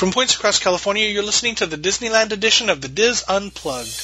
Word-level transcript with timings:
From 0.00 0.12
points 0.12 0.34
across 0.34 0.58
California, 0.58 1.06
you're 1.08 1.22
listening 1.22 1.56
to 1.56 1.66
the 1.66 1.76
Disneyland 1.76 2.32
edition 2.32 2.70
of 2.70 2.80
the 2.80 2.88
Dis 2.88 3.22
Unplugged. 3.28 4.00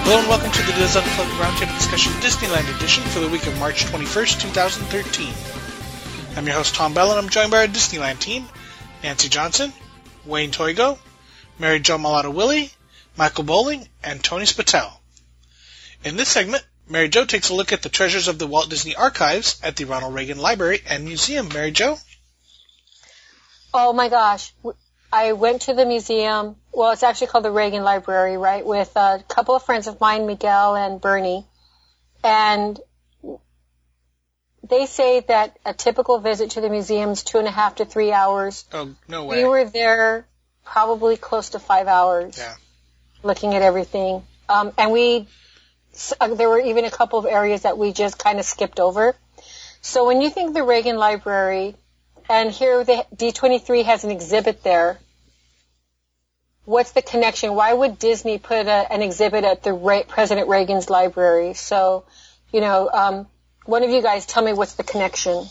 Hello 0.00 0.18
and 0.18 0.28
welcome 0.30 0.50
to 0.50 0.62
the 0.62 0.72
Dis 0.78 0.96
Unplugged 0.96 1.30
Roundtable 1.32 1.76
Discussion 1.76 2.12
Disneyland 2.22 2.74
edition 2.74 3.04
for 3.04 3.20
the 3.20 3.28
week 3.28 3.46
of 3.46 3.58
March 3.58 3.84
21st, 3.84 4.40
2013. 4.40 5.28
I'm 6.38 6.46
your 6.46 6.56
host 6.56 6.74
Tom 6.74 6.94
Bell 6.94 7.10
and 7.10 7.18
I'm 7.18 7.28
joined 7.28 7.50
by 7.50 7.58
our 7.58 7.66
Disneyland 7.66 8.18
team, 8.18 8.48
Nancy 9.02 9.28
Johnson, 9.28 9.74
Wayne 10.24 10.52
Toigo, 10.52 10.98
Mary 11.58 11.80
Jo 11.80 11.98
Mellado 11.98 12.32
Willey, 12.32 12.72
Michael 13.18 13.42
Bowling, 13.42 13.88
and 14.04 14.22
Tony 14.22 14.44
Spatel. 14.44 14.92
In 16.04 16.16
this 16.16 16.28
segment, 16.28 16.64
Mary 16.88 17.08
Jo 17.08 17.24
takes 17.24 17.50
a 17.50 17.54
look 17.54 17.72
at 17.72 17.82
the 17.82 17.88
treasures 17.88 18.28
of 18.28 18.38
the 18.38 18.46
Walt 18.46 18.70
Disney 18.70 18.94
Archives 18.94 19.60
at 19.62 19.74
the 19.74 19.86
Ronald 19.86 20.14
Reagan 20.14 20.38
Library 20.38 20.80
and 20.86 21.04
Museum. 21.04 21.48
Mary 21.48 21.72
Jo? 21.72 21.98
Oh 23.74 23.92
my 23.92 24.08
gosh. 24.08 24.54
I 25.12 25.32
went 25.32 25.62
to 25.62 25.74
the 25.74 25.84
museum. 25.84 26.54
Well, 26.72 26.92
it's 26.92 27.02
actually 27.02 27.26
called 27.26 27.44
the 27.44 27.50
Reagan 27.50 27.82
Library, 27.82 28.36
right? 28.36 28.64
With 28.64 28.92
a 28.94 29.24
couple 29.26 29.56
of 29.56 29.64
friends 29.64 29.88
of 29.88 30.00
mine, 30.00 30.26
Miguel 30.26 30.76
and 30.76 31.00
Bernie. 31.00 31.44
And 32.22 32.78
they 34.62 34.86
say 34.86 35.20
that 35.20 35.58
a 35.66 35.74
typical 35.74 36.20
visit 36.20 36.50
to 36.50 36.60
the 36.60 36.70
museum 36.70 37.10
is 37.10 37.24
two 37.24 37.38
and 37.38 37.48
a 37.48 37.50
half 37.50 37.76
to 37.76 37.84
three 37.84 38.12
hours. 38.12 38.64
Oh, 38.72 38.94
no 39.08 39.24
way. 39.24 39.42
We 39.42 39.48
were 39.48 39.64
there 39.64 40.26
probably 40.64 41.16
close 41.16 41.50
to 41.50 41.58
five 41.58 41.88
hours. 41.88 42.38
Yeah. 42.38 42.54
Looking 43.28 43.54
at 43.54 43.60
everything. 43.60 44.22
Um, 44.48 44.72
and 44.78 44.90
we, 44.90 45.26
uh, 46.18 46.34
there 46.34 46.48
were 46.48 46.60
even 46.60 46.86
a 46.86 46.90
couple 46.90 47.18
of 47.18 47.26
areas 47.26 47.62
that 47.62 47.76
we 47.76 47.92
just 47.92 48.18
kind 48.18 48.38
of 48.38 48.46
skipped 48.46 48.80
over. 48.80 49.14
So 49.82 50.06
when 50.06 50.22
you 50.22 50.30
think 50.30 50.54
the 50.54 50.62
Reagan 50.62 50.96
Library, 50.96 51.74
and 52.30 52.50
here 52.50 52.82
the 52.84 53.04
D23 53.14 53.84
has 53.84 54.04
an 54.04 54.10
exhibit 54.10 54.62
there, 54.62 54.98
what's 56.64 56.92
the 56.92 57.02
connection? 57.02 57.54
Why 57.54 57.70
would 57.70 57.98
Disney 57.98 58.38
put 58.38 58.66
a, 58.66 58.92
an 58.92 59.02
exhibit 59.02 59.44
at 59.44 59.62
the 59.62 60.04
President 60.08 60.48
Reagan's 60.48 60.88
library? 60.88 61.52
So, 61.52 62.04
you 62.50 62.62
know, 62.62 62.88
um, 62.90 63.26
one 63.66 63.82
of 63.82 63.90
you 63.90 64.00
guys 64.00 64.24
tell 64.24 64.42
me 64.42 64.54
what's 64.54 64.76
the 64.76 64.84
connection. 64.84 65.44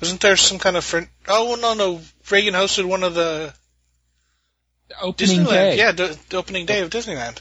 Wasn't 0.00 0.20
there 0.22 0.36
some 0.36 0.58
kind 0.58 0.78
of 0.78 0.84
friend? 0.84 1.08
Oh 1.28 1.58
no, 1.60 1.74
no. 1.74 2.00
Reagan 2.30 2.54
hosted 2.54 2.86
one 2.86 3.04
of 3.04 3.14
the 3.14 3.52
opening 5.00 5.40
Disneyland. 5.40 5.48
day. 5.48 5.78
Yeah, 5.78 5.92
the, 5.92 6.18
the 6.28 6.36
opening 6.36 6.66
day 6.66 6.80
of 6.80 6.90
Disneyland. 6.90 7.40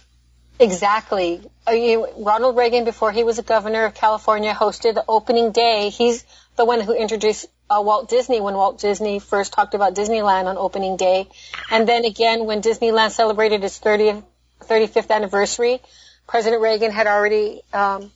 Exactly. 0.60 1.42
Uh, 1.68 1.72
you, 1.72 2.08
Ronald 2.18 2.56
Reagan, 2.56 2.86
before 2.86 3.12
he 3.12 3.24
was 3.24 3.40
a 3.40 3.44
governor 3.44 3.86
of 3.86 3.94
California, 3.94 4.54
hosted 4.54 4.94
the 4.94 5.04
opening 5.08 5.52
day. 5.52 5.90
He's 5.90 6.24
the 6.56 6.66
one 6.66 6.82
who 6.82 6.94
introduced 6.94 7.48
uh, 7.70 7.82
Walt 7.82 8.10
Disney 8.10 8.40
when 8.40 8.54
Walt 8.54 8.80
Disney 8.80 9.20
first 9.20 9.54
talked 9.54 9.74
about 9.74 9.96
Disneyland 9.96 10.46
on 10.46 10.58
opening 10.58 10.98
day. 10.98 11.28
And 11.72 11.88
then 11.88 12.06
again, 12.06 12.46
when 12.46 12.62
Disneyland 12.62 13.12
celebrated 13.12 13.64
its 13.64 13.80
30th, 13.80 14.24
35th 14.62 15.10
anniversary, 15.10 15.82
President 16.28 16.62
Reagan 16.62 16.92
had 16.92 17.08
already 17.08 17.62
um, 17.74 18.12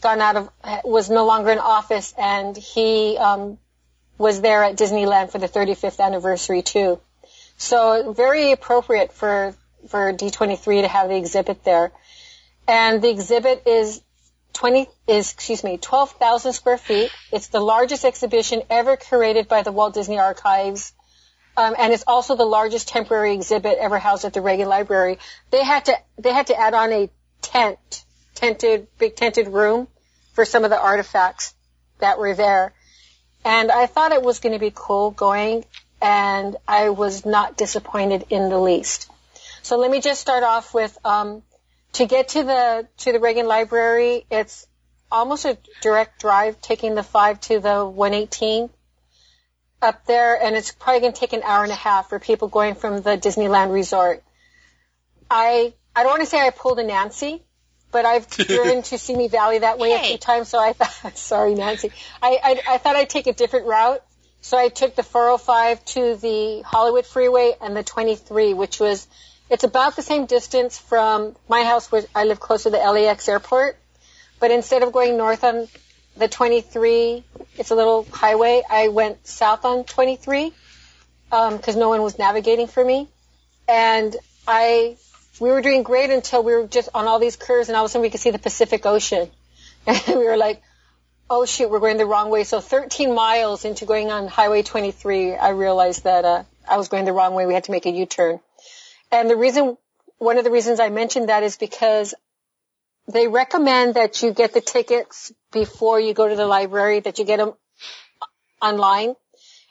gone 0.00 0.20
out 0.20 0.36
of, 0.36 0.50
was 0.84 1.10
no 1.10 1.26
longer 1.26 1.50
in 1.50 1.58
office, 1.58 2.14
and 2.18 2.56
he 2.56 3.16
um, 3.18 3.58
was 4.16 4.40
there 4.40 4.64
at 4.64 4.76
Disneyland 4.76 5.30
for 5.30 5.38
the 5.38 5.48
35th 5.48 6.00
anniversary 6.00 6.62
too. 6.62 7.00
So 7.58 8.12
very 8.12 8.52
appropriate 8.52 9.12
for 9.12 9.54
for 9.88 10.12
D23 10.12 10.82
to 10.82 10.88
have 10.88 11.08
the 11.08 11.16
exhibit 11.16 11.64
there. 11.64 11.92
And 12.66 13.02
the 13.02 13.10
exhibit 13.10 13.64
is 13.66 14.00
20 14.54 14.88
is 15.06 15.32
excuse 15.32 15.62
me 15.64 15.76
12,000 15.76 16.52
square 16.52 16.78
feet. 16.78 17.10
It's 17.32 17.48
the 17.48 17.60
largest 17.60 18.04
exhibition 18.04 18.62
ever 18.70 18.96
curated 18.96 19.48
by 19.48 19.62
the 19.62 19.72
Walt 19.72 19.94
Disney 19.94 20.18
Archives. 20.18 20.92
Um, 21.56 21.74
and 21.76 21.92
it's 21.92 22.04
also 22.06 22.36
the 22.36 22.44
largest 22.44 22.88
temporary 22.88 23.34
exhibit 23.34 23.78
ever 23.78 23.98
housed 23.98 24.24
at 24.24 24.32
the 24.32 24.40
Reagan 24.40 24.68
Library. 24.68 25.18
They 25.50 25.64
had 25.64 25.86
to 25.86 25.98
they 26.16 26.32
had 26.32 26.46
to 26.46 26.58
add 26.58 26.74
on 26.74 26.92
a 26.92 27.10
tent, 27.42 28.04
tented 28.36 28.86
big 28.98 29.16
tented 29.16 29.48
room 29.48 29.88
for 30.34 30.44
some 30.44 30.62
of 30.62 30.70
the 30.70 30.78
artifacts 30.78 31.54
that 31.98 32.20
were 32.20 32.34
there. 32.34 32.72
And 33.44 33.72
I 33.72 33.86
thought 33.86 34.12
it 34.12 34.22
was 34.22 34.38
going 34.38 34.52
to 34.52 34.60
be 34.60 34.72
cool 34.72 35.10
going 35.10 35.64
and 36.00 36.56
I 36.66 36.90
was 36.90 37.26
not 37.26 37.56
disappointed 37.56 38.26
in 38.30 38.48
the 38.48 38.58
least. 38.58 39.10
So 39.62 39.76
let 39.76 39.90
me 39.90 40.00
just 40.00 40.20
start 40.20 40.44
off 40.44 40.72
with 40.72 40.96
um, 41.04 41.42
to 41.92 42.06
get 42.06 42.28
to 42.30 42.44
the 42.44 42.88
to 42.98 43.12
the 43.12 43.20
Reagan 43.20 43.46
Library. 43.46 44.24
It's 44.30 44.66
almost 45.10 45.44
a 45.44 45.58
direct 45.82 46.20
drive, 46.20 46.60
taking 46.60 46.94
the 46.94 47.02
five 47.02 47.40
to 47.42 47.60
the 47.60 47.84
118 47.84 48.70
up 49.80 50.04
there, 50.06 50.40
and 50.40 50.56
it's 50.56 50.72
probably 50.72 51.00
going 51.00 51.12
to 51.12 51.20
take 51.20 51.32
an 51.32 51.42
hour 51.42 51.62
and 51.62 51.72
a 51.72 51.76
half 51.76 52.08
for 52.08 52.18
people 52.18 52.48
going 52.48 52.74
from 52.74 53.02
the 53.02 53.16
Disneyland 53.16 53.72
Resort. 53.72 54.22
I 55.30 55.74
I 55.94 56.02
don't 56.02 56.12
want 56.12 56.22
to 56.22 56.26
say 56.26 56.40
I 56.40 56.50
pulled 56.50 56.78
a 56.78 56.84
Nancy, 56.84 57.42
but 57.90 58.04
I've 58.04 58.28
driven 58.30 58.82
to 58.82 58.98
Simi 58.98 59.28
Valley 59.28 59.58
that 59.58 59.78
way 59.78 59.92
a 59.92 59.98
few 59.98 60.18
times, 60.18 60.48
so 60.48 60.58
I 60.58 60.72
thought, 60.72 61.16
sorry 61.18 61.54
Nancy, 61.54 61.90
I, 62.22 62.38
I 62.42 62.74
I 62.74 62.78
thought 62.78 62.96
I'd 62.96 63.10
take 63.10 63.26
a 63.26 63.32
different 63.32 63.66
route. 63.66 64.02
So 64.40 64.56
I 64.56 64.68
took 64.68 64.94
the 64.94 65.02
405 65.02 65.84
to 65.86 66.16
the 66.16 66.62
Hollywood 66.62 67.06
Freeway 67.06 67.54
and 67.60 67.76
the 67.76 67.82
23, 67.82 68.54
which 68.54 68.80
was, 68.80 69.06
it's 69.50 69.64
about 69.64 69.96
the 69.96 70.02
same 70.02 70.26
distance 70.26 70.78
from 70.78 71.34
my 71.48 71.64
house 71.64 71.90
where 71.90 72.04
I 72.14 72.24
live 72.24 72.40
close 72.40 72.62
to 72.62 72.70
the 72.70 72.78
LAX 72.78 73.28
airport. 73.28 73.76
But 74.40 74.50
instead 74.50 74.82
of 74.82 74.92
going 74.92 75.16
north 75.16 75.42
on 75.42 75.68
the 76.16 76.28
23, 76.28 77.24
it's 77.56 77.70
a 77.70 77.74
little 77.74 78.04
highway, 78.04 78.62
I 78.68 78.88
went 78.88 79.26
south 79.26 79.64
on 79.64 79.84
23, 79.84 80.52
um, 81.32 81.58
cause 81.58 81.76
no 81.76 81.88
one 81.88 82.02
was 82.02 82.18
navigating 82.18 82.68
for 82.68 82.84
me. 82.84 83.08
And 83.66 84.16
I, 84.46 84.96
we 85.40 85.50
were 85.50 85.60
doing 85.60 85.82
great 85.82 86.10
until 86.10 86.42
we 86.42 86.54
were 86.54 86.66
just 86.66 86.88
on 86.94 87.06
all 87.06 87.18
these 87.18 87.36
curves 87.36 87.68
and 87.68 87.76
all 87.76 87.84
of 87.84 87.90
a 87.90 87.92
sudden 87.92 88.02
we 88.02 88.10
could 88.10 88.20
see 88.20 88.30
the 88.30 88.38
Pacific 88.38 88.86
Ocean. 88.86 89.30
And 89.86 90.02
we 90.06 90.24
were 90.26 90.36
like, 90.36 90.62
oh 91.30 91.44
shoot, 91.44 91.70
we're 91.70 91.80
going 91.80 91.96
the 91.96 92.06
wrong 92.06 92.30
way. 92.30 92.44
So 92.44 92.60
13 92.60 93.14
miles 93.14 93.64
into 93.64 93.84
going 93.84 94.10
on 94.10 94.28
Highway 94.28 94.62
23, 94.62 95.34
I 95.34 95.50
realized 95.50 96.04
that 96.04 96.24
uh, 96.24 96.44
I 96.66 96.76
was 96.76 96.88
going 96.88 97.04
the 97.04 97.12
wrong 97.12 97.34
way. 97.34 97.46
We 97.46 97.54
had 97.54 97.64
to 97.64 97.70
make 97.70 97.86
a 97.86 97.90
U-turn. 97.90 98.40
And 99.10 99.28
the 99.28 99.36
reason, 99.36 99.76
one 100.18 100.38
of 100.38 100.44
the 100.44 100.50
reasons 100.50 100.80
I 100.80 100.88
mentioned 100.88 101.28
that 101.28 101.42
is 101.42 101.56
because 101.56 102.14
they 103.06 103.26
recommend 103.26 103.94
that 103.94 104.22
you 104.22 104.32
get 104.32 104.52
the 104.52 104.60
tickets 104.60 105.32
before 105.52 105.98
you 105.98 106.14
go 106.14 106.28
to 106.28 106.36
the 106.36 106.46
library, 106.46 107.00
that 107.00 107.18
you 107.18 107.24
get 107.24 107.38
them 107.38 107.54
online. 108.60 109.14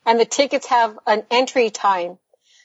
And 0.05 0.19
the 0.19 0.25
tickets 0.25 0.67
have 0.67 0.97
an 1.05 1.23
entry 1.29 1.69
time. 1.69 2.17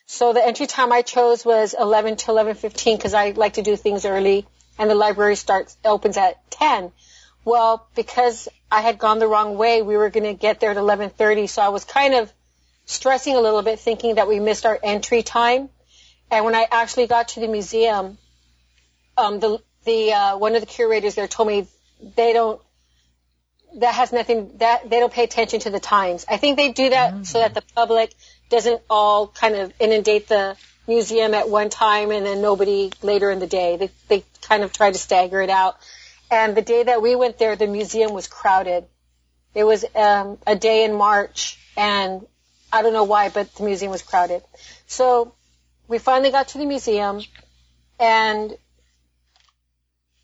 So 0.07 0.33
the 0.33 0.47
entry 0.47 0.67
time 0.67 0.93
I 0.93 1.03
chose 1.03 1.45
was 1.45 1.75
11 1.79 2.17
to 2.17 2.27
11.15 2.27 2.97
because 2.97 3.15
I 3.15 3.31
like 3.31 3.55
to 3.55 3.63
do 3.63 3.77
things 3.77 4.05
early 4.05 4.47
and 4.79 4.89
the 4.89 4.95
library 4.95 5.37
starts, 5.37 5.77
opens 5.85 6.17
at 6.17 6.51
10. 6.51 6.93
Well, 7.45 7.89
because 7.95 8.49
I 8.71 8.81
had 8.81 8.99
gone 8.99 9.19
the 9.19 9.27
wrong 9.27 9.57
way, 9.57 9.83
we 9.83 9.97
were 9.97 10.11
going 10.11 10.25
to 10.25 10.35
get 10.35 10.61
there 10.61 10.71
at 10.71 10.77
11:30, 10.77 11.49
so 11.49 11.63
I 11.63 11.69
was 11.69 11.85
kind 11.85 12.15
of 12.15 12.33
stressing 12.87 13.35
a 13.35 13.41
little 13.41 13.63
bit, 13.63 13.81
thinking 13.81 14.17
that 14.17 14.29
we 14.29 14.41
missed 14.41 14.67
our 14.67 14.79
entry 14.83 15.23
time. 15.23 15.69
And 16.31 16.45
when 16.45 16.55
I 16.55 16.67
actually 16.71 17.07
got 17.07 17.29
to 17.29 17.41
the 17.41 17.49
museum, 17.49 18.19
um, 19.17 19.41
the 19.41 19.59
the 19.85 20.13
uh, 20.13 20.39
one 20.39 20.55
of 20.55 20.61
the 20.61 20.67
curators 20.67 21.15
there 21.15 21.29
told 21.29 21.49
me 21.49 21.67
they 22.17 22.33
don't. 22.33 22.61
That 23.77 23.95
has 23.95 24.13
nothing. 24.13 24.59
That 24.59 24.89
they 24.89 25.01
don't 25.01 25.13
pay 25.13 25.25
attention 25.25 25.61
to 25.61 25.71
the 25.71 25.81
times. 25.81 26.25
I 26.29 26.37
think 26.37 26.57
they 26.57 26.73
do 26.73 26.91
that 26.91 27.15
mm-hmm. 27.15 27.23
so 27.25 27.39
that 27.39 27.55
the 27.55 27.63
public 27.75 28.15
doesn't 28.51 28.83
all 28.89 29.27
kind 29.29 29.57
of 29.57 29.73
inundate 29.81 30.29
the 30.29 30.57
museum 30.87 31.33
at 31.33 31.49
one 31.49 31.71
time 31.71 32.11
and 32.11 32.27
then 32.27 32.43
nobody 32.43 32.91
later 33.03 33.31
in 33.31 33.39
the 33.39 33.47
day. 33.47 33.77
They 33.77 33.91
they 34.09 34.25
kind 34.43 34.63
of 34.63 34.73
try 34.73 34.91
to 34.91 34.99
stagger 34.99 35.41
it 35.41 35.51
out. 35.51 35.77
And 36.33 36.57
the 36.57 36.63
day 36.63 36.83
that 36.83 37.03
we 37.03 37.15
went 37.15 37.37
there, 37.39 37.57
the 37.57 37.67
museum 37.67 38.15
was 38.15 38.27
crowded. 38.27 38.87
It 39.55 39.65
was 39.65 39.85
um, 39.95 40.39
a 40.47 40.57
day 40.57 40.85
in 40.85 40.95
March, 40.95 41.59
and 41.77 42.27
I 42.73 42.81
don't 42.81 42.95
know 42.95 43.05
why, 43.05 43.29
but 43.29 43.55
the 43.55 43.65
museum 43.65 43.91
was 43.91 44.01
crowded. 44.01 44.43
So 44.87 45.35
we 45.89 45.99
finally 45.99 46.31
got 46.31 46.49
to 46.49 46.59
the 46.59 46.65
museum, 46.65 47.21
and 48.01 48.57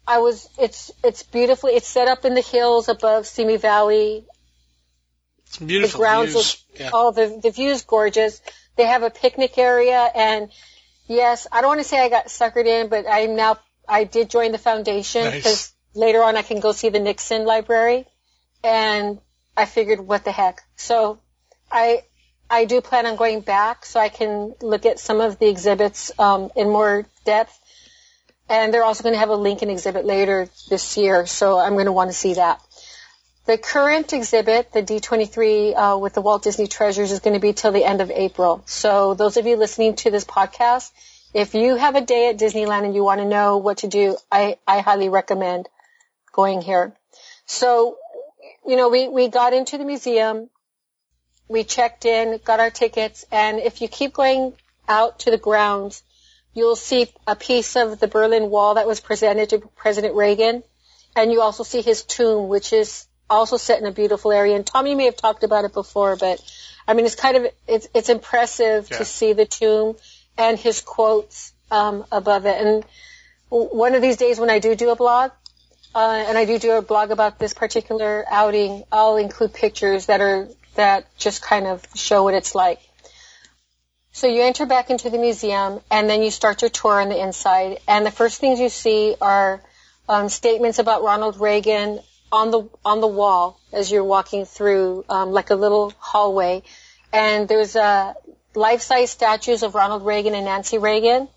I 0.07 0.21
was. 0.21 0.49
It's 0.59 0.91
it's 1.05 1.25
beautifully. 1.25 1.73
It's 1.73 1.87
set 1.87 2.09
up 2.09 2.25
in 2.25 2.33
the 2.33 2.41
hills 2.41 2.89
above 2.89 3.27
Simi 3.27 3.59
Valley. 3.59 4.25
It's 5.47 5.59
beautiful 5.59 5.99
the 5.99 6.03
grounds 6.03 6.33
views. 6.33 6.65
Are, 6.81 6.83
yeah. 6.85 6.91
Oh, 6.95 7.13
the 7.13 7.39
the 7.43 7.51
view's 7.51 7.83
gorgeous. 7.83 8.41
They 8.77 8.87
have 8.87 9.03
a 9.03 9.11
picnic 9.11 9.59
area, 9.59 10.11
and 10.15 10.51
yes, 11.07 11.47
I 11.53 11.61
don't 11.61 11.69
want 11.69 11.81
to 11.81 11.87
say 11.87 12.01
I 12.01 12.09
got 12.09 12.29
suckered 12.29 12.65
in, 12.65 12.89
but 12.89 13.05
I'm 13.07 13.37
now. 13.37 13.59
I 13.87 14.05
did 14.05 14.31
join 14.31 14.53
the 14.53 14.59
foundation 14.59 15.25
because 15.25 15.45
Nice. 15.45 15.73
Later 15.95 16.23
on 16.23 16.37
I 16.37 16.43
can 16.43 16.61
go 16.61 16.73
see 16.73 16.89
the 16.89 17.01
Nixon 17.01 17.45
Library, 17.45 18.07
and 18.63 19.19
I 19.57 19.65
figured, 19.65 20.01
what 20.01 20.25
the 20.25 20.33
heck? 20.33 20.63
So 20.77 21.19
I 21.71 22.05
I 22.51 22.65
do 22.65 22.81
plan 22.81 23.07
on 23.07 23.17
going 23.17 23.41
back 23.41 23.85
so 23.85 24.01
I 24.01 24.09
can 24.09 24.55
look 24.63 24.87
at 24.87 24.99
some 24.99 25.21
of 25.21 25.39
the 25.39 25.49
exhibits 25.49 26.11
um, 26.19 26.51
in 26.57 26.71
more 26.71 27.07
depth. 27.25 27.59
and 28.49 28.73
they're 28.73 28.85
also 28.85 29.03
going 29.03 29.13
to 29.13 29.19
have 29.19 29.29
a 29.29 29.37
Lincoln 29.37 29.69
exhibit 29.69 30.07
later 30.07 30.49
this 30.71 30.97
year, 30.97 31.27
so 31.27 31.59
I'm 31.59 31.75
going 31.75 31.85
to 31.85 31.93
want 31.93 32.11
to 32.11 32.17
see 32.17 32.35
that. 32.35 32.63
The 33.45 33.59
current 33.59 34.15
exhibit, 34.15 34.73
the 34.73 34.83
D23 34.83 35.77
uh, 35.77 35.99
with 35.99 36.15
the 36.15 36.23
Walt 36.23 36.43
Disney 36.43 36.67
Treasures, 36.67 37.13
is 37.13 37.21
going 37.21 37.35
to 37.35 37.41
be 37.41 37.53
till 37.53 37.73
the 37.73 37.85
end 37.85 38.01
of 38.01 38.11
April. 38.11 38.63
So 38.65 39.15
those 39.15 39.37
of 39.37 39.47
you 39.47 39.57
listening 39.57 39.97
to 39.97 40.11
this 40.11 40.25
podcast, 40.25 40.91
if 41.35 41.55
you 41.55 41.77
have 41.77 41.97
a 41.97 42.01
day 42.01 42.31
at 42.31 42.39
Disneyland 42.39 42.85
and 42.85 42.95
you 42.95 43.05
want 43.05 43.21
to 43.21 43.27
know 43.27 43.59
what 43.59 43.79
to 43.79 43.89
do, 43.89 44.17
I, 44.33 44.57
I 44.67 44.81
highly 44.81 45.11
recommend 45.11 45.69
going 46.39 46.63
here. 46.63 46.95
So, 47.47 47.97
you 48.65 48.77
know, 48.77 48.91
we, 48.91 49.09
we 49.09 49.27
got 49.27 49.53
into 49.53 49.77
the 49.77 49.85
museum, 49.85 50.49
we 51.49 51.65
checked 51.65 52.05
in, 52.05 52.39
got 52.45 52.61
our 52.61 52.71
tickets, 52.71 53.27
and 53.33 53.59
if 53.59 53.81
you 53.81 53.89
keep 53.89 54.13
going 54.13 54.53
out 54.87 55.19
to 55.21 55.33
the 55.33 55.37
grounds, 55.49 56.05
you'll 56.55 56.77
see 56.77 57.09
a 57.27 57.35
piece 57.35 57.75
of 57.75 57.99
the 57.99 58.07
Berlin 58.07 58.51
Wall 58.51 58.75
that 58.75 58.87
was 58.87 59.01
presented 59.01 59.51
to 59.51 59.59
President 59.75 60.15
Reagan, 60.15 60.63
and 61.17 61.33
you 61.33 61.41
also 61.41 61.65
see 61.65 61.83
his 61.83 62.05
tomb, 62.05 62.47
which 62.47 62.73
is 62.73 63.09
also 63.29 63.57
set 63.57 63.81
in 63.81 63.87
a 63.87 63.91
beautiful 63.91 64.31
area. 64.31 64.55
And 64.55 64.65
Tom, 64.65 64.87
you 64.87 64.97
may 64.97 65.07
have 65.07 65.17
talked 65.17 65.43
about 65.43 65.65
it 65.65 65.73
before, 65.73 66.15
but 66.15 66.39
I 66.87 66.95
mean, 66.95 67.05
it's 67.05 67.17
kind 67.17 67.37
of 67.37 67.47
it's 67.67 67.89
it's 67.95 68.11
impressive 68.11 68.89
yeah. 68.91 68.99
to 68.99 69.05
see 69.05 69.33
the 69.33 69.45
tomb 69.45 69.97
and 70.37 70.57
his 70.57 70.81
quotes 70.83 71.53
um, 71.73 72.05
above 72.13 72.47
it. 72.47 72.65
And 72.65 72.85
one 73.51 73.97
of 73.97 74.03
these 74.03 74.19
days, 74.19 74.39
when 74.39 74.51
I 74.51 74.61
do 74.61 74.77
do 74.77 74.91
a 74.91 74.97
blog, 74.97 75.33
uh, 75.95 76.25
and 76.29 76.37
I 76.37 76.45
do 76.45 76.59
do 76.59 76.73
a 76.73 76.83
blog 76.83 77.11
about 77.11 77.39
this 77.39 77.55
particular 77.55 78.25
outing, 78.31 78.85
I'll 78.93 79.17
include 79.17 79.55
pictures 79.55 80.07
that 80.07 80.21
are 80.21 80.49
that 80.75 81.07
just 81.17 81.43
kind 81.43 81.67
of 81.67 81.85
show 81.95 82.23
what 82.23 82.35
it's 82.35 82.55
like. 82.55 82.81
So 84.13 84.27
you 84.27 84.43
enter 84.43 84.67
back 84.67 84.91
into 84.91 85.11
the 85.11 85.19
museum, 85.19 85.81
and 85.91 86.09
then 86.09 86.23
you 86.23 86.31
start 86.31 86.63
your 86.63 86.71
tour 86.71 87.01
on 87.01 87.09
the 87.09 87.21
inside. 87.21 87.79
And 87.87 88.05
the 88.05 88.11
first 88.11 88.41
things 88.41 88.59
you 88.59 88.69
see 88.69 89.15
are 89.21 89.61
um, 90.09 90.29
statements 90.29 90.79
about 90.79 91.03
Ronald 91.03 91.41
Reagan, 91.41 92.01
on 92.31 92.51
the 92.51 92.69
on 92.85 93.01
the 93.01 93.07
wall 93.07 93.61
as 93.73 93.91
you're 93.91 94.05
walking 94.05 94.45
through, 94.45 95.05
um, 95.09 95.33
like 95.33 95.51
a 95.51 95.55
little 95.55 95.93
hallway, 95.99 96.63
and 97.13 97.49
there's 97.49 97.77
uh, 97.77 98.15
life-size 98.55 99.11
statues 99.11 99.63
of 99.63 99.75
Ronald 99.75 100.05
Reagan 100.05 100.35
and 100.35 100.45
Nancy 100.45 100.79
Reagan, 100.79 101.29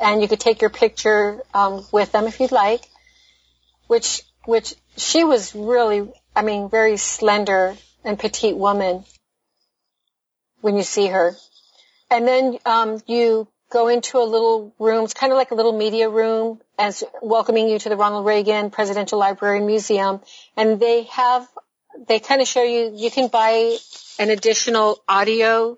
and 0.00 0.22
you 0.22 0.28
could 0.28 0.40
take 0.40 0.60
your 0.60 0.70
picture 0.70 1.40
um, 1.52 1.84
with 1.92 2.12
them 2.12 2.26
if 2.26 2.40
you'd 2.40 2.52
like. 2.52 2.82
Which 3.86 4.22
which 4.46 4.74
she 4.96 5.24
was 5.24 5.54
really, 5.54 6.12
I 6.36 6.42
mean, 6.42 6.68
very 6.68 6.96
slender 6.96 7.76
and 8.04 8.18
petite 8.18 8.56
woman 8.56 9.04
when 10.60 10.76
you 10.76 10.82
see 10.82 11.06
her, 11.06 11.34
and 12.10 12.26
then 12.26 12.58
um, 12.66 13.00
you 13.06 13.48
go 13.74 13.88
into 13.88 14.18
a 14.18 14.24
little 14.24 14.72
room. 14.78 15.04
It's 15.04 15.14
kind 15.14 15.32
of 15.32 15.36
like 15.36 15.50
a 15.50 15.56
little 15.56 15.76
media 15.76 16.08
room 16.08 16.60
as 16.78 17.02
welcoming 17.20 17.68
you 17.68 17.78
to 17.80 17.88
the 17.88 17.96
Ronald 17.96 18.24
Reagan 18.24 18.70
Presidential 18.70 19.18
Library 19.18 19.58
and 19.58 19.66
Museum. 19.66 20.20
And 20.56 20.78
they 20.78 21.02
have, 21.10 21.48
they 22.06 22.20
kind 22.20 22.40
of 22.40 22.46
show 22.46 22.62
you, 22.62 22.92
you 22.94 23.10
can 23.10 23.26
buy 23.26 23.76
an 24.20 24.30
additional 24.30 25.02
audio, 25.08 25.76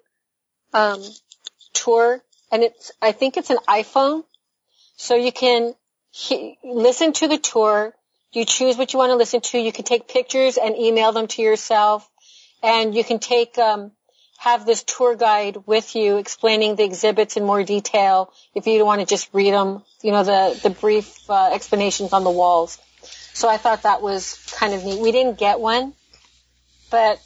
um, 0.75 1.03
tour. 1.73 2.23
And 2.53 2.63
it's, 2.63 2.93
I 3.01 3.13
think 3.13 3.39
it's 3.39 3.49
an 3.49 3.59
iPhone. 3.67 4.25
So 4.97 5.17
you 5.17 5.33
can 5.33 5.75
he, 6.11 6.59
listen 6.63 7.15
to 7.15 7.29
the 7.29 7.39
tour. 7.39 7.95
You 8.37 8.45
choose 8.45 8.77
what 8.77 8.93
you 8.93 8.99
want 8.99 9.13
to 9.13 9.17
listen 9.17 9.41
to. 9.41 9.59
You 9.59 9.73
can 9.73 9.87
take 9.87 10.09
pictures 10.09 10.59
and 10.59 10.77
email 10.77 11.11
them 11.11 11.27
to 11.27 11.41
yourself. 11.41 12.07
And 12.63 12.95
you 12.95 13.03
can 13.03 13.19
take, 13.19 13.57
um, 13.57 13.93
have 14.37 14.67
this 14.67 14.83
tour 14.83 15.17
guide 15.17 15.57
with 15.65 15.97
you 15.97 16.19
explaining 16.19 16.77
the 16.77 16.85
exhibits 16.85 17.39
in 17.39 17.45
more 17.45 17.63
detail 17.63 18.31
if 18.55 18.67
you 18.67 18.85
want 18.85 19.01
to 19.01 19.07
just 19.07 19.31
read 19.33 19.55
them, 19.55 19.83
you 20.03 20.13
know, 20.13 20.23
the, 20.23 20.61
the 20.63 20.69
brief 20.69 21.31
uh, 21.31 21.49
explanations 21.55 22.13
on 22.13 22.25
the 22.25 22.31
walls. 22.31 22.79
So 23.33 23.49
I 23.49 23.57
thought 23.57 23.85
that 23.85 24.03
was 24.03 24.39
kind 24.55 24.75
of 24.75 24.85
neat. 24.85 25.01
We 25.01 25.13
didn't 25.13 25.39
get 25.39 25.59
one, 25.59 25.95
but 26.91 27.19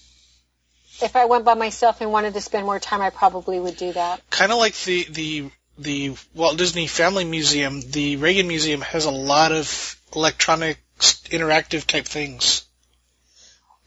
if 1.02 1.16
I 1.16 1.24
went 1.24 1.44
by 1.44 1.54
myself 1.54 2.00
and 2.00 2.12
wanted 2.12 2.34
to 2.34 2.40
spend 2.40 2.66
more 2.66 2.78
time, 2.78 3.00
I 3.00 3.10
probably 3.10 3.58
would 3.58 3.76
do 3.76 3.92
that. 3.94 4.22
Kind 4.30 4.52
of 4.52 4.58
like 4.58 4.76
the, 4.84 5.06
the, 5.10 5.50
the 5.76 6.14
Walt 6.36 6.56
Disney 6.56 6.86
Family 6.86 7.24
Museum, 7.24 7.80
the 7.80 8.16
Reagan 8.16 8.46
Museum 8.46 8.80
has 8.82 9.06
a 9.06 9.10
lot 9.10 9.50
of 9.50 9.96
electronic 10.14 10.78
interactive 11.00 11.87
type 11.87 12.06
things. 12.06 12.64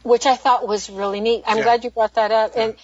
Which 0.04 0.26
I 0.26 0.36
thought 0.36 0.68
was 0.68 0.90
really 0.90 1.22
neat. 1.22 1.44
I'm 1.48 1.58
yeah. 1.58 1.64
glad 1.64 1.84
you 1.84 1.90
brought 1.90 2.16
that 2.16 2.32
up. 2.32 2.54
Yeah. 2.56 2.64
And 2.64 2.76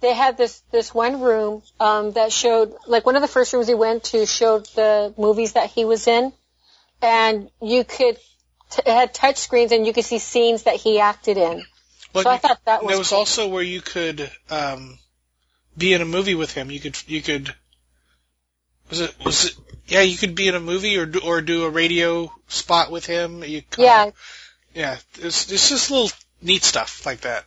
they 0.00 0.14
had 0.14 0.36
this 0.36 0.62
this 0.70 0.94
one 0.94 1.20
room 1.20 1.62
um, 1.78 2.12
that 2.12 2.32
showed 2.32 2.74
like 2.86 3.04
one 3.04 3.16
of 3.16 3.22
the 3.22 3.28
first 3.28 3.52
rooms 3.52 3.68
we 3.68 3.74
went 3.74 4.04
to 4.04 4.24
showed 4.26 4.66
the 4.74 5.12
movies 5.18 5.52
that 5.54 5.70
he 5.70 5.84
was 5.84 6.06
in, 6.06 6.32
and 7.02 7.50
you 7.60 7.84
could 7.84 8.16
t- 8.70 8.82
it 8.86 8.92
had 8.92 9.12
touch 9.12 9.36
screens 9.36 9.72
and 9.72 9.86
you 9.86 9.92
could 9.92 10.04
see 10.04 10.18
scenes 10.18 10.62
that 10.64 10.76
he 10.76 11.00
acted 11.00 11.36
in. 11.36 11.64
Well, 12.14 12.24
so 12.24 12.30
I 12.30 12.38
thought 12.38 12.60
that 12.64 12.82
was. 12.82 12.90
There 12.90 12.98
was 12.98 13.08
cool. 13.10 13.18
also 13.18 13.48
where 13.48 13.62
you 13.62 13.80
could 13.80 14.30
um, 14.48 14.98
be 15.76 15.92
in 15.92 16.00
a 16.00 16.06
movie 16.06 16.34
with 16.34 16.52
him. 16.52 16.70
You 16.70 16.80
could 16.80 16.96
you 17.06 17.20
could 17.20 17.54
was 18.88 19.00
it 19.00 19.14
was 19.24 19.44
it 19.46 19.56
yeah 19.90 20.00
you 20.00 20.16
could 20.16 20.34
be 20.34 20.48
in 20.48 20.54
a 20.54 20.60
movie 20.60 20.96
or 20.96 21.06
do, 21.06 21.20
or 21.20 21.42
do 21.42 21.64
a 21.64 21.70
radio 21.70 22.32
spot 22.48 22.90
with 22.90 23.04
him. 23.04 23.44
You 23.44 23.62
yeah 23.76 24.10
yeah 24.74 24.96
it's 25.18 25.50
it's 25.52 25.68
just 25.68 25.90
little 25.90 26.10
neat 26.40 26.64
stuff 26.64 27.04
like 27.04 27.20
that 27.22 27.44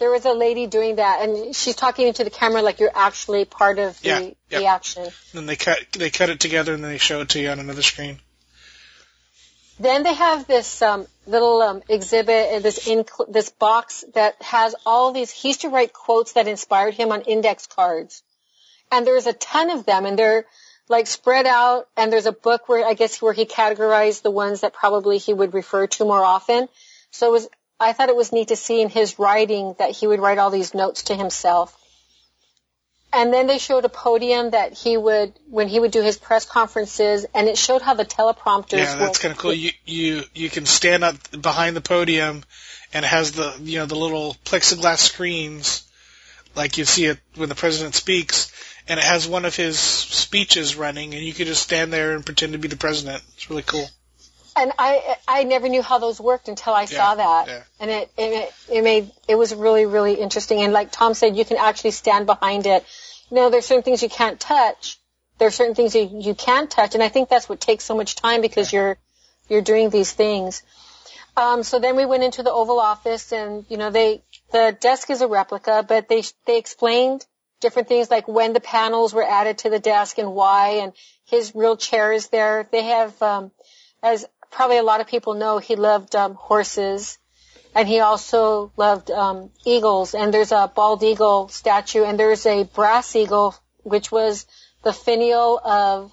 there 0.00 0.10
was 0.10 0.24
a 0.24 0.32
lady 0.32 0.66
doing 0.66 0.96
that, 0.96 1.20
and 1.22 1.54
she's 1.54 1.76
talking 1.76 2.08
into 2.08 2.24
the 2.24 2.30
camera 2.30 2.62
like 2.62 2.80
you're 2.80 2.90
actually 2.92 3.44
part 3.44 3.78
of 3.78 4.00
the, 4.00 4.08
yeah, 4.08 4.18
yep. 4.18 4.36
the 4.48 4.66
action. 4.66 5.06
Then 5.32 5.46
they 5.46 5.56
cut 5.56 5.78
they 5.92 6.10
cut 6.10 6.30
it 6.30 6.40
together 6.40 6.74
and 6.74 6.82
then 6.82 6.90
they 6.90 6.98
show 6.98 7.20
it 7.20 7.28
to 7.30 7.40
you 7.40 7.50
on 7.50 7.60
another 7.60 7.82
screen. 7.82 8.18
Then 9.78 10.02
they 10.02 10.14
have 10.14 10.46
this 10.46 10.82
um, 10.82 11.06
little 11.26 11.62
um, 11.62 11.82
exhibit, 11.88 12.52
uh, 12.52 12.58
this 12.60 12.86
in, 12.86 13.04
this 13.28 13.50
box 13.50 14.04
that 14.14 14.40
has 14.42 14.74
all 14.84 15.12
these. 15.12 15.30
He 15.30 15.48
used 15.48 15.62
to 15.62 15.68
write 15.68 15.92
quotes 15.92 16.32
that 16.32 16.48
inspired 16.48 16.94
him 16.94 17.12
on 17.12 17.20
index 17.22 17.66
cards, 17.66 18.22
and 18.90 19.06
there's 19.06 19.26
a 19.26 19.32
ton 19.34 19.70
of 19.70 19.86
them, 19.86 20.06
and 20.06 20.18
they're 20.18 20.46
like 20.90 21.06
spread 21.06 21.46
out. 21.46 21.88
And 21.96 22.12
there's 22.12 22.26
a 22.26 22.32
book 22.32 22.68
where 22.68 22.86
I 22.86 22.92
guess 22.92 23.22
where 23.22 23.32
he 23.32 23.46
categorized 23.46 24.22
the 24.22 24.30
ones 24.30 24.60
that 24.60 24.74
probably 24.74 25.16
he 25.16 25.32
would 25.32 25.54
refer 25.54 25.86
to 25.86 26.04
more 26.04 26.22
often. 26.22 26.68
So 27.10 27.28
it 27.28 27.32
was 27.32 27.48
I 27.78 27.94
thought 27.94 28.10
it 28.10 28.16
was 28.16 28.32
neat 28.32 28.48
to 28.48 28.56
see 28.56 28.82
in 28.82 28.90
his 28.90 29.18
writing 29.18 29.74
that 29.78 29.92
he 29.92 30.06
would 30.06 30.20
write 30.20 30.36
all 30.36 30.50
these 30.50 30.74
notes 30.74 31.04
to 31.04 31.14
himself. 31.14 31.74
And 33.12 33.32
then 33.32 33.46
they 33.46 33.58
showed 33.58 33.84
a 33.84 33.88
podium 33.88 34.50
that 34.50 34.72
he 34.72 34.96
would, 34.96 35.32
when 35.48 35.66
he 35.66 35.80
would 35.80 35.90
do 35.90 36.00
his 36.00 36.16
press 36.16 36.44
conferences, 36.44 37.26
and 37.34 37.48
it 37.48 37.58
showed 37.58 37.82
how 37.82 37.94
the 37.94 38.04
teleprompters. 38.04 38.78
Yeah, 38.78 38.96
that's 38.96 39.18
kind 39.18 39.32
of 39.32 39.38
cool. 39.38 39.52
You 39.52 39.72
you 39.84 40.22
you 40.32 40.48
can 40.48 40.64
stand 40.64 41.02
up 41.02 41.16
behind 41.40 41.74
the 41.74 41.80
podium, 41.80 42.44
and 42.92 43.04
it 43.04 43.08
has 43.08 43.32
the 43.32 43.56
you 43.62 43.78
know 43.78 43.86
the 43.86 43.96
little 43.96 44.36
plexiglass 44.44 44.98
screens, 44.98 45.82
like 46.54 46.78
you 46.78 46.84
see 46.84 47.06
it 47.06 47.18
when 47.34 47.48
the 47.48 47.56
president 47.56 47.96
speaks, 47.96 48.52
and 48.88 48.98
it 48.98 49.04
has 49.04 49.28
one 49.28 49.44
of 49.44 49.54
his 49.54 49.78
speeches 49.78 50.76
running, 50.76 51.14
and 51.14 51.22
you 51.22 51.32
can 51.32 51.46
just 51.46 51.62
stand 51.62 51.92
there 51.92 52.14
and 52.14 52.24
pretend 52.24 52.52
to 52.52 52.58
be 52.58 52.68
the 52.68 52.76
president. 52.76 53.22
It's 53.34 53.50
really 53.50 53.62
cool 53.62 53.88
and 54.56 54.72
I 54.78 55.16
I 55.26 55.44
never 55.44 55.68
knew 55.68 55.82
how 55.82 55.98
those 55.98 56.20
worked 56.20 56.48
until 56.48 56.74
I 56.74 56.82
yeah, 56.82 56.86
saw 56.86 57.14
that, 57.14 57.48
yeah. 57.48 57.62
and 57.78 57.90
it, 57.90 58.10
it 58.16 58.52
it 58.70 58.84
made 58.84 59.10
it 59.28 59.36
was 59.36 59.54
really 59.54 59.86
really 59.86 60.14
interesting. 60.14 60.60
And 60.60 60.72
like 60.72 60.90
Tom 60.90 61.14
said, 61.14 61.36
you 61.36 61.44
can 61.44 61.56
actually 61.56 61.92
stand 61.92 62.26
behind 62.26 62.66
it. 62.66 62.84
You 63.30 63.36
know, 63.36 63.50
there's 63.50 63.66
certain 63.66 63.82
things 63.82 64.02
you 64.02 64.08
can't 64.08 64.38
touch. 64.38 64.98
There's 65.38 65.54
certain 65.54 65.74
things 65.74 65.94
you 65.94 66.10
you 66.12 66.34
can 66.34 66.68
touch, 66.68 66.94
and 66.94 67.02
I 67.02 67.08
think 67.08 67.28
that's 67.28 67.48
what 67.48 67.60
takes 67.60 67.84
so 67.84 67.96
much 67.96 68.16
time 68.16 68.40
because 68.40 68.72
yeah. 68.72 68.80
you're 68.80 68.98
you're 69.48 69.62
doing 69.62 69.90
these 69.90 70.12
things. 70.12 70.62
Um, 71.36 71.62
so 71.62 71.78
then 71.78 71.96
we 71.96 72.04
went 72.04 72.24
into 72.24 72.42
the 72.42 72.52
Oval 72.52 72.80
Office, 72.80 73.32
and 73.32 73.64
you 73.68 73.76
know 73.76 73.90
they 73.90 74.22
the 74.52 74.76
desk 74.78 75.10
is 75.10 75.20
a 75.22 75.28
replica, 75.28 75.84
but 75.86 76.08
they 76.08 76.22
they 76.46 76.58
explained 76.58 77.24
different 77.60 77.88
things 77.88 78.10
like 78.10 78.26
when 78.26 78.52
the 78.52 78.60
panels 78.60 79.12
were 79.12 79.24
added 79.24 79.58
to 79.58 79.70
the 79.70 79.78
desk 79.78 80.18
and 80.18 80.34
why, 80.34 80.80
and 80.82 80.92
his 81.26 81.54
real 81.54 81.76
chair 81.76 82.12
is 82.12 82.28
there. 82.28 82.68
They 82.70 82.82
have 82.84 83.20
um, 83.22 83.50
as 84.02 84.26
probably 84.50 84.78
a 84.78 84.82
lot 84.82 85.00
of 85.00 85.06
people 85.06 85.34
know 85.34 85.58
he 85.58 85.76
loved 85.76 86.16
um, 86.16 86.34
horses, 86.34 87.18
and 87.74 87.86
he 87.86 88.00
also 88.00 88.72
loved 88.76 89.10
um, 89.10 89.50
eagles. 89.64 90.14
And 90.14 90.34
there's 90.34 90.52
a 90.52 90.70
bald 90.74 91.02
eagle 91.02 91.48
statue, 91.48 92.04
and 92.04 92.18
there's 92.18 92.46
a 92.46 92.64
brass 92.64 93.14
eagle, 93.14 93.54
which 93.82 94.10
was 94.10 94.46
the 94.82 94.92
finial 94.92 95.58
of 95.58 96.12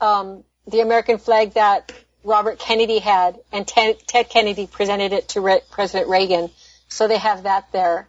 um, 0.00 0.44
the 0.66 0.80
American 0.80 1.18
flag 1.18 1.54
that 1.54 1.92
Robert 2.22 2.58
Kennedy 2.58 2.98
had, 2.98 3.38
and 3.52 3.66
Ted, 3.66 3.98
Ted 4.06 4.28
Kennedy 4.28 4.66
presented 4.66 5.12
it 5.12 5.28
to 5.28 5.40
Re- 5.40 5.60
President 5.70 6.08
Reagan. 6.08 6.50
So 6.88 7.08
they 7.08 7.18
have 7.18 7.42
that 7.42 7.70
there. 7.72 8.08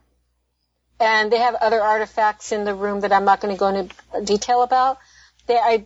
And 0.99 1.31
they 1.31 1.39
have 1.39 1.55
other 1.55 1.81
artifacts 1.81 2.51
in 2.51 2.63
the 2.63 2.73
room 2.73 3.01
that 3.01 3.11
I'm 3.11 3.25
not 3.25 3.41
going 3.41 3.53
to 3.53 3.59
go 3.59 3.67
into 3.67 3.95
detail 4.23 4.63
about. 4.63 4.97
They, 5.45 5.57
I 5.57 5.85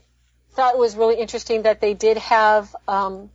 thought 0.53 0.75
it 0.75 0.79
was 0.79 0.95
really 0.95 1.15
interesting 1.15 1.63
that 1.63 1.81
they 1.81 1.93
did 1.93 2.17
have 2.17 2.75
um, 2.87 3.29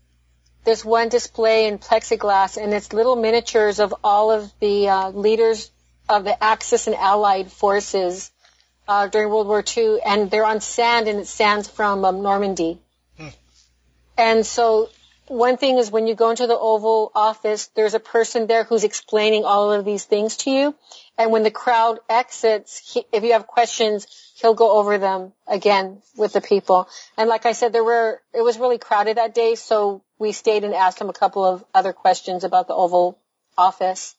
there's 0.64 0.84
one 0.84 1.10
display 1.10 1.66
in 1.66 1.78
plexiglass, 1.78 2.56
and 2.56 2.72
it's 2.72 2.92
little 2.92 3.16
miniatures 3.16 3.80
of 3.80 3.94
all 4.02 4.30
of 4.30 4.50
the 4.60 4.88
uh, 4.88 5.10
leaders 5.10 5.70
of 6.08 6.24
the 6.24 6.42
Axis 6.42 6.86
and 6.86 6.96
Allied 6.96 7.52
forces 7.52 8.30
uh, 8.88 9.06
during 9.08 9.28
World 9.28 9.46
War 9.46 9.62
II, 9.76 9.98
and 10.04 10.30
they're 10.30 10.44
on 10.44 10.60
sand, 10.60 11.06
and 11.08 11.20
it's 11.20 11.30
sand 11.30 11.66
from 11.66 12.04
um, 12.04 12.22
Normandy. 12.22 12.78
Hmm. 13.18 13.28
And 14.16 14.46
so 14.46 14.88
one 15.26 15.56
thing 15.56 15.78
is 15.78 15.90
when 15.90 16.06
you 16.06 16.14
go 16.14 16.30
into 16.30 16.46
the 16.46 16.58
Oval 16.58 17.12
Office, 17.14 17.68
there's 17.74 17.94
a 17.94 18.00
person 18.00 18.46
there 18.46 18.64
who's 18.64 18.84
explaining 18.84 19.44
all 19.44 19.72
of 19.72 19.84
these 19.84 20.04
things 20.04 20.38
to 20.38 20.50
you. 20.50 20.74
And 21.16 21.30
when 21.30 21.44
the 21.44 21.50
crowd 21.50 22.00
exits, 22.08 22.92
he, 22.92 23.04
if 23.12 23.22
you 23.22 23.32
have 23.32 23.46
questions, 23.46 24.06
he'll 24.36 24.54
go 24.54 24.78
over 24.78 24.98
them 24.98 25.32
again 25.46 26.02
with 26.16 26.32
the 26.32 26.40
people. 26.40 26.88
And 27.16 27.28
like 27.28 27.46
I 27.46 27.52
said, 27.52 27.72
there 27.72 27.84
were, 27.84 28.20
it 28.32 28.42
was 28.42 28.58
really 28.58 28.78
crowded 28.78 29.16
that 29.16 29.34
day, 29.34 29.54
so 29.54 30.02
we 30.18 30.32
stayed 30.32 30.64
and 30.64 30.74
asked 30.74 31.00
him 31.00 31.08
a 31.08 31.12
couple 31.12 31.44
of 31.44 31.64
other 31.72 31.92
questions 31.92 32.42
about 32.42 32.66
the 32.66 32.74
Oval 32.74 33.18
Office. 33.56 34.16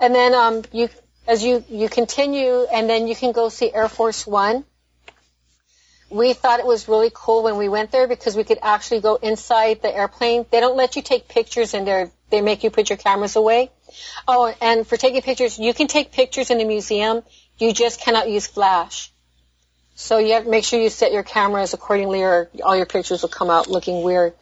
And 0.00 0.14
then, 0.14 0.34
um, 0.34 0.62
you, 0.72 0.88
as 1.26 1.44
you, 1.44 1.64
you 1.68 1.88
continue 1.88 2.64
and 2.72 2.88
then 2.88 3.08
you 3.08 3.16
can 3.16 3.32
go 3.32 3.48
see 3.48 3.72
Air 3.72 3.88
Force 3.88 4.26
One 4.26 4.64
we 6.10 6.32
thought 6.32 6.60
it 6.60 6.66
was 6.66 6.88
really 6.88 7.10
cool 7.12 7.42
when 7.42 7.56
we 7.56 7.68
went 7.68 7.90
there 7.90 8.06
because 8.06 8.36
we 8.36 8.44
could 8.44 8.58
actually 8.62 9.00
go 9.00 9.16
inside 9.16 9.82
the 9.82 9.94
airplane. 9.94 10.46
They 10.50 10.60
don't 10.60 10.76
let 10.76 10.96
you 10.96 11.02
take 11.02 11.28
pictures 11.28 11.74
in 11.74 11.84
there. 11.84 12.10
They 12.30 12.40
make 12.40 12.62
you 12.62 12.70
put 12.70 12.90
your 12.90 12.96
cameras 12.96 13.36
away. 13.36 13.70
Oh, 14.26 14.52
and 14.60 14.86
for 14.86 14.96
taking 14.96 15.22
pictures, 15.22 15.58
you 15.58 15.74
can 15.74 15.86
take 15.86 16.12
pictures 16.12 16.50
in 16.50 16.58
the 16.58 16.64
museum. 16.64 17.22
You 17.58 17.72
just 17.72 18.00
cannot 18.00 18.28
use 18.28 18.46
flash. 18.46 19.10
So 19.94 20.18
you 20.18 20.34
have 20.34 20.44
to 20.44 20.50
make 20.50 20.64
sure 20.64 20.78
you 20.78 20.90
set 20.90 21.12
your 21.12 21.22
cameras 21.22 21.72
accordingly 21.72 22.22
or 22.22 22.50
all 22.62 22.76
your 22.76 22.86
pictures 22.86 23.22
will 23.22 23.30
come 23.30 23.48
out 23.48 23.68
looking 23.68 24.02
weird. 24.02 24.34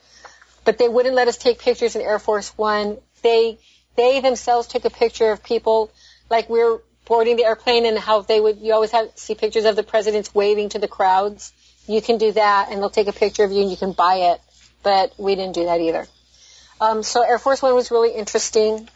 But 0.65 0.79
they 0.79 0.89
wouldn't 0.89 1.15
let 1.15 1.29
us 1.29 1.37
take 1.37 1.61
pictures 1.61 1.95
in 1.95 2.03
Air 2.03 2.19
Force 2.19 2.57
One. 2.59 2.99
They, 3.23 3.59
they 3.95 4.21
themselves 4.21 4.67
took 4.67 4.85
a 4.85 4.91
picture 4.91 5.31
of 5.31 5.45
people 5.45 5.93
like 6.29 6.49
we 6.49 6.61
are 6.61 6.81
boarding 7.05 7.37
the 7.37 7.45
airplane 7.45 7.87
and 7.87 7.99
how 7.99 8.23
they 8.23 8.41
would, 8.41 8.59
you 8.59 8.73
always 8.73 8.91
have 8.91 9.11
see 9.15 9.35
pictures 9.35 9.65
of 9.65 9.77
the 9.77 9.83
presidents 9.83 10.35
waving 10.35 10.71
to 10.71 10.79
the 10.79 10.89
crowds. 10.89 11.53
You 11.87 12.01
can 12.03 12.19
do 12.19 12.33
that 12.33 12.69
and 12.71 12.81
they'll 12.81 12.91
take 12.91 13.09
a 13.09 13.13
picture 13.13 13.45
of 13.45 13.53
you 13.53 13.63
and 13.63 13.71
you 13.71 13.77
can 13.77 13.93
buy 13.93 14.33
it. 14.33 14.41
But 14.83 15.15
we 15.19 15.35
didn't 15.35 15.55
do 15.55 15.67
that 15.67 15.81
either. 15.81 16.07
Um, 16.81 17.03
so 17.03 17.23
Air 17.23 17.39
Force 17.39 17.63
One 17.63 17.75
was 17.75 17.91
really 17.91 18.13
interesting. 18.13 18.89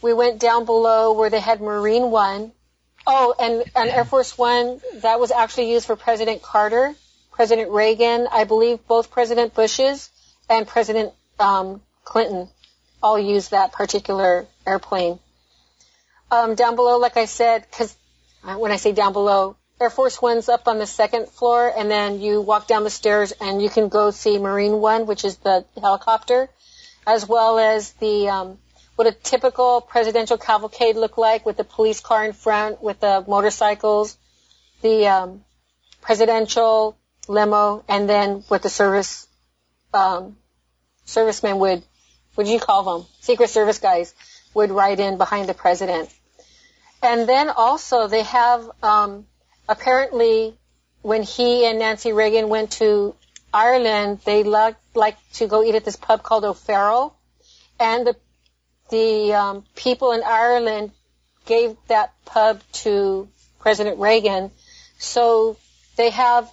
We 0.00 0.12
went 0.12 0.38
down 0.38 0.64
below 0.64 1.12
where 1.12 1.30
they 1.30 1.40
had 1.40 1.60
Marine 1.60 2.10
One. 2.10 2.52
Oh, 3.06 3.34
and, 3.38 3.64
and 3.74 3.90
Air 3.90 4.04
Force 4.04 4.36
One, 4.36 4.80
that 4.96 5.18
was 5.18 5.30
actually 5.30 5.72
used 5.72 5.86
for 5.86 5.96
President 5.96 6.42
Carter, 6.42 6.94
President 7.32 7.70
Reagan, 7.70 8.28
I 8.30 8.44
believe 8.44 8.86
both 8.86 9.10
President 9.10 9.54
Bush's 9.54 10.10
and 10.50 10.66
President 10.66 11.12
um, 11.38 11.80
Clinton 12.04 12.48
all 13.02 13.18
used 13.18 13.52
that 13.52 13.72
particular 13.72 14.46
airplane. 14.66 15.18
Um, 16.30 16.54
down 16.54 16.76
below, 16.76 16.98
like 16.98 17.16
I 17.16 17.24
said, 17.24 17.64
because 17.70 17.96
uh, 18.44 18.54
when 18.54 18.72
I 18.72 18.76
say 18.76 18.92
down 18.92 19.12
below, 19.12 19.56
Air 19.80 19.90
Force 19.90 20.20
One's 20.20 20.48
up 20.48 20.66
on 20.66 20.78
the 20.78 20.86
second 20.86 21.28
floor, 21.28 21.72
and 21.74 21.90
then 21.90 22.20
you 22.20 22.40
walk 22.40 22.66
down 22.66 22.84
the 22.84 22.90
stairs 22.90 23.32
and 23.40 23.62
you 23.62 23.70
can 23.70 23.88
go 23.88 24.10
see 24.10 24.38
Marine 24.38 24.80
One, 24.80 25.06
which 25.06 25.24
is 25.24 25.36
the 25.36 25.64
helicopter, 25.80 26.50
as 27.06 27.26
well 27.28 27.58
as 27.58 27.92
the 27.92 28.28
um, 28.28 28.58
what 28.98 29.06
a 29.06 29.12
typical 29.12 29.80
presidential 29.80 30.36
cavalcade 30.36 30.96
look 30.96 31.16
like 31.16 31.46
with 31.46 31.56
the 31.56 31.62
police 31.62 32.00
car 32.00 32.24
in 32.24 32.32
front, 32.32 32.82
with 32.82 32.98
the 32.98 33.24
motorcycles, 33.28 34.18
the 34.82 35.06
um, 35.06 35.44
presidential 36.00 36.98
limo, 37.28 37.84
and 37.88 38.08
then 38.10 38.42
what 38.48 38.60
the 38.60 38.68
service 38.68 39.28
um, 39.94 40.36
servicemen 41.04 41.60
would, 41.60 41.84
what 42.34 42.44
do 42.48 42.52
you 42.52 42.58
call 42.58 42.82
them? 42.82 43.06
Secret 43.20 43.50
Service 43.50 43.78
guys 43.78 44.12
would 44.52 44.72
ride 44.72 44.98
in 44.98 45.16
behind 45.16 45.48
the 45.48 45.54
president. 45.54 46.12
And 47.00 47.28
then 47.28 47.50
also 47.50 48.08
they 48.08 48.24
have 48.24 48.68
um, 48.82 49.26
apparently 49.68 50.58
when 51.02 51.22
he 51.22 51.66
and 51.66 51.78
Nancy 51.78 52.12
Reagan 52.12 52.48
went 52.48 52.72
to 52.72 53.14
Ireland, 53.54 54.22
they 54.24 54.42
liked 54.42 54.80
like 54.96 55.18
to 55.34 55.46
go 55.46 55.62
eat 55.62 55.76
at 55.76 55.84
this 55.84 55.94
pub 55.94 56.24
called 56.24 56.44
O'Farrell, 56.44 57.14
and 57.78 58.04
the 58.04 58.16
the 58.90 59.32
um, 59.34 59.64
people 59.74 60.12
in 60.12 60.22
Ireland 60.22 60.92
gave 61.46 61.76
that 61.88 62.12
pub 62.24 62.60
to 62.72 63.28
President 63.58 63.98
Reagan. 63.98 64.50
So 64.98 65.56
they 65.96 66.10
have 66.10 66.50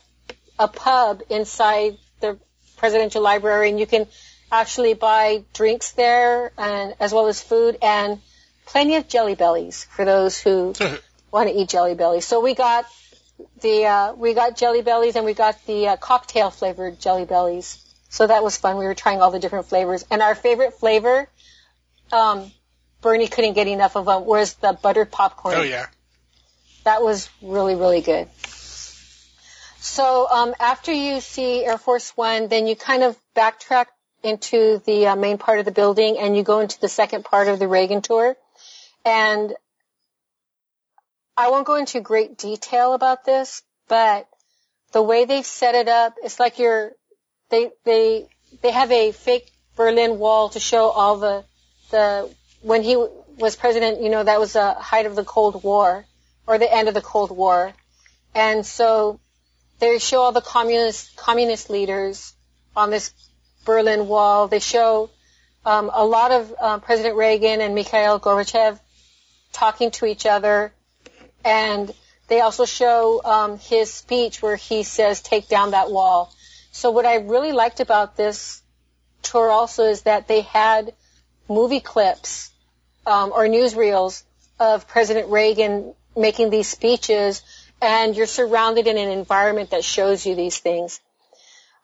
a 0.57 0.67
pub 0.67 1.21
inside 1.29 1.97
the 2.21 2.37
presidential 2.77 3.21
library, 3.21 3.69
and 3.69 3.79
you 3.79 3.87
can 3.87 4.07
actually 4.51 4.93
buy 4.93 5.43
drinks 5.53 5.91
there, 5.91 6.51
and 6.57 6.95
as 6.99 7.13
well 7.13 7.27
as 7.27 7.41
food 7.41 7.77
and 7.81 8.19
plenty 8.65 8.95
of 8.95 9.07
jelly 9.07 9.35
bellies 9.35 9.85
for 9.85 10.05
those 10.05 10.39
who 10.39 10.73
want 11.31 11.49
to 11.49 11.55
eat 11.55 11.69
jelly 11.69 11.95
bellies. 11.95 12.25
So 12.25 12.39
we 12.41 12.55
got 12.55 12.85
the 13.61 13.85
uh, 13.85 14.13
we 14.13 14.33
got 14.33 14.55
jelly 14.55 14.81
bellies 14.81 15.15
and 15.15 15.25
we 15.25 15.33
got 15.33 15.63
the 15.65 15.89
uh, 15.89 15.97
cocktail 15.97 16.49
flavored 16.49 16.99
jelly 16.99 17.25
bellies. 17.25 17.81
So 18.09 18.27
that 18.27 18.43
was 18.43 18.55
fun. 18.55 18.77
We 18.77 18.85
were 18.85 18.95
trying 18.95 19.21
all 19.21 19.31
the 19.31 19.39
different 19.39 19.65
flavors, 19.65 20.05
and 20.09 20.21
our 20.21 20.35
favorite 20.35 20.75
flavor, 20.75 21.27
um, 22.11 22.51
Bernie 23.01 23.27
couldn't 23.27 23.53
get 23.53 23.67
enough 23.67 23.95
of 23.95 24.05
them, 24.05 24.25
was 24.25 24.53
the 24.55 24.73
buttered 24.73 25.11
popcorn. 25.11 25.55
Oh 25.55 25.61
yeah, 25.61 25.87
that 26.83 27.01
was 27.01 27.29
really 27.41 27.75
really 27.75 28.01
good. 28.01 28.27
So 29.79 30.27
um, 30.29 30.55
after 30.59 30.91
you 30.91 31.21
see 31.21 31.63
Air 31.63 31.77
Force 31.77 32.11
One, 32.17 32.47
then 32.47 32.67
you 32.67 32.75
kind 32.75 33.03
of 33.03 33.17
backtrack 33.35 33.85
into 34.25 34.81
the 34.85 35.07
uh, 35.07 35.15
main 35.15 35.37
part 35.37 35.59
of 35.59 35.65
the 35.65 35.71
building 35.71 36.17
and 36.17 36.35
you 36.35 36.43
go 36.43 36.59
into 36.59 36.79
the 36.79 36.89
second 36.89 37.23
part 37.23 37.47
of 37.47 37.59
the 37.59 37.67
Reagan 37.67 38.01
tour. 38.01 38.35
And 39.05 39.53
I 41.37 41.51
won't 41.51 41.67
go 41.67 41.75
into 41.75 41.99
great 42.01 42.37
detail 42.37 42.93
about 42.93 43.23
this, 43.23 43.61
but 43.87 44.27
the 44.93 45.03
way 45.03 45.25
they've 45.25 45.45
set 45.45 45.75
it 45.75 45.87
up, 45.87 46.15
it's 46.23 46.39
like 46.39 46.57
you're, 46.57 46.93
they, 47.49 47.69
they, 47.83 48.27
they 48.63 48.71
have 48.71 48.91
a 48.91 49.11
fake 49.11 49.51
Berlin 49.75 50.17
Wall 50.17 50.49
to 50.49 50.59
show 50.59 50.89
all 50.89 51.17
the, 51.17 51.45
the, 51.95 52.29
when 52.61 52.83
he 52.83 52.95
was 53.37 53.55
president, 53.55 54.01
you 54.01 54.09
know, 54.09 54.23
that 54.23 54.39
was 54.39 54.53
the 54.53 54.73
height 54.73 55.05
of 55.05 55.15
the 55.15 55.23
Cold 55.23 55.63
War, 55.63 56.05
or 56.47 56.57
the 56.57 56.71
end 56.71 56.87
of 56.87 56.93
the 56.93 57.01
Cold 57.01 57.31
War. 57.31 57.73
And 58.33 58.65
so 58.65 59.19
they 59.79 59.99
show 59.99 60.21
all 60.21 60.31
the 60.31 60.41
communist, 60.41 61.15
communist 61.15 61.69
leaders 61.69 62.33
on 62.75 62.89
this 62.91 63.13
Berlin 63.65 64.07
Wall. 64.07 64.47
They 64.47 64.59
show 64.59 65.09
um, 65.65 65.89
a 65.93 66.05
lot 66.05 66.31
of 66.31 66.53
uh, 66.59 66.77
President 66.79 67.15
Reagan 67.15 67.61
and 67.61 67.73
Mikhail 67.73 68.19
Gorbachev 68.19 68.79
talking 69.51 69.91
to 69.91 70.05
each 70.05 70.25
other, 70.25 70.73
and 71.43 71.93
they 72.27 72.41
also 72.41 72.65
show 72.65 73.21
um, 73.23 73.57
his 73.57 73.93
speech 73.93 74.41
where 74.41 74.55
he 74.55 74.83
says, 74.83 75.21
"Take 75.21 75.47
down 75.47 75.71
that 75.71 75.89
wall." 75.89 76.33
So 76.71 76.91
what 76.91 77.05
I 77.05 77.15
really 77.15 77.53
liked 77.53 77.79
about 77.79 78.17
this 78.17 78.61
tour 79.23 79.49
also 79.49 79.85
is 79.85 80.01
that 80.03 80.27
they 80.27 80.41
had 80.41 80.93
movie 81.47 81.79
clips 81.79 82.51
um, 83.05 83.31
or 83.31 83.45
newsreels 83.45 84.23
of 84.59 84.87
President 84.87 85.29
Reagan 85.29 85.93
making 86.15 86.49
these 86.49 86.67
speeches, 86.67 87.41
and 87.81 88.15
you're 88.15 88.25
surrounded 88.25 88.87
in 88.87 88.97
an 88.97 89.09
environment 89.09 89.71
that 89.71 89.83
shows 89.83 90.25
you 90.25 90.35
these 90.35 90.57
things. 90.57 90.99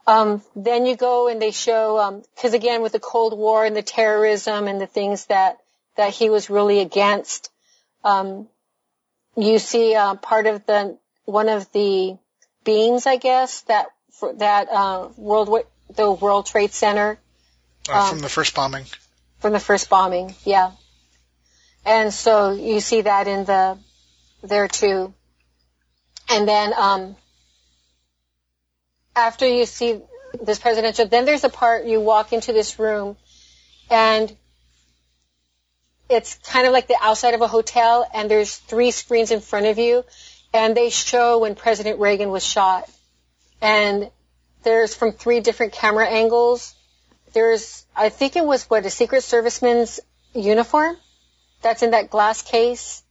Um, 0.08 0.42
then 0.56 0.86
you 0.86 0.96
go 0.96 1.28
and 1.28 1.42
they 1.42 1.52
show, 1.52 2.22
because 2.36 2.54
um, 2.54 2.58
again, 2.58 2.82
with 2.82 2.94
the 2.94 3.00
Cold 3.00 3.38
War 3.38 3.66
and 3.66 3.76
the 3.76 3.84
terrorism 3.84 4.68
and 4.68 4.82
the 4.82 4.88
things 4.88 5.26
that 5.28 5.58
that 5.98 6.14
he 6.14 6.30
was 6.30 6.50
really 6.50 6.80
against, 6.80 7.52
um, 8.04 8.48
you 9.36 9.60
see 9.60 9.94
uh, 9.94 10.16
part 10.16 10.48
of 10.48 10.66
the 10.66 10.98
one 11.26 11.50
of 11.50 11.72
the 11.72 12.18
beams, 12.64 13.06
I 13.06 13.18
guess, 13.18 13.62
that 13.64 13.88
for, 14.12 14.34
that 14.34 14.70
uh, 14.70 15.10
World 15.18 15.66
the 15.96 16.12
World 16.12 16.48
Trade 16.48 16.72
Center 16.72 17.20
uh, 17.90 18.10
from 18.10 18.18
um, 18.18 18.22
the 18.24 18.30
first 18.30 18.56
bombing. 18.56 18.86
From 19.42 19.54
the 19.54 19.60
first 19.60 19.90
bombing, 19.90 20.36
yeah. 20.46 20.72
And 21.84 22.14
so 22.14 22.52
you 22.52 22.80
see 22.80 23.02
that 23.02 23.28
in 23.28 23.44
the 23.46 23.78
there 24.44 24.68
too. 24.68 25.14
And 26.30 26.48
then 26.48 26.74
um, 26.78 27.16
after 29.16 29.48
you 29.48 29.66
see 29.66 30.00
this 30.42 30.60
presidential, 30.60 31.08
then 31.08 31.26
there's 31.26 31.44
a 31.44 31.50
part 31.50 31.86
you 31.86 32.00
walk 32.00 32.34
into 32.34 32.54
this 32.54 32.80
room 32.80 33.18
and 33.90 34.36
it's 36.10 36.36
kind 36.36 36.68
of 36.68 36.74
like 36.74 36.88
the 36.88 36.98
outside 37.02 37.34
of 37.34 37.42
a 37.42 37.48
hotel 37.48 38.08
and 38.14 38.30
there's 38.30 38.56
three 38.56 38.92
screens 38.92 39.32
in 39.32 39.40
front 39.40 39.66
of 39.66 39.78
you 39.78 40.04
and 40.54 40.76
they 40.76 40.90
show 40.90 41.40
when 41.40 41.56
President 41.56 42.00
Reagan 42.00 42.30
was 42.30 42.46
shot. 42.46 42.90
And 43.62 44.10
there's 44.64 44.96
from 44.96 45.12
three 45.14 45.40
different 45.40 45.74
camera 45.74 46.08
angles. 46.08 46.76
There's, 47.34 47.86
I 47.96 48.10
think 48.10 48.36
it 48.36 48.46
was 48.46 48.70
what, 48.70 48.86
a 48.86 48.90
Secret 48.90 49.22
Serviceman's 49.24 50.00
uniform 50.34 50.98
that's 51.62 51.84
in 51.84 51.92
that 51.92 52.10
glass 52.10 52.42
case. 52.42 53.04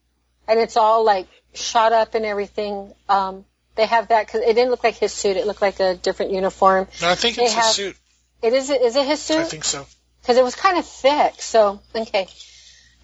And 0.48 0.58
it's 0.58 0.76
all 0.76 1.04
like 1.04 1.28
shot 1.54 1.92
up 1.92 2.14
and 2.14 2.24
everything. 2.24 2.92
Um, 3.08 3.44
they 3.76 3.86
have 3.86 4.08
that 4.08 4.26
because 4.26 4.42
it 4.42 4.54
didn't 4.54 4.70
look 4.70 4.84
like 4.84 4.96
his 4.96 5.12
suit. 5.12 5.36
It 5.36 5.46
looked 5.46 5.62
like 5.62 5.80
a 5.80 5.94
different 5.94 6.32
uniform. 6.32 6.88
No, 7.00 7.08
I 7.08 7.14
think 7.14 7.36
they 7.36 7.44
it's 7.44 7.54
have, 7.54 7.64
his 7.64 7.74
suit. 7.74 7.96
It 8.42 8.52
is. 8.52 8.70
Is 8.70 8.96
it 8.96 9.06
his 9.06 9.22
suit? 9.22 9.38
I 9.38 9.44
think 9.44 9.64
so. 9.64 9.86
Because 10.20 10.36
it 10.36 10.44
was 10.44 10.56
kind 10.56 10.78
of 10.78 10.84
thick. 10.86 11.40
So 11.40 11.80
okay. 11.94 12.26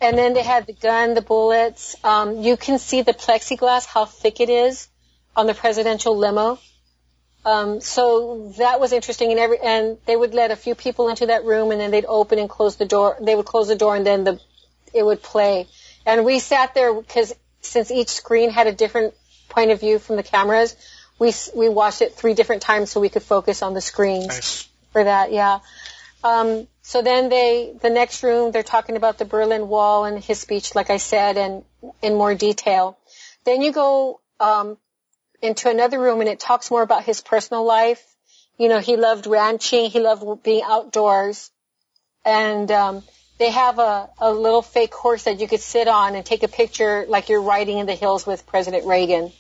And 0.01 0.19
then 0.19 0.35
they 0.35 0.43
had 0.43 0.67
the 0.67 0.75
gun, 0.75 1.15
the 1.15 1.23
bullets. 1.23 1.97
Um, 2.05 2.43
you 2.43 2.57
can 2.57 2.79
see 2.79 3.03
the 3.03 3.15
plexiglass, 3.15 3.87
how 3.87 4.05
thick 4.05 4.41
it 4.41 4.51
is 4.51 4.89
on 5.35 5.47
the 5.47 5.55
presidential 5.55 6.17
limo. 6.17 6.59
Um, 7.47 7.81
so 7.81 8.53
that 8.59 8.81
was 8.81 8.93
interesting, 8.93 9.31
and 9.31 9.39
every 9.39 9.59
and 9.61 9.99
they 10.05 10.17
would 10.17 10.35
let 10.35 10.51
a 10.51 10.57
few 10.57 10.75
people 10.75 11.09
into 11.09 11.27
that 11.27 11.45
room, 11.45 11.71
and 11.71 11.81
then 11.81 11.93
they'd 11.93 12.05
open 12.05 12.41
and 12.41 12.51
close 12.51 12.75
the 12.75 12.87
door. 12.87 13.17
They 13.21 13.37
would 13.37 13.47
close 13.47 13.69
the 13.69 13.77
door, 13.77 13.95
and 13.95 14.05
then 14.05 14.25
the 14.25 14.41
it 14.93 15.05
would 15.05 15.23
play. 15.23 15.69
And 16.05 16.25
we 16.25 16.41
sat 16.41 16.75
there 16.75 16.93
because 16.93 17.33
since 17.61 17.93
each 17.93 18.09
screen 18.09 18.51
had 18.51 18.67
a 18.67 18.73
different 18.73 19.15
point 19.49 19.71
of 19.71 19.79
view 19.79 20.01
from 20.01 20.17
the 20.17 20.25
cameras, 20.25 20.75
we 21.21 21.33
we 21.55 21.69
watched 21.69 22.03
it 22.03 22.15
three 22.15 22.35
different 22.35 22.63
times 22.63 22.91
so 22.91 23.01
we 23.01 23.11
could 23.11 23.23
focus 23.23 23.63
on 23.63 23.75
the 23.75 23.81
screens 23.81 24.27
Nice. 24.27 24.69
for 24.93 25.05
that. 25.05 25.31
Yeah. 25.31 25.61
Um, 26.25 26.67
so 26.83 27.03
then 27.03 27.29
they, 27.29 27.77
the 27.81 27.91
next 27.91 28.25
room, 28.25 28.51
they're 28.51 28.65
talking 28.65 28.97
about 28.97 29.19
the 29.19 29.25
Berlin 29.25 29.69
Wall 29.69 30.05
and 30.05 30.23
his 30.23 30.41
speech, 30.41 30.75
like 30.75 30.91
I 30.91 30.97
said, 30.97 31.37
and 31.37 31.65
in 32.03 32.15
more 32.15 32.35
detail. 32.35 32.99
Then 33.45 33.63
you 33.63 33.71
go 33.71 34.21
um, 34.41 34.79
into 35.43 35.69
another 35.71 36.01
room 36.01 36.21
and 36.21 36.29
it 36.29 36.41
talks 36.41 36.71
more 36.71 36.83
about 36.83 37.05
his 37.05 37.21
personal 37.21 37.65
life. 37.65 38.03
You 38.59 38.69
know, 38.69 38.79
he 38.79 38.97
loved 38.97 39.27
ranching, 39.27 39.91
he 39.91 40.01
loved 40.01 40.43
being 40.43 40.63
outdoors, 40.65 41.51
and 42.25 42.71
um, 42.71 43.03
they 43.39 43.51
have 43.51 43.79
a, 43.79 44.09
a 44.19 44.33
little 44.33 44.63
fake 44.63 44.95
horse 44.95 45.25
that 45.25 45.41
you 45.41 45.47
could 45.47 45.61
sit 45.61 45.89
on 45.89 46.15
and 46.15 46.25
take 46.25 46.43
a 46.43 46.49
picture 46.49 47.05
like 47.07 47.29
you're 47.29 47.43
riding 47.43 47.79
in 47.79 47.87
the 47.87 47.95
hills 47.95 48.27
with 48.27 48.47
President 48.47 48.87
Reagan. 48.87 49.31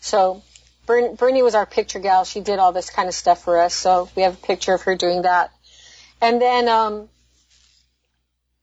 So 0.00 0.42
Bern, 0.86 1.14
Bernie 1.14 1.42
was 1.42 1.54
our 1.54 1.66
picture 1.66 2.00
gal. 2.00 2.24
She 2.24 2.40
did 2.40 2.58
all 2.58 2.72
this 2.72 2.90
kind 2.90 3.08
of 3.08 3.14
stuff 3.14 3.44
for 3.44 3.58
us. 3.58 3.74
So 3.74 4.08
we 4.16 4.22
have 4.22 4.34
a 4.34 4.46
picture 4.46 4.74
of 4.74 4.82
her 4.82 4.96
doing 4.96 5.22
that. 5.22 5.52
And 6.20 6.40
then 6.40 6.68
um, 6.68 7.08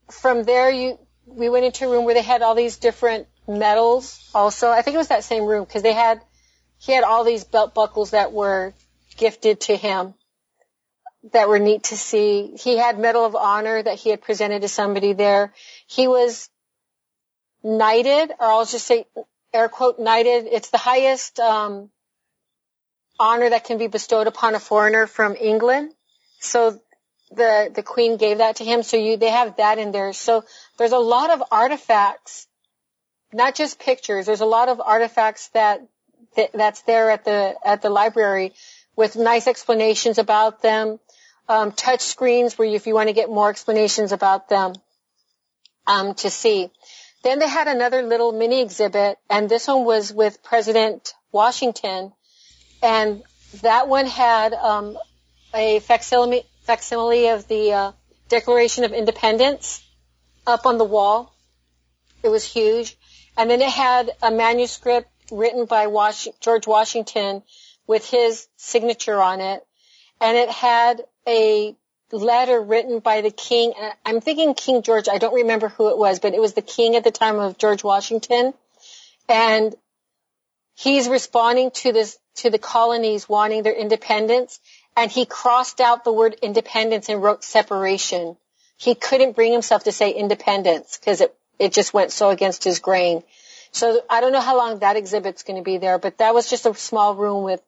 from 0.09 0.43
there, 0.43 0.69
you 0.69 0.99
we 1.25 1.49
went 1.49 1.65
into 1.65 1.85
a 1.85 1.89
room 1.89 2.05
where 2.05 2.13
they 2.13 2.21
had 2.21 2.41
all 2.41 2.55
these 2.55 2.77
different 2.77 3.27
medals. 3.47 4.29
Also, 4.35 4.69
I 4.69 4.81
think 4.81 4.95
it 4.95 4.97
was 4.97 5.07
that 5.07 5.23
same 5.23 5.45
room 5.45 5.63
because 5.63 5.81
they 5.81 5.93
had 5.93 6.21
he 6.85 6.93
had 6.93 7.03
all 7.03 7.23
these 7.23 7.43
belt 7.43 7.73
buckles 7.73 8.11
that 8.11 8.33
were 8.33 8.73
gifted 9.17 9.61
to 9.61 9.75
him 9.75 10.13
that 11.31 11.47
were 11.47 11.59
neat 11.59 11.83
to 11.85 11.97
see. 11.97 12.55
He 12.57 12.77
had 12.77 12.99
Medal 12.99 13.25
of 13.25 13.35
Honor 13.35 13.81
that 13.81 13.97
he 13.99 14.09
had 14.09 14.21
presented 14.21 14.63
to 14.63 14.67
somebody 14.67 15.13
there. 15.13 15.53
He 15.87 16.07
was 16.07 16.49
knighted, 17.63 18.31
or 18.31 18.45
I'll 18.45 18.65
just 18.65 18.85
say 18.85 19.05
air 19.53 19.69
quote 19.69 19.99
knighted. 19.99 20.47
It's 20.51 20.69
the 20.71 20.77
highest 20.77 21.39
um, 21.39 21.89
honor 23.19 23.49
that 23.49 23.63
can 23.63 23.77
be 23.77 23.87
bestowed 23.87 24.27
upon 24.27 24.55
a 24.55 24.59
foreigner 24.59 25.07
from 25.07 25.35
England. 25.35 25.93
So 26.39 26.81
the 27.31 27.71
the 27.73 27.83
queen 27.83 28.17
gave 28.17 28.39
that 28.39 28.57
to 28.57 28.65
him. 28.65 28.83
So 28.83 28.97
you 28.97 29.15
they 29.15 29.29
have 29.29 29.57
that 29.57 29.77
in 29.77 29.93
there. 29.93 30.11
So 30.11 30.43
there's 30.77 30.91
a 30.91 30.97
lot 30.97 31.29
of 31.29 31.43
artifacts, 31.49 32.47
not 33.31 33.55
just 33.55 33.79
pictures. 33.79 34.25
There's 34.25 34.41
a 34.41 34.45
lot 34.45 34.67
of 34.67 34.81
artifacts 34.81 35.47
that, 35.49 35.81
that 36.35 36.51
that's 36.53 36.81
there 36.81 37.11
at 37.11 37.25
the 37.25 37.55
at 37.63 37.81
the 37.81 37.89
library 37.89 38.53
with 38.95 39.15
nice 39.15 39.47
explanations 39.47 40.17
about 40.17 40.61
them. 40.61 40.99
Um, 41.49 41.71
touch 41.71 42.01
screens 42.01 42.57
where 42.57 42.67
you, 42.67 42.75
if 42.75 42.87
you 42.87 42.93
want 42.93 43.09
to 43.09 43.13
get 43.13 43.29
more 43.29 43.49
explanations 43.49 44.13
about 44.13 44.47
them 44.47 44.73
um, 45.85 46.13
to 46.15 46.29
see. 46.29 46.71
Then 47.23 47.39
they 47.39 47.47
had 47.47 47.67
another 47.67 48.01
little 48.01 48.31
mini 48.31 48.61
exhibit, 48.61 49.17
and 49.29 49.49
this 49.49 49.67
one 49.67 49.85
was 49.85 50.13
with 50.13 50.43
President 50.43 51.13
Washington, 51.31 52.13
and 52.81 53.23
that 53.61 53.87
one 53.87 54.05
had 54.05 54.53
um, 54.53 54.97
a 55.53 55.79
facsimile, 55.79 56.45
facsimile 56.63 57.27
of 57.29 57.47
the 57.47 57.71
uh, 57.71 57.91
Declaration 58.29 58.83
of 58.83 58.91
Independence 58.91 59.83
up 60.45 60.65
on 60.65 60.77
the 60.77 60.85
wall. 60.85 61.33
It 62.23 62.29
was 62.29 62.43
huge, 62.43 62.97
and 63.37 63.49
then 63.49 63.61
it 63.61 63.69
had 63.69 64.11
a 64.21 64.31
manuscript 64.31 65.09
written 65.31 65.65
by 65.65 65.87
Was- 65.87 66.27
George 66.39 66.67
Washington 66.67 67.43
with 67.87 68.09
his 68.09 68.47
signature 68.57 69.21
on 69.21 69.41
it, 69.41 69.65
and 70.21 70.37
it 70.37 70.49
had 70.49 71.03
a 71.27 71.75
letter 72.11 72.61
written 72.61 72.99
by 72.99 73.21
the 73.21 73.31
king. 73.31 73.73
I'm 74.05 74.21
thinking 74.21 74.53
King 74.53 74.83
George. 74.83 75.09
I 75.09 75.17
don't 75.17 75.33
remember 75.33 75.69
who 75.69 75.89
it 75.89 75.97
was, 75.97 76.19
but 76.19 76.33
it 76.33 76.41
was 76.41 76.53
the 76.53 76.61
king 76.61 76.95
at 76.95 77.03
the 77.03 77.11
time 77.11 77.39
of 77.39 77.57
George 77.57 77.83
Washington. 77.83 78.53
And 79.27 79.75
he's 80.75 81.07
responding 81.07 81.71
to 81.71 81.91
this, 81.91 82.17
to 82.35 82.49
the 82.49 82.59
colonies 82.59 83.27
wanting 83.27 83.63
their 83.63 83.73
independence. 83.73 84.59
And 84.95 85.09
he 85.09 85.25
crossed 85.25 85.81
out 85.81 86.03
the 86.03 86.13
word 86.13 86.35
independence 86.41 87.09
and 87.09 87.21
wrote 87.21 87.43
separation. 87.43 88.37
He 88.77 88.95
couldn't 88.95 89.35
bring 89.35 89.51
himself 89.51 89.85
to 89.85 89.91
say 89.91 90.11
independence 90.11 90.97
because 90.97 91.21
it, 91.21 91.35
it 91.57 91.73
just 91.73 91.93
went 91.93 92.11
so 92.11 92.29
against 92.29 92.63
his 92.63 92.79
grain. 92.79 93.23
So 93.73 94.01
I 94.09 94.21
don't 94.21 94.31
know 94.31 94.41
how 94.41 94.55
long 94.57 94.79
that 94.79 94.95
exhibit's 94.95 95.43
going 95.43 95.57
to 95.57 95.63
be 95.63 95.77
there, 95.77 95.97
but 95.97 96.19
that 96.19 96.33
was 96.33 96.49
just 96.49 96.65
a 96.65 96.73
small 96.75 97.15
room 97.15 97.43
with, 97.43 97.61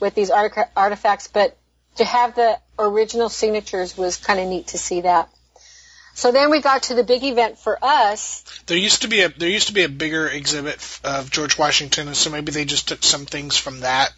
with 0.00 0.14
these 0.14 0.30
artifacts. 0.30 1.28
But 1.28 1.56
to 1.96 2.04
have 2.04 2.34
the 2.34 2.58
original 2.78 3.28
signatures 3.28 3.96
was 3.96 4.16
kind 4.16 4.40
of 4.40 4.48
neat 4.48 4.68
to 4.68 4.78
see 4.78 5.02
that. 5.02 5.28
So 6.14 6.30
then 6.32 6.50
we 6.50 6.60
got 6.60 6.84
to 6.84 6.94
the 6.94 7.04
big 7.04 7.22
event 7.22 7.58
for 7.58 7.78
us. 7.80 8.44
There 8.66 8.76
used 8.76 9.02
to 9.02 9.08
be 9.08 9.22
a 9.22 9.28
there 9.30 9.48
used 9.48 9.68
to 9.68 9.72
be 9.72 9.82
a 9.84 9.88
bigger 9.88 10.28
exhibit 10.28 11.00
of 11.04 11.30
George 11.30 11.56
Washington, 11.56 12.08
and 12.08 12.16
so 12.16 12.28
maybe 12.28 12.52
they 12.52 12.66
just 12.66 12.88
took 12.88 13.02
some 13.02 13.24
things 13.24 13.56
from 13.56 13.80
that 13.80 14.12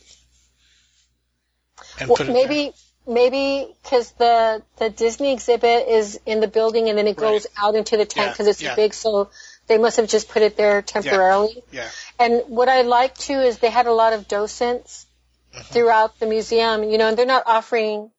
and 2.00 2.08
well, 2.08 2.16
put 2.16 2.28
it 2.28 2.32
maybe 2.32 2.72
there. 3.06 3.14
maybe 3.14 3.72
because 3.82 4.10
the 4.12 4.62
the 4.78 4.90
Disney 4.90 5.32
exhibit 5.32 5.86
is 5.88 6.18
in 6.26 6.40
the 6.40 6.48
building 6.48 6.88
and 6.88 6.98
then 6.98 7.06
it 7.06 7.16
goes 7.16 7.46
Right. 7.56 7.64
out 7.64 7.74
into 7.76 7.96
the 7.96 8.06
tent 8.06 8.26
Yeah, 8.26 8.32
because 8.32 8.46
it's 8.48 8.62
yeah. 8.62 8.74
big, 8.74 8.92
so 8.94 9.30
they 9.66 9.78
must 9.78 9.96
have 9.96 10.08
just 10.08 10.28
put 10.28 10.42
it 10.42 10.56
there 10.56 10.82
temporarily. 10.82 11.62
Yeah. 11.72 11.88
And 12.18 12.42
what 12.48 12.68
I 12.68 12.82
like 12.82 13.16
too 13.16 13.38
is 13.40 13.58
they 13.58 13.70
had 13.70 13.86
a 13.86 13.92
lot 13.92 14.12
of 14.12 14.28
docents 14.28 15.06
Mm-hmm. 15.54 15.72
throughout 15.72 16.18
the 16.18 16.26
museum, 16.26 16.82
you 16.82 16.98
know, 16.98 17.06
and 17.06 17.16
they're 17.16 17.26
not 17.26 17.44
offering 17.46 18.10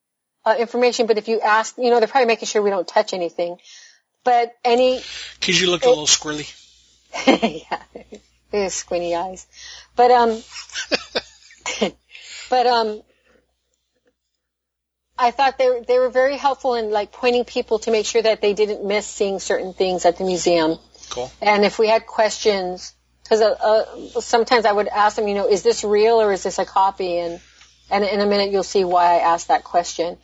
uh, 0.46 0.56
information, 0.58 1.06
but 1.06 1.18
if 1.18 1.28
you 1.28 1.42
ask, 1.42 1.78
you 1.78 1.90
know, 1.90 2.00
they're 2.00 2.08
probably 2.08 2.28
making 2.28 2.48
sure 2.48 2.62
we 2.62 2.70
don't 2.70 2.88
touch 2.88 3.14
anything. 3.14 3.58
But 4.24 4.54
any, 4.64 5.02
Because 5.40 5.60
you 5.60 5.70
looked 5.70 5.86
a 5.86 5.90
little 5.90 6.06
squirrely. 6.06 6.50
yeah, 7.68 7.82
have 8.54 8.72
squinty 8.72 9.16
eyes. 9.16 9.48
But 9.98 10.12
um, 10.12 10.42
but 12.50 12.68
um, 12.68 13.02
I 15.18 15.32
thought 15.32 15.58
they 15.58 15.68
were, 15.68 15.82
they 15.86 16.00
were 16.00 16.10
very 16.10 16.38
helpful 16.38 16.76
in 16.76 16.90
like 16.90 17.12
pointing 17.12 17.44
people 17.44 17.80
to 17.80 17.92
make 17.92 18.06
sure 18.06 18.22
that 18.22 18.42
they 18.42 18.54
didn't 18.54 18.86
miss 18.86 19.08
seeing 19.08 19.40
certain 19.40 19.74
things 19.74 20.06
at 20.06 20.18
the 20.18 20.24
museum. 20.24 20.78
Cool. 21.16 21.32
And 21.42 21.64
if 21.64 21.80
we 21.80 21.88
had 21.88 22.06
questions, 22.06 22.94
because 23.24 23.42
uh, 23.42 23.52
uh, 23.52 24.20
sometimes 24.20 24.66
I 24.66 24.72
would 24.74 24.90
ask 24.90 25.16
them, 25.16 25.30
you 25.30 25.34
know, 25.34 25.48
is 25.48 25.64
this 25.64 25.86
real 25.86 26.22
or 26.22 26.34
is 26.34 26.44
this 26.44 26.60
a 26.60 26.66
copy? 26.66 27.18
And 27.18 27.40
and 27.90 28.04
in 28.04 28.20
a 28.20 28.26
minute 28.26 28.52
you'll 28.52 28.64
see 28.64 28.84
why 28.84 29.16
I 29.16 29.20
asked 29.20 29.48
that 29.48 29.64
question. 29.64 30.18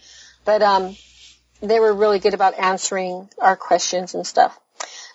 But 0.43 0.61
um, 0.61 0.97
they 1.61 1.79
were 1.79 1.93
really 1.93 2.19
good 2.19 2.33
about 2.33 2.59
answering 2.59 3.29
our 3.39 3.55
questions 3.55 4.15
and 4.15 4.27
stuff. 4.27 4.59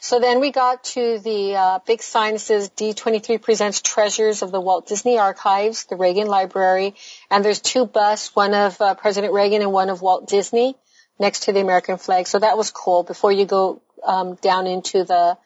So 0.01 0.19
then 0.19 0.41
we 0.41 0.51
got 0.51 0.85
to 0.85 1.19
the 1.19 1.57
uh, 1.57 1.79
big 1.87 2.01
sign 2.01 2.35
that 2.35 2.39
says 2.39 2.71
D23 2.71 3.43
presents 3.43 3.83
treasures 3.83 4.43
of 4.43 4.53
the 4.53 4.61
Walt 4.61 4.87
Disney 4.87 5.19
Archives, 5.19 5.85
the 5.85 5.97
Reagan 5.97 6.29
Library, 6.29 6.95
and 7.31 7.45
there's 7.45 7.61
two 7.61 7.85
busts, 7.85 8.35
one 8.35 8.55
of 8.55 8.81
uh, 8.81 8.95
President 8.95 9.35
Reagan 9.35 9.61
and 9.63 9.73
one 9.73 9.91
of 9.91 10.01
Walt 10.01 10.29
Disney 10.29 10.77
next 11.19 11.45
to 11.45 11.53
the 11.53 11.61
American 11.61 11.99
flag. 11.99 12.29
So 12.29 12.39
that 12.39 12.57
was 12.57 12.71
cool 12.71 13.03
before 13.03 13.33
you 13.33 13.45
go 13.45 13.83
um, 14.07 14.37
down 14.37 14.67
into 14.67 15.05
the 15.05 15.37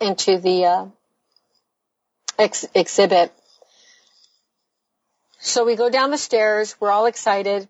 into 0.00 0.38
the 0.38 0.64
uh, 0.64 0.86
ex- 2.38 2.66
exhibit. 2.74 3.32
So 5.38 5.64
we 5.64 5.76
go 5.76 5.90
down 5.90 6.10
the 6.10 6.18
stairs. 6.18 6.76
We're 6.80 6.90
all 6.90 7.06
excited. 7.06 7.68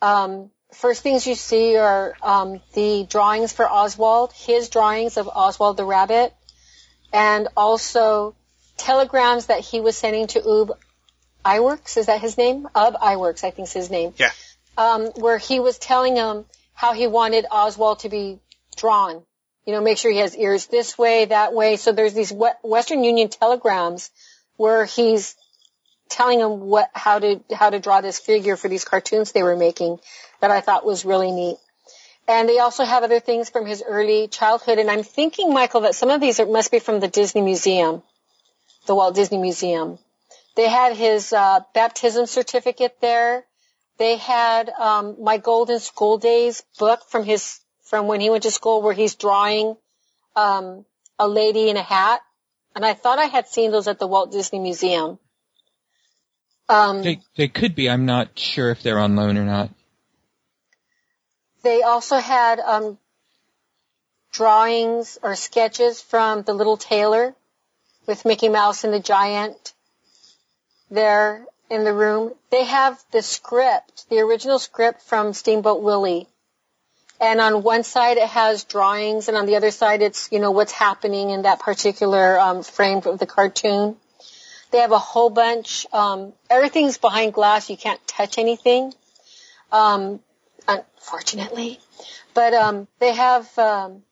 Um, 0.00 0.50
first 0.72 1.02
things 1.02 1.26
you 1.26 1.34
see 1.34 1.76
are 1.76 2.14
um, 2.22 2.60
the 2.74 3.06
drawings 3.08 3.52
for 3.52 3.68
Oswald, 3.68 4.32
his 4.32 4.68
drawings 4.68 5.16
of 5.16 5.28
Oswald 5.28 5.76
the 5.76 5.84
rabbit, 5.84 6.34
and 7.12 7.48
also 7.56 8.34
telegrams 8.76 9.46
that 9.46 9.60
he 9.60 9.80
was 9.80 9.96
sending 9.96 10.26
to 10.28 10.42
Ub 10.42 10.78
Iwerks. 11.44 11.96
Is 11.96 12.06
that 12.06 12.20
his 12.20 12.38
name? 12.38 12.68
Ub 12.74 12.94
Iwerks, 12.94 13.44
I 13.44 13.50
think 13.50 13.68
is 13.68 13.72
his 13.72 13.90
name. 13.90 14.14
Yeah. 14.16 14.30
Um, 14.78 15.06
where 15.16 15.38
he 15.38 15.60
was 15.60 15.78
telling 15.78 16.16
him 16.16 16.46
how 16.72 16.94
he 16.94 17.06
wanted 17.06 17.44
Oswald 17.50 18.00
to 18.00 18.08
be 18.08 18.38
drawn. 18.76 19.22
You 19.66 19.74
know, 19.74 19.80
make 19.80 19.98
sure 19.98 20.10
he 20.10 20.18
has 20.18 20.36
ears 20.36 20.66
this 20.66 20.96
way, 20.96 21.26
that 21.26 21.52
way. 21.52 21.76
So 21.76 21.92
there's 21.92 22.14
these 22.14 22.32
we- 22.32 22.48
Western 22.62 23.04
Union 23.04 23.28
telegrams 23.28 24.10
where 24.56 24.84
he's 24.84 25.36
telling 26.08 26.40
him 26.40 26.60
what 26.60 26.90
how 26.92 27.18
to 27.18 27.40
how 27.52 27.70
to 27.70 27.78
draw 27.78 28.00
this 28.00 28.18
figure 28.18 28.56
for 28.56 28.68
these 28.68 28.84
cartoons 28.84 29.32
they 29.32 29.42
were 29.42 29.56
making 29.56 29.98
that 30.40 30.50
I 30.50 30.60
thought 30.60 30.84
was 30.84 31.04
really 31.04 31.30
neat. 31.30 31.56
And 32.26 32.48
they 32.48 32.58
also 32.58 32.84
have 32.84 33.02
other 33.02 33.20
things 33.20 33.50
from 33.50 33.66
his 33.66 33.82
early 33.86 34.28
childhood. 34.28 34.78
And 34.78 34.90
I'm 34.90 35.02
thinking, 35.02 35.52
Michael, 35.52 35.82
that 35.82 35.94
some 35.94 36.10
of 36.10 36.20
these 36.20 36.38
are, 36.38 36.46
must 36.46 36.70
be 36.70 36.78
from 36.78 37.00
the 37.00 37.08
Disney 37.08 37.40
Museum, 37.42 38.02
the 38.86 38.94
Walt 38.94 39.14
Disney 39.14 39.38
Museum. 39.38 39.98
They 40.54 40.68
had 40.68 40.96
his 40.96 41.32
uh, 41.32 41.60
baptism 41.74 42.26
certificate 42.26 42.96
there. 43.00 43.44
They 43.98 44.16
had 44.16 44.70
um, 44.70 45.16
my 45.20 45.38
Golden 45.38 45.80
School 45.80 46.18
Days 46.18 46.62
book 46.78 47.00
from 47.08 47.24
his 47.24 47.60
from 47.90 48.06
when 48.06 48.20
he 48.20 48.30
went 48.30 48.44
to 48.44 48.52
school, 48.52 48.82
where 48.82 48.94
he's 48.94 49.16
drawing 49.16 49.76
um, 50.36 50.84
a 51.18 51.26
lady 51.26 51.68
in 51.68 51.76
a 51.76 51.82
hat. 51.82 52.20
And 52.76 52.86
I 52.86 52.94
thought 52.94 53.18
I 53.18 53.24
had 53.24 53.48
seen 53.48 53.72
those 53.72 53.88
at 53.88 53.98
the 53.98 54.06
Walt 54.06 54.30
Disney 54.30 54.60
Museum. 54.60 55.18
Um, 56.68 57.02
They 57.02 57.20
they 57.36 57.48
could 57.48 57.74
be. 57.74 57.90
I'm 57.90 58.06
not 58.06 58.38
sure 58.38 58.70
if 58.70 58.84
they're 58.84 59.00
on 59.00 59.16
loan 59.16 59.36
or 59.36 59.44
not. 59.44 59.70
they 61.64 61.82
also 61.82 62.16
had 62.18 62.60
um, 62.60 62.96
drawings 64.32 65.18
or 65.20 65.34
sketches 65.34 66.00
from 66.00 66.42
the 66.44 66.54
Little 66.54 66.76
Tailor 66.76 67.34
with 68.06 68.24
Mickey 68.24 68.48
Mouse 68.48 68.84
and 68.84 68.94
the 68.94 69.00
Giant 69.00 69.74
there 70.92 71.44
in 71.68 71.82
the 71.82 71.92
room. 71.92 72.32
They 72.50 72.64
have 72.64 73.02
the 73.10 73.20
script, 73.22 74.08
the 74.08 74.20
original 74.20 74.60
script 74.60 75.02
from 75.02 75.32
Steamboat 75.32 75.82
Willie. 75.82 76.28
And 77.20 77.40
on 77.40 77.62
one 77.62 77.84
side 77.84 78.16
it 78.16 78.28
has 78.28 78.64
drawings 78.64 79.28
and 79.28 79.36
on 79.36 79.46
the 79.46 79.56
other 79.56 79.70
side 79.70 80.02
it's, 80.02 80.30
you 80.32 80.40
know, 80.40 80.52
what's 80.52 80.72
happening 80.72 81.30
in 81.30 81.42
that 81.42 81.60
particular 81.60 82.38
um, 82.40 82.62
frame 82.62 83.02
of 83.04 83.18
the 83.18 83.26
cartoon. 83.26 83.96
They 84.70 84.78
have 84.78 84.92
a 84.92 84.98
whole 84.98 85.30
bunch, 85.30 85.86
um, 85.92 86.32
everything's 86.48 86.96
behind 86.96 87.34
glass, 87.34 87.68
you 87.68 87.76
can't 87.76 88.04
touch 88.06 88.38
anything. 88.38 88.94
Um, 89.70 90.20
unfortunately. 90.66 91.80
But 92.34 92.54
um, 92.54 92.88
they 92.98 93.12
have 93.12 93.58
um, 93.58 94.02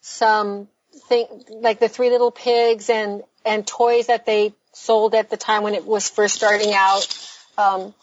some 0.00 0.68
thing 1.08 1.26
like 1.50 1.80
the 1.80 1.88
three 1.88 2.10
little 2.10 2.30
pigs 2.30 2.88
and 2.88 3.22
and 3.44 3.66
toys 3.66 4.06
that 4.06 4.24
they 4.26 4.54
sold 4.72 5.14
at 5.14 5.28
the 5.28 5.36
time 5.36 5.62
when 5.62 5.74
it 5.74 5.84
was 5.84 6.08
first 6.08 6.34
starting 6.34 6.72
out. 6.72 7.06
Um, 7.58 7.94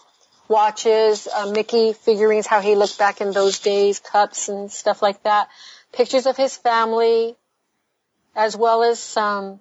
watches, 0.51 1.27
uh, 1.27 1.49
Mickey 1.49 1.93
figurines, 1.93 2.45
how 2.45 2.59
he 2.61 2.75
looked 2.75 2.99
back 2.99 3.21
in 3.21 3.31
those 3.31 3.59
days, 3.59 3.99
cups 3.99 4.49
and 4.49 4.71
stuff 4.71 5.01
like 5.01 5.23
that. 5.23 5.47
Pictures 5.93 6.27
of 6.27 6.37
his 6.37 6.55
family, 6.55 7.35
as 8.35 8.55
well 8.55 8.83
as 8.83 8.99
some, 8.99 9.59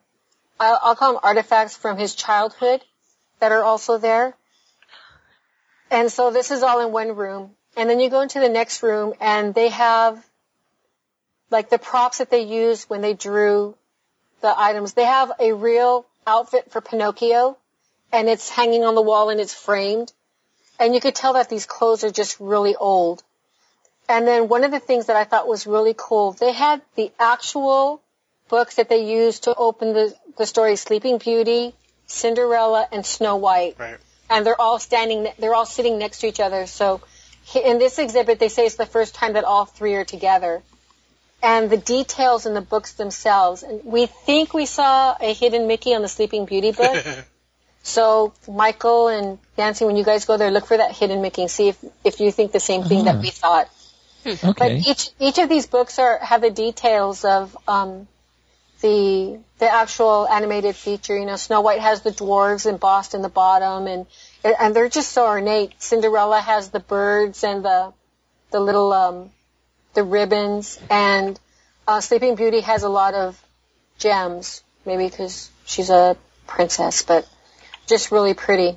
I'll, 0.58 0.78
I'll 0.82 0.96
call 0.96 1.12
them 1.12 1.20
artifacts 1.22 1.76
from 1.76 1.96
his 1.96 2.14
childhood 2.14 2.82
that 3.38 3.52
are 3.52 3.62
also 3.62 3.96
there. 3.98 4.34
And 5.90 6.10
so 6.10 6.30
this 6.30 6.50
is 6.50 6.62
all 6.62 6.84
in 6.84 6.92
one 6.92 7.16
room. 7.16 7.52
And 7.76 7.88
then 7.88 8.00
you 8.00 8.10
go 8.10 8.20
into 8.20 8.40
the 8.40 8.48
next 8.48 8.82
room 8.82 9.14
and 9.20 9.54
they 9.54 9.68
have 9.68 10.22
like 11.50 11.70
the 11.70 11.78
props 11.78 12.18
that 12.18 12.30
they 12.30 12.42
used 12.42 12.90
when 12.90 13.00
they 13.00 13.14
drew 13.14 13.76
the 14.40 14.52
items. 14.56 14.92
They 14.92 15.04
have 15.04 15.32
a 15.38 15.52
real 15.52 16.06
outfit 16.26 16.70
for 16.70 16.80
Pinocchio 16.80 17.56
and 18.12 18.28
it's 18.28 18.48
hanging 18.48 18.84
on 18.84 18.94
the 18.94 19.02
wall 19.02 19.30
and 19.30 19.40
it's 19.40 19.54
framed. 19.54 20.12
And 20.80 20.94
you 20.94 21.00
could 21.00 21.14
tell 21.14 21.34
that 21.34 21.50
these 21.50 21.66
clothes 21.66 22.04
are 22.04 22.10
just 22.10 22.40
really 22.40 22.74
old. 22.74 23.22
And 24.08 24.26
then 24.26 24.48
one 24.48 24.64
of 24.64 24.70
the 24.70 24.80
things 24.80 25.06
that 25.06 25.14
I 25.14 25.24
thought 25.24 25.46
was 25.46 25.66
really 25.66 25.94
cool, 25.96 26.32
they 26.32 26.52
had 26.52 26.80
the 26.96 27.12
actual 27.20 28.02
books 28.48 28.76
that 28.76 28.88
they 28.88 29.04
used 29.04 29.44
to 29.44 29.54
open 29.54 29.92
the, 29.92 30.16
the 30.38 30.46
story 30.46 30.74
Sleeping 30.76 31.18
Beauty, 31.18 31.74
Cinderella, 32.06 32.88
and 32.90 33.04
Snow 33.04 33.36
White. 33.36 33.76
Right. 33.78 33.98
And 34.30 34.44
they're 34.44 34.60
all 34.60 34.78
standing, 34.78 35.28
they're 35.38 35.54
all 35.54 35.66
sitting 35.66 35.98
next 35.98 36.20
to 36.20 36.26
each 36.26 36.40
other. 36.40 36.66
So 36.66 37.02
in 37.54 37.78
this 37.78 37.98
exhibit, 37.98 38.38
they 38.38 38.48
say 38.48 38.64
it's 38.64 38.76
the 38.76 38.86
first 38.86 39.14
time 39.14 39.34
that 39.34 39.44
all 39.44 39.66
three 39.66 39.94
are 39.96 40.04
together. 40.04 40.62
And 41.42 41.68
the 41.68 41.76
details 41.76 42.46
in 42.46 42.54
the 42.54 42.60
books 42.62 42.92
themselves. 42.92 43.62
And 43.62 43.84
we 43.84 44.06
think 44.06 44.54
we 44.54 44.66
saw 44.66 45.14
a 45.20 45.34
hidden 45.34 45.66
Mickey 45.66 45.94
on 45.94 46.00
the 46.02 46.08
Sleeping 46.08 46.46
Beauty 46.46 46.72
book. 46.72 47.04
so 47.82 48.32
Michael 48.48 49.08
and 49.08 49.38
Nancy, 49.56 49.84
when 49.84 49.96
you 49.96 50.04
guys 50.04 50.24
go 50.24 50.36
there, 50.36 50.50
look 50.50 50.66
for 50.66 50.76
that 50.76 50.92
hidden 50.92 51.22
Mickey 51.22 51.42
and 51.42 51.50
see 51.50 51.68
if, 51.68 51.84
if 52.04 52.20
you 52.20 52.30
think 52.30 52.52
the 52.52 52.60
same 52.60 52.84
thing 52.84 53.04
that 53.04 53.16
Ah. 53.16 53.20
we 53.20 53.30
thought. 53.30 53.68
But 54.58 54.72
each 54.86 55.10
each 55.18 55.38
of 55.38 55.48
these 55.48 55.66
books 55.66 55.98
are 55.98 56.18
have 56.18 56.42
the 56.42 56.50
details 56.50 57.24
of 57.24 57.56
um, 57.66 58.06
the 58.82 59.38
the 59.58 59.72
actual 59.72 60.28
animated 60.28 60.76
feature. 60.76 61.16
You 61.16 61.24
know, 61.24 61.36
Snow 61.36 61.62
White 61.62 61.80
has 61.80 62.02
the 62.02 62.10
dwarves 62.10 62.66
embossed 62.66 63.14
in 63.14 63.22
the 63.22 63.30
bottom, 63.30 63.86
and 63.86 64.06
and 64.44 64.76
they're 64.76 64.90
just 64.90 65.12
so 65.12 65.24
ornate. 65.26 65.72
Cinderella 65.82 66.40
has 66.40 66.68
the 66.68 66.80
birds 66.80 67.44
and 67.44 67.64
the 67.64 67.94
the 68.50 68.60
little 68.60 68.92
um, 68.92 69.30
the 69.94 70.02
ribbons, 70.02 70.78
and 70.90 71.40
uh, 71.88 72.00
Sleeping 72.02 72.34
Beauty 72.34 72.60
has 72.60 72.82
a 72.82 72.90
lot 72.90 73.14
of 73.14 73.42
gems, 73.98 74.62
maybe 74.84 75.08
because 75.08 75.50
she's 75.64 75.88
a 75.88 76.16
princess, 76.46 77.02
but 77.02 77.26
just 77.86 78.12
really 78.12 78.34
pretty. 78.34 78.76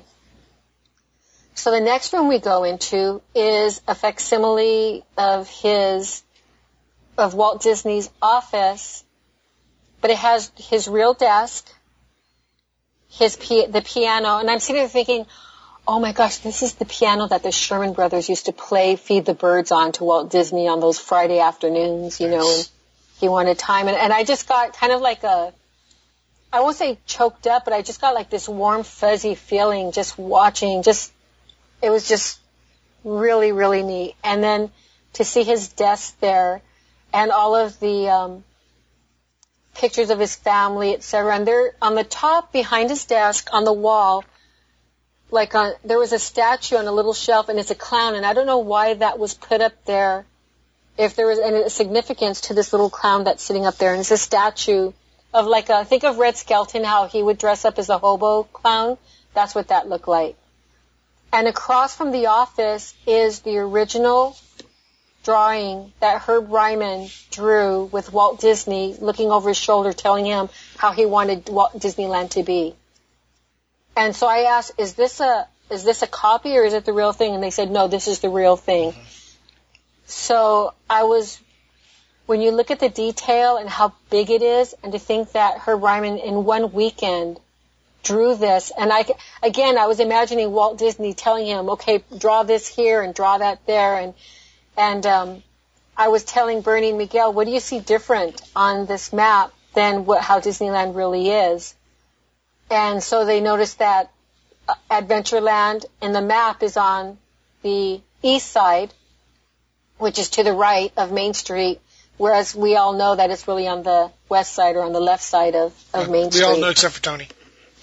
So 1.54 1.70
the 1.70 1.80
next 1.80 2.12
room 2.12 2.28
we 2.28 2.40
go 2.40 2.64
into 2.64 3.22
is 3.34 3.80
a 3.86 3.94
facsimile 3.94 5.04
of 5.16 5.48
his, 5.48 6.22
of 7.16 7.34
Walt 7.34 7.62
Disney's 7.62 8.10
office, 8.20 9.04
but 10.00 10.10
it 10.10 10.16
has 10.18 10.50
his 10.56 10.88
real 10.88 11.14
desk, 11.14 11.72
his 13.08 13.36
the 13.36 13.82
piano, 13.84 14.38
and 14.38 14.50
I'm 14.50 14.58
sitting 14.58 14.82
there 14.82 14.88
thinking, 14.88 15.26
oh 15.86 16.00
my 16.00 16.12
gosh, 16.12 16.38
this 16.38 16.62
is 16.62 16.74
the 16.74 16.84
piano 16.84 17.28
that 17.28 17.42
the 17.42 17.52
Sherman 17.52 17.92
brothers 17.92 18.28
used 18.28 18.46
to 18.46 18.52
play 18.52 18.96
Feed 18.96 19.24
the 19.24 19.34
Birds 19.34 19.70
on 19.70 19.92
to 19.92 20.04
Walt 20.04 20.30
Disney 20.30 20.66
on 20.66 20.80
those 20.80 20.98
Friday 20.98 21.40
afternoons, 21.40 22.20
you 22.20 22.28
know, 22.28 22.48
and 22.56 22.68
he 23.20 23.28
wanted 23.28 23.58
time. 23.58 23.88
And, 23.88 23.96
and 23.96 24.12
I 24.12 24.24
just 24.24 24.48
got 24.48 24.72
kind 24.74 24.92
of 24.92 25.00
like 25.00 25.22
a, 25.22 25.52
I 26.54 26.60
won't 26.60 26.76
say 26.76 26.98
choked 27.04 27.48
up, 27.48 27.64
but 27.64 27.74
I 27.74 27.82
just 27.82 28.00
got 28.00 28.14
like 28.14 28.30
this 28.30 28.48
warm, 28.48 28.84
fuzzy 28.84 29.34
feeling 29.34 29.90
just 29.90 30.16
watching, 30.16 30.84
just, 30.84 31.12
it 31.82 31.90
was 31.90 32.08
just 32.08 32.38
really, 33.02 33.50
really 33.50 33.82
neat. 33.82 34.14
And 34.22 34.40
then 34.40 34.70
to 35.14 35.24
see 35.24 35.42
his 35.42 35.72
desk 35.72 36.16
there 36.20 36.62
and 37.12 37.32
all 37.32 37.56
of 37.56 37.80
the, 37.80 38.08
um, 38.08 38.44
pictures 39.74 40.10
of 40.10 40.20
his 40.20 40.36
family, 40.36 40.94
etc. 40.94 41.34
And 41.34 41.44
there, 41.44 41.74
on 41.82 41.96
the 41.96 42.04
top 42.04 42.52
behind 42.52 42.88
his 42.88 43.04
desk, 43.04 43.48
on 43.52 43.64
the 43.64 43.72
wall, 43.72 44.24
like 45.32 45.56
on, 45.56 45.72
there 45.84 45.98
was 45.98 46.12
a 46.12 46.20
statue 46.20 46.76
on 46.76 46.86
a 46.86 46.92
little 46.92 47.14
shelf, 47.14 47.48
and 47.48 47.58
it's 47.58 47.72
a 47.72 47.74
clown. 47.74 48.14
And 48.14 48.24
I 48.24 48.32
don't 48.32 48.46
know 48.46 48.58
why 48.58 48.94
that 48.94 49.18
was 49.18 49.34
put 49.34 49.60
up 49.60 49.72
there. 49.86 50.24
If 50.96 51.16
there 51.16 51.26
was 51.26 51.40
any 51.40 51.68
significance 51.68 52.42
to 52.42 52.54
this 52.54 52.72
little 52.72 52.90
clown 52.90 53.24
that's 53.24 53.42
sitting 53.42 53.66
up 53.66 53.76
there, 53.76 53.90
and 53.90 53.98
it's 53.98 54.12
a 54.12 54.16
statue 54.16 54.92
of 55.34 55.46
like 55.46 55.68
a 55.68 55.84
think 55.84 56.04
of 56.04 56.16
Red 56.18 56.36
Skelton, 56.36 56.84
how 56.84 57.08
he 57.08 57.22
would 57.22 57.38
dress 57.38 57.64
up 57.64 57.78
as 57.78 57.90
a 57.90 57.98
hobo 57.98 58.44
clown. 58.44 58.96
That's 59.34 59.54
what 59.54 59.68
that 59.68 59.88
looked 59.88 60.08
like. 60.08 60.36
And 61.32 61.48
across 61.48 61.96
from 61.96 62.12
the 62.12 62.26
office 62.26 62.94
is 63.06 63.40
the 63.40 63.58
original 63.58 64.36
drawing 65.24 65.92
that 65.98 66.22
Herb 66.22 66.50
Ryman 66.52 67.08
drew 67.32 67.84
with 67.86 68.12
Walt 68.12 68.40
Disney 68.40 68.94
looking 69.00 69.30
over 69.30 69.48
his 69.48 69.56
shoulder 69.56 69.92
telling 69.92 70.26
him 70.26 70.48
how 70.76 70.92
he 70.92 71.06
wanted 71.06 71.48
Walt 71.48 71.72
Disneyland 71.72 72.30
to 72.30 72.44
be. 72.44 72.76
And 73.96 74.14
so 74.14 74.28
I 74.28 74.56
asked, 74.56 74.72
is 74.78 74.94
this 74.94 75.20
a, 75.20 75.48
is 75.70 75.82
this 75.82 76.02
a 76.02 76.06
copy 76.06 76.56
or 76.56 76.62
is 76.62 76.74
it 76.74 76.84
the 76.84 76.92
real 76.92 77.12
thing? 77.12 77.34
And 77.34 77.42
they 77.42 77.50
said, 77.50 77.70
no, 77.70 77.88
this 77.88 78.06
is 78.06 78.20
the 78.20 78.28
real 78.28 78.56
thing. 78.56 78.94
So 80.06 80.74
I 80.88 81.04
was, 81.04 81.40
when 82.26 82.40
you 82.40 82.50
look 82.50 82.70
at 82.70 82.80
the 82.80 82.88
detail 82.88 83.56
and 83.56 83.68
how 83.68 83.92
big 84.10 84.30
it 84.30 84.42
is 84.42 84.74
and 84.82 84.92
to 84.92 84.98
think 84.98 85.32
that 85.32 85.58
Herb 85.58 85.82
Ryman 85.82 86.18
in 86.18 86.44
one 86.44 86.72
weekend 86.72 87.38
drew 88.02 88.34
this 88.34 88.72
and 88.76 88.92
I, 88.92 89.04
again, 89.42 89.78
I 89.78 89.86
was 89.86 90.00
imagining 90.00 90.52
Walt 90.52 90.78
Disney 90.78 91.14
telling 91.14 91.46
him, 91.46 91.70
okay, 91.70 92.02
draw 92.18 92.42
this 92.42 92.66
here 92.66 93.02
and 93.02 93.14
draw 93.14 93.38
that 93.38 93.66
there 93.66 93.98
and 93.98 94.14
and 94.76 95.06
um, 95.06 95.42
I 95.96 96.08
was 96.08 96.24
telling 96.24 96.62
Bernie 96.62 96.88
and 96.88 96.98
Miguel, 96.98 97.32
what 97.32 97.46
do 97.46 97.52
you 97.52 97.60
see 97.60 97.78
different 97.78 98.40
on 98.56 98.86
this 98.86 99.12
map 99.12 99.52
than 99.74 100.04
what, 100.04 100.20
how 100.20 100.40
Disneyland 100.40 100.96
really 100.96 101.30
is? 101.30 101.74
And 102.70 103.02
so 103.02 103.24
they 103.24 103.40
noticed 103.40 103.78
that 103.78 104.10
uh, 104.68 104.74
Adventureland 104.90 105.84
in 106.02 106.12
the 106.12 106.22
map 106.22 106.62
is 106.62 106.76
on 106.76 107.18
the 107.62 108.00
east 108.22 108.50
side, 108.50 108.92
which 109.98 110.18
is 110.18 110.30
to 110.30 110.42
the 110.42 110.52
right 110.52 110.92
of 110.96 111.12
Main 111.12 111.34
Street, 111.34 111.80
whereas 112.16 112.54
we 112.54 112.76
all 112.76 112.92
know 112.92 113.16
that 113.16 113.30
it's 113.30 113.46
really 113.48 113.66
on 113.66 113.82
the 113.82 114.10
west 114.28 114.52
side 114.52 114.76
or 114.76 114.82
on 114.82 114.92
the 114.92 115.00
left 115.00 115.22
side 115.22 115.54
of, 115.54 115.72
of 115.92 116.10
Main 116.10 116.26
we 116.26 116.30
Street. 116.30 116.46
We 116.46 116.52
all 116.52 116.60
know 116.60 116.68
except 116.70 116.94
for 116.94 117.02
Tony. 117.02 117.28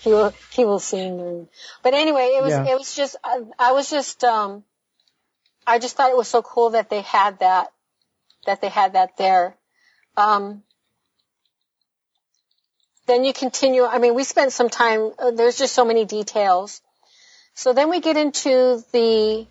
he 0.00 0.12
will 0.12 0.32
he 0.52 0.64
will 0.64 0.78
soon 0.78 1.16
learn. 1.16 1.48
But 1.82 1.94
anyway, 1.94 2.34
it 2.36 2.42
was 2.42 2.52
Yeah. 2.52 2.64
it 2.64 2.78
was 2.78 2.94
just 2.94 3.16
I, 3.24 3.42
I 3.58 3.72
was 3.72 3.90
just 3.90 4.22
um 4.24 4.64
I 5.66 5.78
just 5.78 5.96
thought 5.96 6.10
it 6.10 6.16
was 6.16 6.28
so 6.28 6.42
cool 6.42 6.70
that 6.70 6.90
they 6.90 7.00
had 7.00 7.40
that 7.40 7.72
that 8.46 8.60
they 8.60 8.68
had 8.68 8.92
that 8.92 9.16
there. 9.16 9.56
Um 10.16 10.62
then 13.06 13.24
you 13.24 13.32
continue. 13.32 13.84
I 13.84 13.98
mean, 13.98 14.14
we 14.14 14.24
spent 14.24 14.52
some 14.52 14.68
time. 14.68 15.12
Uh, 15.18 15.30
there's 15.30 15.58
just 15.58 15.74
so 15.74 15.84
many 15.84 16.04
details. 16.04 16.82
So 17.54 17.72
then 17.72 17.88
we 17.88 18.00
get 18.00 18.16
into 18.16 18.84
the. 18.92 19.46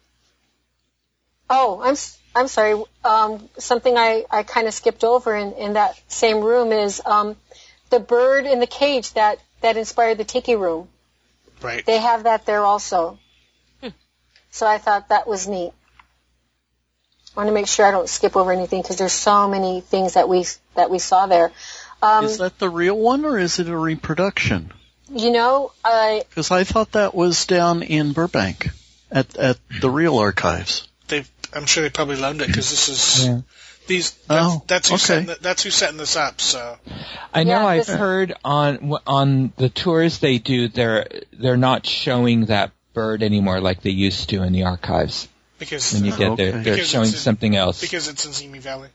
Oh, 1.50 1.82
I'm 1.82 1.92
s- 1.94 2.18
I'm 2.36 2.48
sorry. 2.48 2.84
Um, 3.04 3.50
something 3.58 3.98
I 3.98 4.26
I 4.30 4.44
kind 4.44 4.68
of 4.68 4.74
skipped 4.74 5.04
over 5.04 5.36
in 5.36 5.54
in 5.54 5.74
that 5.74 6.00
same 6.08 6.42
room 6.42 6.72
is 6.72 7.02
um, 7.06 7.36
the 7.90 8.00
bird 8.00 8.46
in 8.46 8.60
the 8.60 8.68
cage 8.68 9.14
that 9.14 9.40
that 9.62 9.78
inspired 9.78 10.18
the 10.18 10.24
tiki 10.26 10.56
room. 10.56 10.88
Right. 11.62 11.86
They 11.86 11.98
have 11.98 12.24
that 12.24 12.46
there 12.46 12.64
also. 12.66 13.20
So 14.52 14.66
I 14.66 14.78
thought 14.78 15.10
that 15.10 15.28
was 15.28 15.50
neat. 15.50 15.74
I 17.36 17.40
want 17.40 17.50
to 17.50 17.54
make 17.54 17.68
sure 17.68 17.86
I 17.86 17.92
don't 17.92 18.08
skip 18.08 18.38
over 18.38 18.54
anything 18.54 18.82
because 18.82 18.96
there's 18.96 19.12
so 19.12 19.50
many 19.50 19.82
things 19.82 20.14
that 20.14 20.30
we 20.30 20.46
that 20.76 20.90
we 20.90 21.00
saw 21.00 21.28
there. 21.28 21.52
Um, 22.02 22.26
is 22.26 22.38
that 22.38 22.58
the 22.60 22.70
real 22.70 22.98
one 22.98 23.26
or 23.26 23.38
is 23.38 23.60
it 23.60 23.68
a 23.68 23.76
reproduction? 23.76 24.72
you 25.10 25.32
know, 25.32 25.72
I 25.84 26.24
Because 26.30 26.52
I 26.52 26.64
thought 26.64 26.94
that 26.94 27.14
was 27.14 27.46
down 27.46 27.84
in 27.84 28.14
Burbank 28.14 28.70
at 29.12 29.36
at 29.36 29.58
the 29.82 29.90
real 29.90 30.18
archives. 30.18 30.88
They, 31.52 31.58
I'm 31.60 31.66
sure 31.66 31.84
they 31.84 31.90
probably 31.90 32.16
loaned 32.18 32.42
it 32.42 32.48
because 32.48 32.70
this 32.70 32.90
is 32.90 33.26
Yeah. 33.28 33.42
these. 33.88 34.12
That's, 34.12 34.28
Oh, 34.30 34.64
that's 34.68 34.90
who's 34.90 35.00
okay. 35.04 35.06
setting 35.14 35.26
the, 35.28 35.38
that's 35.42 35.64
who's 35.64 35.76
setting 35.76 35.98
this 35.98 36.16
up. 36.16 36.42
So 36.42 36.78
I 37.34 37.44
know 37.44 37.62
Yeah, 37.62 37.66
I've 37.66 37.86
this- 37.88 37.96
heard 37.96 38.34
on 38.44 38.94
on 39.08 39.54
the 39.58 39.70
tours 39.70 40.20
they 40.20 40.38
do 40.38 40.68
they're 40.68 41.08
they're 41.34 41.58
not 41.58 41.86
showing 41.86 42.46
that 42.46 42.72
bird 42.94 43.24
anymore 43.24 43.60
like 43.60 43.82
they 43.82 43.90
used 43.92 44.30
to 44.30 44.42
in 44.44 44.54
the 44.54 44.64
archives. 44.64 45.28
because 45.60 45.94
When 45.94 46.06
you 46.06 46.16
get 46.16 46.38
there, 46.38 46.52
they're 46.52 46.76
Because 46.76 46.88
showing 46.90 47.08
in- 47.08 47.14
something 47.14 47.56
else. 47.56 47.82
because 47.82 48.08
it's 48.08 48.26
in 48.26 48.34
Simi 48.34 48.60
Valley. 48.60 48.90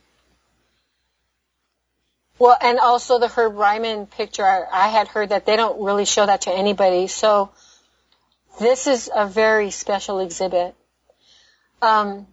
Well, 2.39 2.57
and 2.61 2.79
also 2.79 3.19
the 3.19 3.29
Herb 3.29 3.55
Ryman 3.55 4.07
picture, 4.07 4.45
I, 4.47 4.65
I 4.73 4.89
had 4.89 5.09
heard 5.09 5.29
that 5.29 5.45
they 5.45 5.57
don't 5.57 5.83
really 5.83 6.07
show 6.07 6.25
that 6.25 6.43
to 6.43 6.51
anybody. 6.51 7.07
So 7.07 7.51
this 8.59 8.87
is 8.87 9.11
a 9.15 9.27
very 9.27 9.71
special 9.71 10.21
exhibit. 10.21 10.75
Um, 11.83 12.27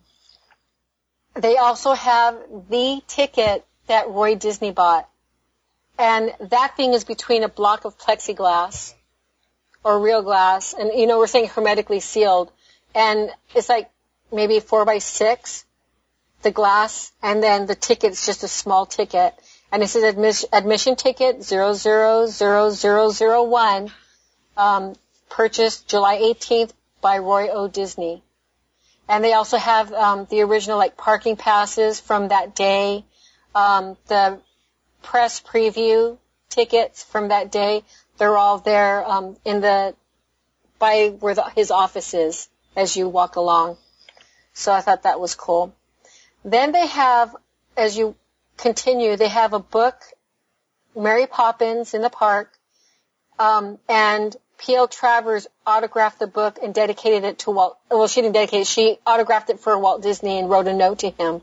they 1.41 1.57
also 1.57 1.93
have 1.93 2.37
the 2.69 3.01
ticket 3.07 3.65
that 3.87 4.09
Roy 4.09 4.35
Disney 4.35 4.71
bought. 4.71 5.09
And 5.97 6.33
that 6.39 6.77
thing 6.77 6.93
is 6.93 7.03
between 7.03 7.43
a 7.43 7.49
block 7.49 7.85
of 7.85 7.97
plexiglass 7.97 8.93
or 9.83 9.99
real 9.99 10.21
glass. 10.21 10.73
And, 10.73 10.91
you 10.93 11.07
know, 11.07 11.17
we're 11.17 11.27
saying 11.27 11.49
hermetically 11.49 11.99
sealed. 11.99 12.51
And 12.93 13.31
it's 13.55 13.69
like 13.69 13.89
maybe 14.31 14.59
four 14.59 14.85
by 14.85 14.99
six, 14.99 15.65
the 16.43 16.51
glass, 16.51 17.11
and 17.23 17.41
then 17.41 17.65
the 17.65 17.75
ticket's 17.75 18.25
just 18.25 18.43
a 18.43 18.47
small 18.47 18.85
ticket 18.85 19.33
and 19.71 19.81
it 19.83 19.87
says 19.87 20.03
admis- 20.03 20.45
admission 20.51 20.95
ticket 20.95 21.39
000001, 21.39 23.91
um, 24.55 24.93
purchased 25.29 25.87
July 25.87 26.19
18th 26.19 26.73
by 27.01 27.17
Roy 27.17 27.49
O. 27.49 27.67
Disney. 27.67 28.21
And 29.09 29.23
they 29.23 29.33
also 29.33 29.57
have 29.57 29.93
um, 29.93 30.27
the 30.29 30.41
original 30.41 30.77
like 30.77 30.97
parking 30.97 31.37
passes 31.37 31.99
from 31.99 32.29
that 32.29 32.55
day, 32.55 33.05
um, 33.55 33.97
the 34.07 34.39
press 35.01 35.41
preview 35.41 36.17
tickets 36.49 37.03
from 37.03 37.29
that 37.29 37.51
day. 37.51 37.83
They're 38.17 38.37
all 38.37 38.57
there 38.59 39.05
um, 39.05 39.37
in 39.45 39.61
the 39.61 39.95
by 40.79 41.07
where 41.19 41.35
the, 41.35 41.43
his 41.55 41.71
office 41.71 42.13
is 42.13 42.49
as 42.75 42.95
you 42.95 43.07
walk 43.07 43.35
along. 43.35 43.77
So 44.53 44.71
I 44.71 44.81
thought 44.81 45.03
that 45.03 45.19
was 45.19 45.35
cool. 45.35 45.73
Then 46.43 46.71
they 46.71 46.87
have, 46.87 47.35
as 47.75 47.97
you 47.97 48.15
continue, 48.57 49.15
they 49.15 49.27
have 49.27 49.53
a 49.53 49.59
book, 49.59 49.95
Mary 50.95 51.27
Poppins 51.27 51.93
in 51.93 52.01
the 52.01 52.09
park, 52.09 52.51
um, 53.39 53.77
and 53.87 54.35
P.L. 54.57 54.87
Travers 54.87 55.47
autographed 55.65 56.19
the 56.19 56.27
book 56.27 56.59
and 56.61 56.73
dedicated 56.73 57.23
it 57.23 57.39
to 57.39 57.51
Walt. 57.51 57.77
Well, 57.91 58.07
she 58.07 58.21
didn't 58.21 58.33
dedicate 58.33 58.61
it. 58.61 58.67
She 58.67 58.97
autographed 59.05 59.49
it 59.49 59.59
for 59.59 59.77
Walt 59.77 60.01
Disney 60.01 60.39
and 60.39 60.49
wrote 60.49 60.67
a 60.67 60.73
note 60.73 60.99
to 60.99 61.09
him. 61.11 61.41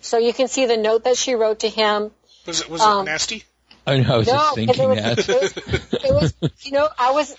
So 0.00 0.18
you 0.18 0.32
can 0.32 0.48
see 0.48 0.66
the 0.66 0.76
note 0.76 1.04
that 1.04 1.16
she 1.16 1.34
wrote 1.34 1.60
to 1.60 1.68
him. 1.68 2.10
Was 2.46 2.60
it 2.60 2.68
was 2.68 2.80
Um, 2.80 3.06
it 3.06 3.10
nasty? 3.10 3.44
I 3.86 3.98
know, 3.98 4.14
I 4.14 4.16
was 4.18 4.26
No, 4.26 4.32
just 4.34 4.56
'cause 4.56 4.78
it 4.78 4.88
was- 4.88 4.98
that. 4.98 5.28
It 5.28 5.42
was, 5.42 5.52
it 6.04 6.12
was, 6.42 6.52
you 6.64 6.72
know, 6.72 6.88
I 6.98 7.12
was, 7.12 7.34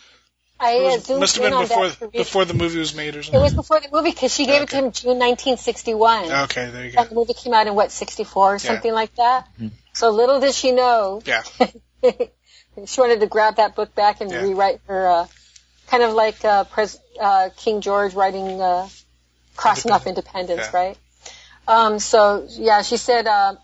I 0.60 0.72
It 0.78 0.84
was, 0.84 1.04
zoomed 1.06 1.20
must 1.20 1.36
have 1.36 1.46
in 1.46 1.52
been 1.52 1.58
on 1.58 1.64
before 1.68 1.90
that 1.90 2.12
before 2.14 2.46
the 2.46 2.54
movie 2.54 2.80
was 2.80 2.96
made 2.96 3.16
or 3.16 3.22
something. 3.24 3.40
It 3.40 3.44
was 3.44 3.54
before 3.54 3.80
the 3.80 3.90
movie 3.92 4.12
because 4.12 4.34
she 4.34 4.46
gave 4.46 4.62
it 4.64 4.70
to 4.70 4.76
him 4.78 4.92
June 4.92 5.20
1961. 5.20 6.32
okay, 6.46 6.70
there 6.72 6.86
you 6.86 6.92
go. 6.94 7.02
And 7.02 7.10
the 7.10 7.16
movie 7.16 7.34
came 7.34 7.54
out 7.54 7.68
in 7.68 7.76
what 7.76 7.92
64 7.92 8.56
or 8.56 8.60
something 8.60 8.92
like 8.94 9.14
that. 9.16 9.48
So 9.94 10.10
little 10.10 10.40
did 10.40 10.54
she 10.56 10.72
know 10.72 11.22
Yeah, 11.26 11.44
she 12.86 13.02
wanted 13.02 13.20
to 13.22 13.28
grab 13.28 13.56
that 13.56 13.76
book 13.76 13.96
back 13.96 14.22
and 14.22 14.32
Yeah. 14.32 14.44
rewrite 14.44 14.82
her, 14.88 15.08
uh, 15.08 15.28
kind 15.88 16.04
of 16.04 16.14
like 16.14 16.44
uh, 16.46 16.66
Pres- 16.66 17.00
uh, 17.20 17.50
King 17.58 17.82
George 17.82 18.14
writing 18.14 18.62
uh, 18.62 18.88
"Crossing 19.56 19.92
Off 19.92 20.08
Independence," 20.08 20.70
Yeah. 20.72 20.80
right? 20.80 20.98
Um, 21.68 22.00
so 22.00 22.48
yeah, 22.50 22.82
she 22.82 22.98
said. 22.98 23.28
Uh, 23.28 23.56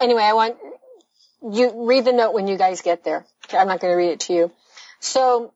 anyway, 0.00 0.22
I 0.22 0.32
want 0.32 0.56
you 1.42 1.86
read 1.86 2.04
the 2.04 2.12
note 2.12 2.32
when 2.32 2.48
you 2.48 2.56
guys 2.56 2.80
get 2.82 3.04
there. 3.04 3.26
I'm 3.52 3.68
not 3.68 3.80
going 3.80 3.92
to 3.92 3.96
read 3.96 4.10
it 4.10 4.20
to 4.20 4.32
you. 4.32 4.52
So 5.00 5.52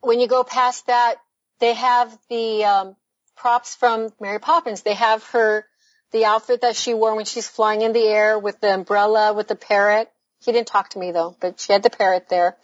when 0.00 0.20
you 0.20 0.28
go 0.28 0.44
past 0.44 0.86
that, 0.86 1.16
they 1.58 1.74
have 1.74 2.16
the 2.28 2.64
um, 2.64 2.96
props 3.34 3.74
from 3.74 4.10
Mary 4.20 4.38
Poppins. 4.38 4.82
They 4.82 4.94
have 4.94 5.24
her 5.30 5.66
the 6.12 6.24
outfit 6.24 6.62
that 6.62 6.76
she 6.76 6.94
wore 6.94 7.14
when 7.14 7.24
she's 7.24 7.48
flying 7.48 7.82
in 7.82 7.92
the 7.92 8.06
air 8.06 8.38
with 8.38 8.60
the 8.60 8.72
umbrella 8.72 9.32
with 9.32 9.48
the 9.48 9.56
parrot. 9.56 10.10
He 10.44 10.52
didn't 10.52 10.68
talk 10.68 10.90
to 10.90 10.98
me 10.98 11.12
though, 11.12 11.36
but 11.40 11.60
she 11.60 11.72
had 11.72 11.82
the 11.82 11.90
parrot 11.90 12.28
there. 12.28 12.56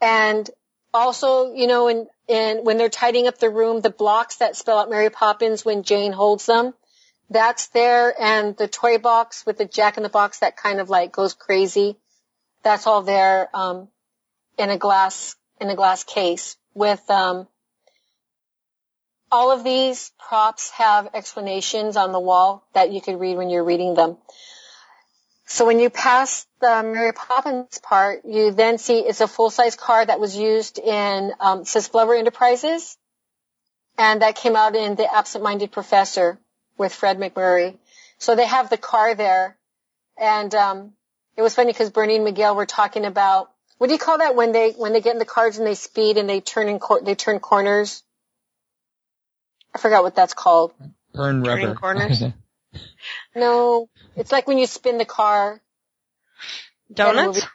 And 0.00 0.48
also, 0.92 1.52
you 1.52 1.66
know, 1.66 1.88
in, 1.88 2.06
in 2.28 2.64
when 2.64 2.78
they're 2.78 2.88
tidying 2.88 3.26
up 3.26 3.38
the 3.38 3.50
room, 3.50 3.80
the 3.80 3.90
blocks 3.90 4.36
that 4.36 4.56
spell 4.56 4.78
out 4.78 4.90
Mary 4.90 5.10
Poppins 5.10 5.64
when 5.64 5.82
Jane 5.82 6.12
holds 6.12 6.46
them, 6.46 6.74
that's 7.28 7.68
there. 7.68 8.14
And 8.20 8.56
the 8.56 8.68
toy 8.68 8.98
box 8.98 9.44
with 9.44 9.58
the 9.58 9.64
Jack 9.64 9.96
in 9.96 10.02
the 10.02 10.08
Box 10.08 10.40
that 10.40 10.56
kind 10.56 10.80
of 10.80 10.88
like 10.88 11.12
goes 11.12 11.34
crazy, 11.34 11.96
that's 12.62 12.86
all 12.86 13.02
there 13.02 13.48
um, 13.54 13.88
in 14.58 14.70
a 14.70 14.78
glass 14.78 15.36
in 15.60 15.70
a 15.70 15.76
glass 15.76 16.04
case 16.04 16.56
with 16.74 17.08
um, 17.10 17.48
all 19.30 19.50
of 19.50 19.64
these 19.64 20.12
props 20.18 20.70
have 20.70 21.10
explanations 21.14 21.96
on 21.96 22.12
the 22.12 22.20
wall 22.20 22.66
that 22.74 22.92
you 22.92 23.00
could 23.00 23.18
read 23.18 23.36
when 23.36 23.50
you're 23.50 23.64
reading 23.64 23.94
them. 23.94 24.16
So 25.46 25.64
when 25.64 25.78
you 25.78 25.90
pass 25.90 26.46
the 26.60 26.82
Mary 26.82 27.12
Poppins 27.12 27.78
part, 27.82 28.24
you 28.24 28.50
then 28.50 28.78
see 28.78 28.98
it's 28.98 29.20
a 29.20 29.28
full-size 29.28 29.76
car 29.76 30.04
that 30.04 30.18
was 30.18 30.36
used 30.36 30.78
in 30.78 31.32
um, 31.38 31.64
says 31.64 31.88
Enterprises, 31.94 32.96
and 33.96 34.22
that 34.22 34.34
came 34.34 34.56
out 34.56 34.74
in 34.74 34.96
The 34.96 35.12
Absent-Minded 35.12 35.70
Professor 35.70 36.38
with 36.76 36.92
Fred 36.92 37.18
MacMurray. 37.18 37.76
So 38.18 38.34
they 38.34 38.46
have 38.46 38.70
the 38.70 38.76
car 38.76 39.14
there, 39.14 39.56
and 40.18 40.52
um, 40.54 40.92
it 41.36 41.42
was 41.42 41.54
funny 41.54 41.72
because 41.72 41.90
Bernie 41.90 42.16
and 42.16 42.24
Miguel 42.24 42.56
were 42.56 42.66
talking 42.66 43.04
about 43.04 43.50
what 43.78 43.88
do 43.88 43.92
you 43.92 43.98
call 43.98 44.18
that 44.18 44.34
when 44.34 44.52
they 44.52 44.70
when 44.72 44.92
they 44.92 45.02
get 45.02 45.12
in 45.12 45.18
the 45.18 45.26
cars 45.26 45.58
and 45.58 45.66
they 45.66 45.74
speed 45.74 46.16
and 46.16 46.28
they 46.28 46.40
turn 46.40 46.68
in 46.68 46.78
cor- 46.78 47.02
they 47.02 47.14
turn 47.14 47.40
corners. 47.40 48.02
I 49.76 49.78
forgot 49.78 50.02
what 50.02 50.14
that's 50.14 50.32
called. 50.32 50.72
Burn 51.12 51.44
Turning 51.44 51.66
rubber. 51.66 51.78
corners? 51.78 52.22
No, 53.34 53.88
it's 54.16 54.32
like 54.32 54.46
when 54.46 54.58
you 54.58 54.66
spin 54.66 54.98
the 54.98 55.04
car. 55.04 55.60
Donuts? 56.92 57.46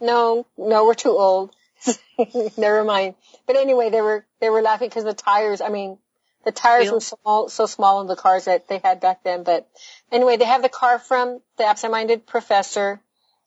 No, 0.00 0.46
no, 0.56 0.86
we're 0.86 0.94
too 0.94 1.10
old. 1.10 1.54
Never 2.56 2.82
mind. 2.84 3.14
But 3.46 3.56
anyway, 3.56 3.90
they 3.90 4.00
were 4.00 4.24
they 4.40 4.50
were 4.50 4.62
laughing 4.62 4.88
because 4.88 5.04
the 5.04 5.14
tires. 5.14 5.60
I 5.60 5.68
mean, 5.68 5.98
the 6.44 6.52
tires 6.52 6.90
were 6.90 7.00
small, 7.00 7.48
so 7.48 7.66
small 7.66 8.00
in 8.00 8.06
the 8.06 8.16
cars 8.16 8.46
that 8.46 8.66
they 8.66 8.78
had 8.78 9.00
back 9.00 9.22
then. 9.22 9.42
But 9.42 9.68
anyway, 10.10 10.36
they 10.36 10.44
have 10.44 10.62
the 10.62 10.68
car 10.68 10.98
from 10.98 11.40
the 11.56 11.64
absent-minded 11.64 12.26
professor 12.26 13.00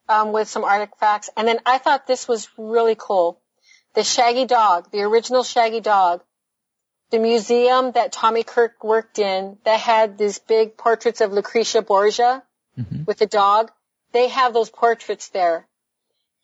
um, 0.08 0.32
with 0.32 0.47
some 0.47 0.63
artifacts, 0.63 1.30
and 1.36 1.47
then 1.47 1.60
I 1.65 1.78
thought 1.78 2.08
this 2.08 2.28
was 2.28 2.47
really 2.58 2.95
cool. 2.97 3.41
The 3.95 4.04
Shaggy 4.04 4.45
Dog, 4.45 4.91
the 4.91 5.02
original 5.02 5.43
Shaggy 5.43 5.82
Dog, 5.82 6.21
the 7.12 7.19
museum 7.19 7.91
that 7.91 8.12
Tommy 8.12 8.43
Kirk 8.43 8.84
worked 8.84 9.19
in 9.19 9.58
that 9.65 9.80
had 9.80 10.17
these 10.17 10.39
big 10.39 10.78
portraits 10.78 11.21
of 11.21 11.32
Lucretia 11.32 11.82
Borgia 11.82 12.43
Mhm. 12.80 13.06
with 13.06 13.17
the 13.17 13.28
dog. 13.28 13.71
They 14.13 14.30
have 14.30 14.54
those 14.54 14.69
portraits 14.69 15.30
there. 15.30 15.67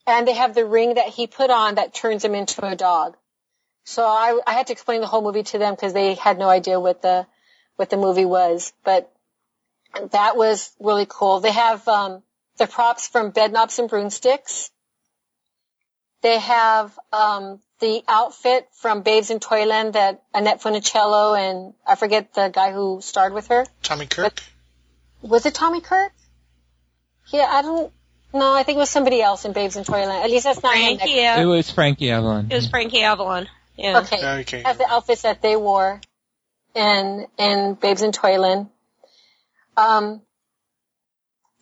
And 0.06 0.28
they 0.28 0.34
have 0.34 0.54
the 0.56 0.66
ring 0.66 0.96
that 0.96 1.08
he 1.08 1.28
put 1.28 1.50
on 1.50 1.76
that 1.76 1.94
turns 1.94 2.24
him 2.24 2.36
into 2.36 2.66
a 2.66 2.76
dog. 2.76 3.18
So 3.86 4.06
I, 4.06 4.40
I 4.46 4.54
had 4.54 4.68
to 4.68 4.74
explain 4.74 5.02
the 5.02 5.08
whole 5.08 5.22
movie 5.22 5.44
to 5.44 5.58
them 5.58 5.74
because 5.74 5.94
they 5.94 6.16
had 6.16 6.38
no 6.38 6.50
idea 6.50 6.80
what 6.80 7.02
the, 7.02 7.26
what 7.78 7.90
the 7.90 7.98
movie 7.98 8.26
was. 8.26 8.74
But 8.84 9.12
that 10.12 10.36
was 10.36 10.72
really 10.80 11.06
cool. 11.08 11.40
They 11.40 11.52
have, 11.52 11.88
um, 11.88 12.24
the 12.58 12.68
props 12.68 13.08
from 13.08 13.32
Bedknobs 13.32 13.80
and 13.80 13.90
Broomsticks. 13.90 14.72
They 16.22 16.40
have, 16.40 16.98
um, 17.14 17.62
the 17.80 18.04
outfit 18.08 18.68
from 18.74 19.02
Babes 19.02 19.30
in 19.30 19.40
Toyland 19.40 19.94
that 19.94 20.24
Annette 20.34 20.62
Funicello 20.62 21.38
and 21.38 21.74
I 21.86 21.96
forget 21.96 22.34
the 22.34 22.50
guy 22.50 22.72
who 22.72 23.00
starred 23.02 23.34
with 23.34 23.48
her. 23.48 23.66
Tommy 23.84 24.08
Kirk. 24.08 24.42
Was 25.22 25.46
it 25.46 25.54
Tommy 25.54 25.82
Kirk? 25.82 26.12
Yeah, 27.28 27.48
I 27.50 27.62
don't. 27.62 27.92
No, 28.34 28.54
I 28.54 28.64
think 28.64 28.78
it 28.78 28.80
was 28.80 28.90
somebody 28.90 29.22
else 29.22 29.46
in 29.46 29.54
Babes 29.54 29.76
in 29.76 29.84
Toyland. 29.84 30.24
At 30.24 30.30
least 30.30 30.46
that's 30.46 30.62
not 30.62 30.76
him. 30.76 30.98
Frankie. 30.98 31.20
it 31.20 31.40
It 31.40 31.46
was 31.46 31.72
Frankie 31.72 32.12
Avalon. 32.12 32.48
It 32.52 32.56
was 32.56 32.68
Frankie 32.68 33.02
Avalon. 33.02 33.48
Yeah. 33.76 34.00
Okay. 34.00 34.40
Okay. 34.42 34.64
Has 34.64 34.78
the 34.78 34.88
outfits 34.88 35.22
that 35.22 35.42
they 35.42 35.56
wore 35.56 36.02
in 36.76 37.28
in 37.38 37.76
Babes 37.76 38.02
in 38.02 38.12
Toyland. 38.12 38.68
Um. 39.76 40.22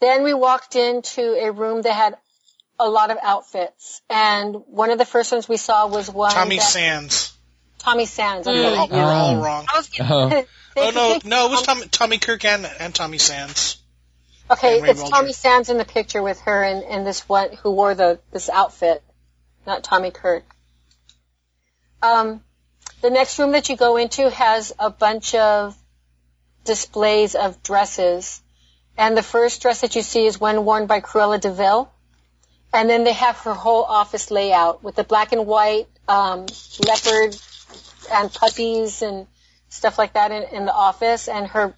Then 0.02 0.24
we 0.24 0.34
walked 0.34 0.76
into 0.76 1.22
a 1.22 1.52
room 1.52 1.82
that 1.82 1.94
had 1.94 2.18
a 2.80 2.90
lot 2.90 3.12
of 3.12 3.18
outfits, 3.22 4.02
and 4.10 4.56
one 4.68 4.92
of 4.92 4.98
the 4.98 5.06
first 5.06 5.32
ones 5.32 5.48
we 5.48 5.58
saw 5.58 5.88
was 5.88 6.10
one 6.10 6.32
Tommy 6.32 6.58
that, 6.58 6.62
Sands. 6.64 7.34
Tommy 7.80 8.06
Sands. 8.06 8.48
Mm. 8.48 8.54
We're 8.54 8.78
all, 8.78 8.88
we're 8.90 9.14
all 9.14 9.36
Oh. 9.36 9.42
wrong. 9.44 9.66
I 9.74 9.78
was 9.78 9.90
Oh, 10.78 10.92
no, 10.92 11.20
no, 11.24 11.48
it 11.48 11.52
was 11.52 11.62
Tommy, 11.62 11.88
Tommy 11.88 12.18
Kirk 12.18 12.44
and, 12.44 12.70
and 12.80 12.94
Tommy 12.94 13.18
Sands. 13.18 13.78
Okay, 14.52 14.80
it's 14.82 15.00
Bulger. 15.00 15.16
Tommy 15.16 15.32
Sands 15.34 15.70
in 15.70 15.78
the 15.78 15.86
picture 15.86 16.22
with 16.22 16.40
her 16.42 16.64
and, 16.64 16.84
and 16.84 17.08
this 17.08 17.28
one 17.30 17.54
who 17.64 17.72
wore 17.72 17.96
the 17.96 18.20
this 18.32 18.50
outfit, 18.50 19.02
not 19.66 19.84
Tommy 19.84 20.12
Kirk. 20.12 20.44
Um, 22.04 22.44
the 23.02 23.10
next 23.10 23.40
room 23.40 23.54
that 23.54 23.70
you 23.70 23.78
go 23.78 23.98
into 23.98 24.30
has 24.30 24.74
a 24.78 24.90
bunch 24.90 25.34
of 25.34 25.76
displays 26.66 27.36
of 27.36 27.64
dresses, 27.64 28.42
and 28.98 29.18
the 29.18 29.24
first 29.24 29.62
dress 29.62 29.82
that 29.82 29.96
you 29.96 30.02
see 30.02 30.26
is 30.26 30.40
one 30.40 30.66
worn 30.66 30.88
by 30.88 31.00
Cruella 31.00 31.40
de 31.40 31.52
Vil, 31.52 31.90
and 32.76 32.90
then 32.90 33.06
they 33.06 33.14
have 33.14 33.38
her 33.38 33.54
whole 33.54 33.84
office 33.84 34.30
layout 34.32 34.84
with 34.84 34.96
the 34.96 35.04
black 35.06 35.32
and 35.32 35.48
white 35.48 35.88
um, 36.10 36.46
leopard 36.86 37.36
and 38.12 38.32
puppies 38.34 39.02
and 39.02 39.28
stuff 39.70 39.98
like 39.98 40.14
that 40.14 40.32
in, 40.32 40.44
in 40.56 40.66
the 40.66 40.74
office, 40.74 41.30
and 41.30 41.48
her 41.48 41.74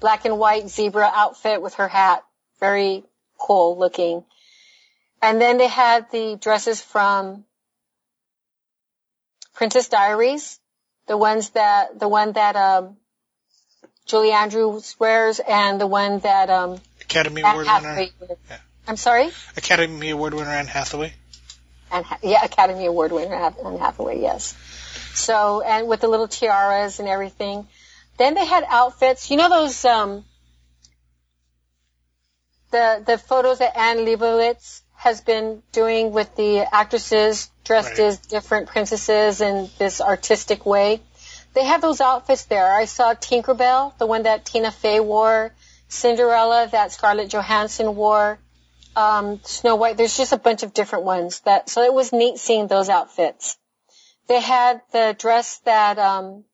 black 0.00 0.24
and 0.24 0.38
white 0.38 0.68
zebra 0.68 1.10
outfit 1.14 1.60
with 1.60 1.74
her 1.74 1.88
hat. 1.88 2.24
Very 2.58 3.04
cool 3.38 3.78
looking. 3.78 4.24
And 5.20 5.40
then 5.40 5.58
they 5.58 5.68
had 5.68 6.10
the 6.10 6.38
dresses 6.40 6.80
from 6.80 7.44
Princess 9.54 9.88
Diaries, 9.88 10.58
the 11.06 11.18
ones 11.18 11.50
that, 11.50 11.98
the 11.98 12.08
one 12.08 12.32
that, 12.32 12.56
um, 12.56 12.96
Julie 14.06 14.32
Andrews 14.32 14.96
wears 14.98 15.38
and 15.38 15.78
the 15.78 15.86
one 15.86 16.20
that, 16.20 16.48
um, 16.48 16.80
Academy 17.02 17.42
Award 17.42 17.66
winner. 17.66 18.08
Yeah. 18.48 18.58
I'm 18.88 18.96
sorry? 18.96 19.30
Academy 19.56 20.10
Award 20.10 20.32
winner 20.34 20.50
Anne 20.50 20.66
Hathaway. 20.66 21.12
Anne, 21.92 22.04
yeah, 22.22 22.42
Academy 22.42 22.86
Award 22.86 23.12
winner 23.12 23.34
Anne 23.34 23.78
Hathaway, 23.78 24.20
yes. 24.20 24.54
So, 25.14 25.60
and 25.60 25.88
with 25.88 26.00
the 26.00 26.08
little 26.08 26.26
tiaras 26.28 26.98
and 26.98 27.08
everything. 27.08 27.68
Then 28.16 28.34
they 28.34 28.44
had 28.46 28.64
outfits. 28.66 29.30
You 29.30 29.36
know 29.36 29.48
those 29.48 29.84
um, 29.84 30.24
the 32.70 33.02
the 33.06 33.18
photos 33.18 33.58
that 33.58 33.76
Anne 33.76 33.98
Leibovitz 33.98 34.82
has 34.94 35.20
been 35.20 35.62
doing 35.72 36.12
with 36.12 36.34
the 36.36 36.60
actresses 36.74 37.50
dressed 37.64 37.90
Right. 37.90 38.00
as 38.00 38.18
different 38.18 38.68
princesses 38.68 39.40
in 39.40 39.68
this 39.78 40.00
artistic 40.00 40.66
way. 40.66 41.00
They 41.54 41.64
have 41.64 41.80
those 41.80 42.00
outfits 42.00 42.44
there. 42.46 42.70
I 42.72 42.86
saw 42.86 43.14
Tinkerbell, 43.14 43.96
the 43.98 44.06
one 44.06 44.24
that 44.24 44.44
Tina 44.44 44.70
Fey 44.72 44.98
wore, 45.00 45.52
Cinderella 45.88 46.68
that 46.72 46.92
Scarlett 46.92 47.30
Johansson 47.30 47.94
wore, 47.94 48.38
um, 48.96 49.40
Snow 49.44 49.76
White. 49.76 49.96
There's 49.96 50.16
just 50.16 50.32
a 50.32 50.38
bunch 50.38 50.62
of 50.62 50.74
different 50.74 51.04
ones 51.04 51.40
that. 51.40 51.68
So 51.68 51.82
it 51.82 51.92
was 51.92 52.12
neat 52.12 52.38
seeing 52.38 52.66
those 52.66 52.88
outfits. 52.88 53.56
They 54.28 54.40
had 54.40 54.82
the 54.92 55.16
dress 55.18 55.58
that 55.64 55.98
um, 55.98 56.44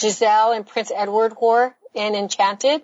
Giselle 0.00 0.52
and 0.52 0.66
Prince 0.66 0.90
Edward 0.94 1.34
wore 1.40 1.76
in 1.94 2.14
Enchanted. 2.14 2.82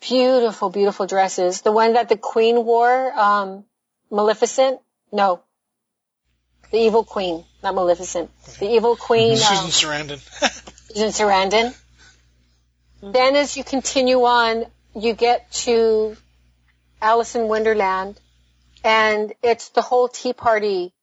Beautiful, 0.00 0.68
beautiful 0.68 1.06
dresses. 1.06 1.62
The 1.62 1.72
one 1.72 1.92
that 1.94 2.08
the 2.08 2.16
Queen 2.16 2.64
wore, 2.64 3.12
um, 3.18 3.64
Maleficent. 4.10 4.80
No, 5.12 5.42
the 6.70 6.78
Evil 6.78 7.04
Queen, 7.04 7.44
not 7.62 7.74
Maleficent. 7.74 8.30
The 8.58 8.68
Evil 8.68 8.96
Queen. 8.96 9.36
Susan 9.36 9.56
Um, 9.56 9.70
Sarandon. 9.70 10.18
Susan 10.92 11.08
Sarandon. 11.10 11.78
Then 13.02 13.36
as 13.36 13.56
you 13.56 13.64
continue 13.64 14.22
on, 14.24 14.64
you 14.94 15.12
get 15.14 15.50
to 15.52 16.16
Alice 17.02 17.34
in 17.34 17.48
Wonderland, 17.48 18.18
and 18.84 19.32
it's 19.42 19.70
the 19.70 19.82
whole 19.82 20.06
Tea 20.06 20.32
Party 20.32 20.94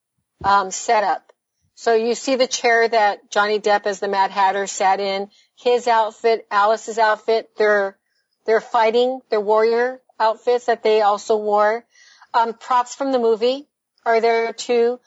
um, 0.43 0.71
setup. 0.71 1.33
So 1.75 1.93
you 1.93 2.15
see 2.15 2.35
the 2.35 2.47
chair 2.47 2.87
that 2.87 3.29
Johnny 3.29 3.59
Depp 3.59 3.85
as 3.85 3.99
the 3.99 4.07
Mad 4.07 4.31
Hatter 4.31 4.65
sat 4.65 5.01
in, 5.01 5.29
his 5.55 5.87
outfit, 5.87 6.47
Alice's 6.49 6.97
outfit, 6.97 7.49
their 7.57 7.97
their 8.45 8.61
fighting, 8.61 9.19
their 9.29 9.41
warrior 9.41 10.01
outfits 10.19 10.65
that 10.65 10.83
they 10.83 11.01
also 11.01 11.35
wore. 11.35 11.85
Um, 12.33 12.53
props 12.53 12.95
from 12.95 13.11
the 13.11 13.19
movie 13.19 13.67
are 14.05 14.21
there 14.21 14.53
too. 14.53 14.99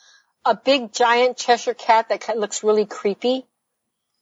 A 0.44 0.54
big 0.54 0.92
giant 0.92 1.38
Cheshire 1.38 1.74
cat 1.74 2.10
that 2.10 2.38
looks 2.38 2.62
really 2.62 2.84
creepy 2.84 3.46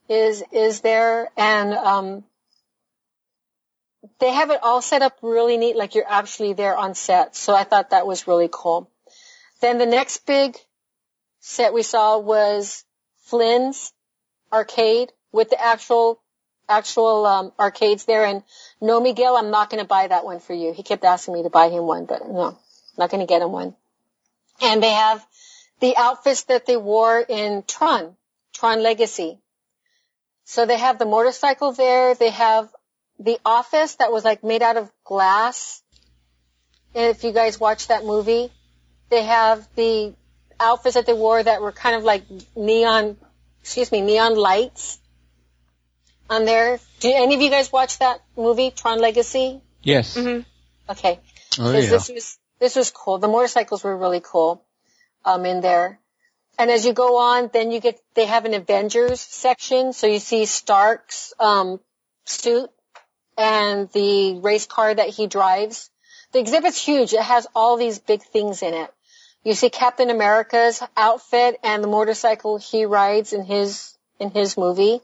is 0.09 0.43
is 0.53 0.83
there, 0.83 1.31
and 1.37 1.73
um, 1.75 2.25
they 4.19 4.33
have 4.33 4.51
it 4.51 4.61
all 4.63 4.83
set 4.83 5.03
up 5.03 5.19
really 5.23 5.57
neat, 5.57 5.77
like 5.77 5.95
you're 5.95 6.09
actually 6.09 6.53
there 6.53 6.77
on 6.77 6.95
set. 6.95 7.37
So 7.37 7.55
I 7.55 7.65
thought 7.65 7.91
that 7.91 8.07
was 8.07 8.27
really 8.27 8.49
cool. 8.51 8.91
Then 9.61 9.79
the 9.79 9.87
next 9.87 10.27
big 10.27 10.57
set 11.41 11.75
we 11.75 11.83
saw 11.83 12.19
was 12.19 12.85
Flynn's 13.27 13.93
arcade 14.53 15.13
with 15.33 15.51
the 15.51 15.63
actual 15.63 16.21
actual 16.69 17.27
um, 17.27 17.53
arcades 17.59 18.05
there. 18.05 18.25
And 18.25 18.43
no, 18.81 19.01
Miguel, 19.01 19.37
I'm 19.37 19.51
not 19.51 19.71
going 19.71 19.83
to 19.83 19.89
buy 19.89 20.07
that 20.07 20.25
one 20.25 20.41
for 20.41 20.55
you. 20.55 20.73
He 20.73 20.83
kept 20.83 21.05
asking 21.05 21.35
me 21.35 21.43
to 21.43 21.51
buy 21.51 21.69
him 21.69 21.85
one, 21.85 22.07
but 22.07 22.27
no, 22.27 22.59
not 22.97 23.11
going 23.11 23.21
to 23.21 23.27
get 23.27 23.43
him 23.43 23.53
one. 23.53 23.75
And 24.63 24.83
they 24.83 24.91
have 24.91 25.25
the 25.81 25.97
outfits 25.97 26.45
that 26.45 26.67
they 26.67 26.77
wore 26.77 27.21
in 27.21 27.65
Tron, 27.67 28.15
Tron 28.53 28.83
Legacy. 28.83 29.39
So 30.45 30.67
they 30.67 30.79
have 30.79 30.99
the 30.99 31.07
motorcycle 31.07 31.73
there. 31.73 32.15
They 32.15 32.31
have 32.31 32.69
the 33.21 33.39
office 33.45 33.95
that 33.97 34.11
was 34.11 34.25
like 34.25 34.43
made 34.43 34.63
out 34.63 34.77
of 34.77 34.91
glass. 35.05 35.83
And 36.95 37.15
if 37.15 37.23
you 37.23 37.33
guys 37.33 37.61
watch 37.61 37.89
that 37.89 38.05
movie, 38.05 38.51
they 39.11 39.23
have 39.23 39.69
the 39.77 40.15
outfits 40.59 40.95
that 40.95 41.07
they 41.07 41.13
wore 41.13 41.43
that 41.43 41.63
were 41.63 41.73
kind 41.73 41.97
of 41.97 42.03
like 42.03 42.25
neon, 42.57 43.17
excuse 43.61 43.93
me, 43.93 44.01
neon 44.01 44.35
lights 44.37 44.99
on 46.29 46.45
there. 46.47 46.81
Do 47.01 47.13
any 47.13 47.35
of 47.35 47.41
you 47.43 47.51
guys 47.51 47.71
watch 47.71 47.99
that 47.99 48.21
movie, 48.37 48.71
Tron 48.71 48.99
Legacy? 48.99 49.61
Yes. 49.83 50.17
Mhm. 50.17 50.45
Okay. 50.89 51.21
Oh 51.59 51.73
yeah. 51.73 51.81
This 51.81 52.09
was 52.09 52.39
this 52.59 52.77
was 52.77 52.91
cool. 52.91 53.19
The 53.19 53.29
motorcycles 53.29 53.85
were 53.85 53.97
really 53.97 54.21
cool 54.21 54.65
um, 55.25 55.45
in 55.45 55.61
there. 55.61 56.01
And 56.59 56.71
as 56.71 56.85
you 56.85 56.93
go 56.93 57.19
on, 57.19 57.51
then 57.53 57.71
you 57.71 57.81
get 57.81 58.01
they 58.15 58.27
have 58.27 58.45
an 58.45 58.55
Avengers 58.55 59.21
section, 59.21 59.93
so 59.93 60.07
you 60.07 60.19
see 60.19 60.45
Stark's 60.47 61.33
um, 61.39 61.81
suit 62.25 62.71
and 63.41 63.89
the 63.93 64.39
race 64.41 64.67
car 64.67 64.95
that 64.95 65.09
he 65.09 65.27
drives. 65.27 65.89
The 66.33 66.41
exhibit's 66.41 66.85
huge. 66.85 67.15
It 67.15 67.23
has 67.23 67.47
all 67.55 67.79
these 67.79 67.99
big 67.99 68.23
things 68.23 68.63
in 68.63 68.75
it. 68.75 68.93
You 69.43 69.55
see 69.55 69.71
Captain 69.71 70.11
America's 70.11 70.83
outfit 70.95 71.59
and 71.65 71.83
the 71.83 71.89
motorcycle 71.89 72.59
he 72.59 72.85
rides 72.85 73.33
in 73.33 73.45
his 73.45 73.97
in 74.19 74.31
his 74.31 74.59
movie. 74.59 75.01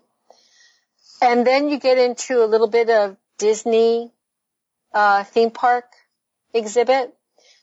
And 1.23 1.47
then 1.47 1.71
you 1.71 1.79
get 1.79 1.97
into 1.97 2.45
a 2.45 2.47
little 2.47 2.69
bit 2.69 2.91
of 2.91 3.17
Disney 3.39 4.13
uh, 4.93 5.25
theme 5.25 5.51
park 5.51 5.87
exhibit. 6.53 7.15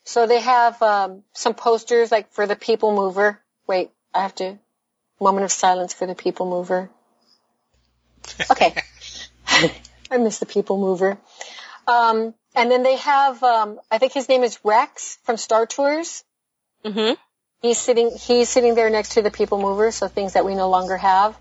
So 0.05 0.25
they 0.25 0.39
have 0.39 0.81
um, 0.81 1.23
some 1.33 1.53
posters 1.53 2.12
like 2.12 2.31
for 2.31 2.47
the 2.47 2.55
People 2.55 2.95
Mover. 2.95 3.39
Wait, 3.67 3.91
I 4.12 4.23
have 4.23 4.33
to. 4.36 4.57
Moment 5.21 5.45
of 5.45 5.51
silence 5.51 5.93
for 5.93 6.07
the 6.07 6.15
People 6.15 6.49
Mover. 6.49 6.89
Okay. 8.49 8.73
I 10.13 10.17
miss 10.17 10.39
the 10.39 10.45
People 10.45 10.78
Mover. 10.78 11.17
Um, 11.88 12.34
and 12.56 12.69
then 12.69 12.84
they 12.84 12.97
have, 12.97 13.41
um, 13.41 13.80
I 13.89 13.97
think 13.97 14.13
his 14.13 14.30
name 14.30 14.43
is 14.43 14.60
Rex 14.63 15.17
from 15.23 15.38
Star 15.38 15.65
Tours. 15.65 16.23
Mhm. 16.86 17.17
He's 17.62 17.80
sitting, 17.80 18.12
he's 18.15 18.49
sitting 18.49 18.76
there 18.76 18.89
next 18.89 19.13
to 19.13 19.21
the 19.21 19.32
People 19.32 19.60
Mover, 19.60 19.91
so 19.91 20.08
things 20.08 20.34
that 20.34 20.45
we 20.45 20.54
no 20.54 20.69
longer 20.69 20.97
have. 20.97 21.36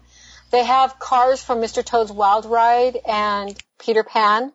They 0.51 0.65
have 0.65 0.99
cars 0.99 1.43
from 1.43 1.61
Mr. 1.61 1.85
Toad's 1.85 2.13
Wild 2.13 2.47
Ride 2.47 2.97
and 3.07 3.61
Peter 3.79 4.05
Pan. 4.05 4.53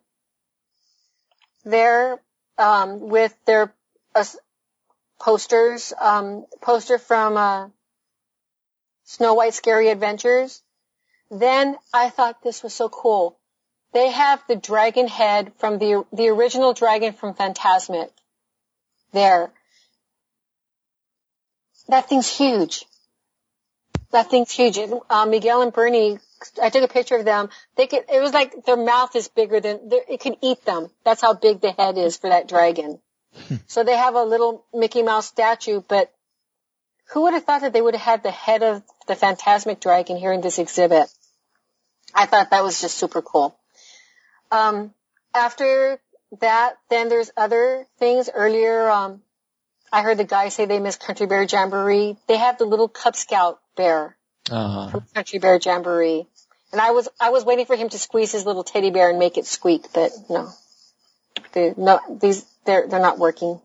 There, 1.63 2.21
um, 2.57 2.99
with 3.09 3.35
their 3.45 3.73
uh, 4.15 4.23
posters, 5.19 5.93
um, 5.99 6.45
poster 6.61 6.97
from 6.97 7.37
uh, 7.37 7.69
Snow 9.03 9.33
White 9.35 9.53
Scary 9.53 9.89
Adventures. 9.89 10.61
Then 11.29 11.77
I 11.93 12.09
thought 12.09 12.41
this 12.41 12.63
was 12.63 12.73
so 12.73 12.89
cool. 12.89 13.36
They 13.97 14.11
have 14.11 14.43
the 14.47 14.55
dragon 14.55 15.07
head 15.07 15.53
from 15.57 15.79
the 15.79 16.05
the 16.13 16.27
original 16.27 16.73
dragon 16.73 17.13
from 17.13 17.33
Fantasmic. 17.33 18.11
There. 19.11 19.51
That 21.87 22.07
thing's 22.07 22.29
huge. 22.29 22.85
That 24.11 24.29
thing's 24.29 24.51
huge. 24.51 24.77
Uh, 25.09 25.25
Miguel 25.25 25.63
and 25.63 25.73
Bernie, 25.73 26.19
I 26.61 26.69
took 26.69 26.83
a 26.83 26.87
picture 26.87 27.15
of 27.15 27.25
them. 27.25 27.49
They 27.75 27.87
could. 27.87 28.03
It 28.13 28.21
was 28.21 28.33
like 28.33 28.65
their 28.65 28.77
mouth 28.77 29.15
is 29.15 29.29
bigger 29.29 29.59
than 29.59 29.89
it 29.91 30.19
could 30.19 30.37
eat 30.43 30.63
them. 30.63 30.91
That's 31.03 31.21
how 31.21 31.33
big 31.33 31.61
the 31.61 31.71
head 31.71 31.97
is 31.97 32.17
for 32.17 32.29
that 32.29 32.47
dragon. 32.47 32.99
so 33.65 33.83
they 33.83 33.97
have 33.97 34.13
a 34.13 34.23
little 34.23 34.63
Mickey 34.75 35.01
Mouse 35.01 35.25
statue, 35.25 35.81
but 35.81 36.13
who 37.13 37.23
would 37.23 37.33
have 37.33 37.45
thought 37.45 37.61
that 37.61 37.73
they 37.73 37.81
would 37.81 37.95
have 37.95 38.09
had 38.13 38.21
the 38.21 38.37
head 38.45 38.61
of 38.61 38.83
the 39.07 39.15
Fantasmic 39.15 39.79
dragon 39.79 40.17
here 40.17 40.33
in 40.33 40.41
this 40.41 40.59
exhibit? 40.59 41.09
I 42.13 42.27
thought 42.27 42.51
that 42.51 42.63
was 42.63 42.79
just 42.79 42.95
super 42.95 43.23
cool. 43.23 43.56
Um, 44.51 44.93
after 45.33 45.99
that, 46.39 46.77
then 46.89 47.09
there's 47.09 47.31
other 47.37 47.85
things. 47.99 48.29
Earlier, 48.33 48.89
um, 48.89 49.21
I 49.91 50.01
heard 50.01 50.17
the 50.17 50.23
guy 50.23 50.49
say 50.49 50.65
they 50.65 50.79
miss 50.79 50.95
Country 50.95 51.27
Bear 51.27 51.43
Jamboree. 51.43 52.17
They 52.27 52.37
have 52.37 52.57
the 52.57 52.65
little 52.65 52.87
Cub 52.87 53.15
Scout 53.15 53.59
bear 53.75 54.17
Uh, 54.49 54.89
from 54.89 55.03
Country 55.13 55.39
Bear 55.39 55.59
Jamboree. 55.61 56.27
And 56.71 56.81
I 56.81 56.91
was, 56.91 57.07
I 57.19 57.29
was 57.29 57.45
waiting 57.45 57.65
for 57.65 57.75
him 57.75 57.89
to 57.89 57.97
squeeze 57.97 58.31
his 58.31 58.45
little 58.45 58.63
teddy 58.63 58.91
bear 58.91 59.09
and 59.09 59.19
make 59.19 59.37
it 59.37 59.45
squeak, 59.45 59.85
but 59.93 60.11
no. 60.29 60.49
they 61.53 61.73
no 61.77 61.99
these 62.09 62.45
they're 62.65 62.87
they're 62.87 62.99
not 62.99 63.19
working. 63.19 63.61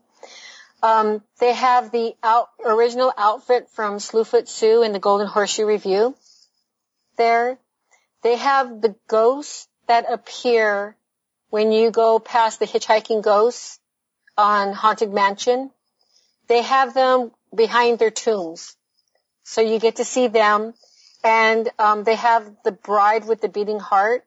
Um, 0.81 1.21
they 1.39 1.53
have 1.53 1.91
the 1.91 2.13
out, 2.21 2.49
original 2.65 3.13
outfit 3.17 3.69
from 3.69 3.99
Slewfoot 3.99 4.49
Sue 4.49 4.83
in 4.83 4.91
the 4.91 4.99
Golden 4.99 5.27
Horseshoe 5.27 5.65
Revue. 5.65 6.13
There, 7.17 7.57
they 8.21 8.35
have 8.35 8.81
the 8.81 8.95
ghosts 9.07 9.67
that 9.87 10.05
appear 10.11 10.95
when 11.49 11.71
you 11.71 11.91
go 11.91 12.19
past 12.19 12.59
the 12.59 12.65
hitchhiking 12.65 13.21
ghosts 13.21 13.79
on 14.37 14.73
Haunted 14.73 15.13
Mansion. 15.13 15.71
They 16.47 16.61
have 16.61 16.93
them 16.93 17.31
behind 17.55 17.99
their 17.99 18.11
tombs, 18.11 18.75
so 19.43 19.61
you 19.61 19.79
get 19.79 19.97
to 19.97 20.05
see 20.05 20.27
them. 20.27 20.73
And 21.23 21.69
um, 21.79 22.03
they 22.03 22.15
have 22.15 22.49
the 22.65 22.73
bride 22.73 23.25
with 23.25 23.39
the 23.39 23.47
beating 23.47 23.79
heart 23.79 24.25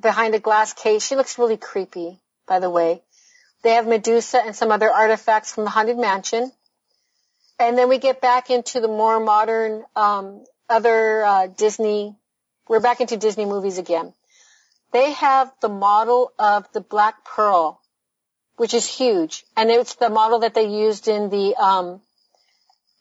behind 0.00 0.34
a 0.34 0.38
glass 0.38 0.72
case. 0.72 1.06
She 1.06 1.16
looks 1.16 1.38
really 1.38 1.58
creepy, 1.58 2.18
by 2.46 2.60
the 2.60 2.70
way. 2.70 3.02
They 3.62 3.70
have 3.70 3.86
Medusa 3.86 4.42
and 4.44 4.56
some 4.56 4.72
other 4.72 4.90
artifacts 4.90 5.52
from 5.52 5.64
the 5.64 5.70
Haunted 5.70 5.98
Mansion. 5.98 6.50
And 7.58 7.78
then 7.78 7.88
we 7.88 7.98
get 7.98 8.20
back 8.20 8.50
into 8.50 8.80
the 8.80 8.88
more 8.88 9.20
modern, 9.20 9.84
um, 9.94 10.44
other 10.68 11.24
uh, 11.24 11.46
Disney. 11.46 12.16
We're 12.68 12.80
back 12.80 13.00
into 13.00 13.16
Disney 13.16 13.44
movies 13.44 13.78
again. 13.78 14.14
They 14.92 15.12
have 15.12 15.52
the 15.60 15.68
model 15.68 16.32
of 16.38 16.70
the 16.72 16.80
Black 16.80 17.24
Pearl, 17.24 17.80
which 18.56 18.74
is 18.74 18.86
huge, 18.86 19.44
and 19.56 19.70
it's 19.70 19.94
the 19.94 20.10
model 20.10 20.40
that 20.40 20.54
they 20.54 20.68
used 20.68 21.08
in 21.08 21.30
the 21.30 21.54
um, 21.56 22.00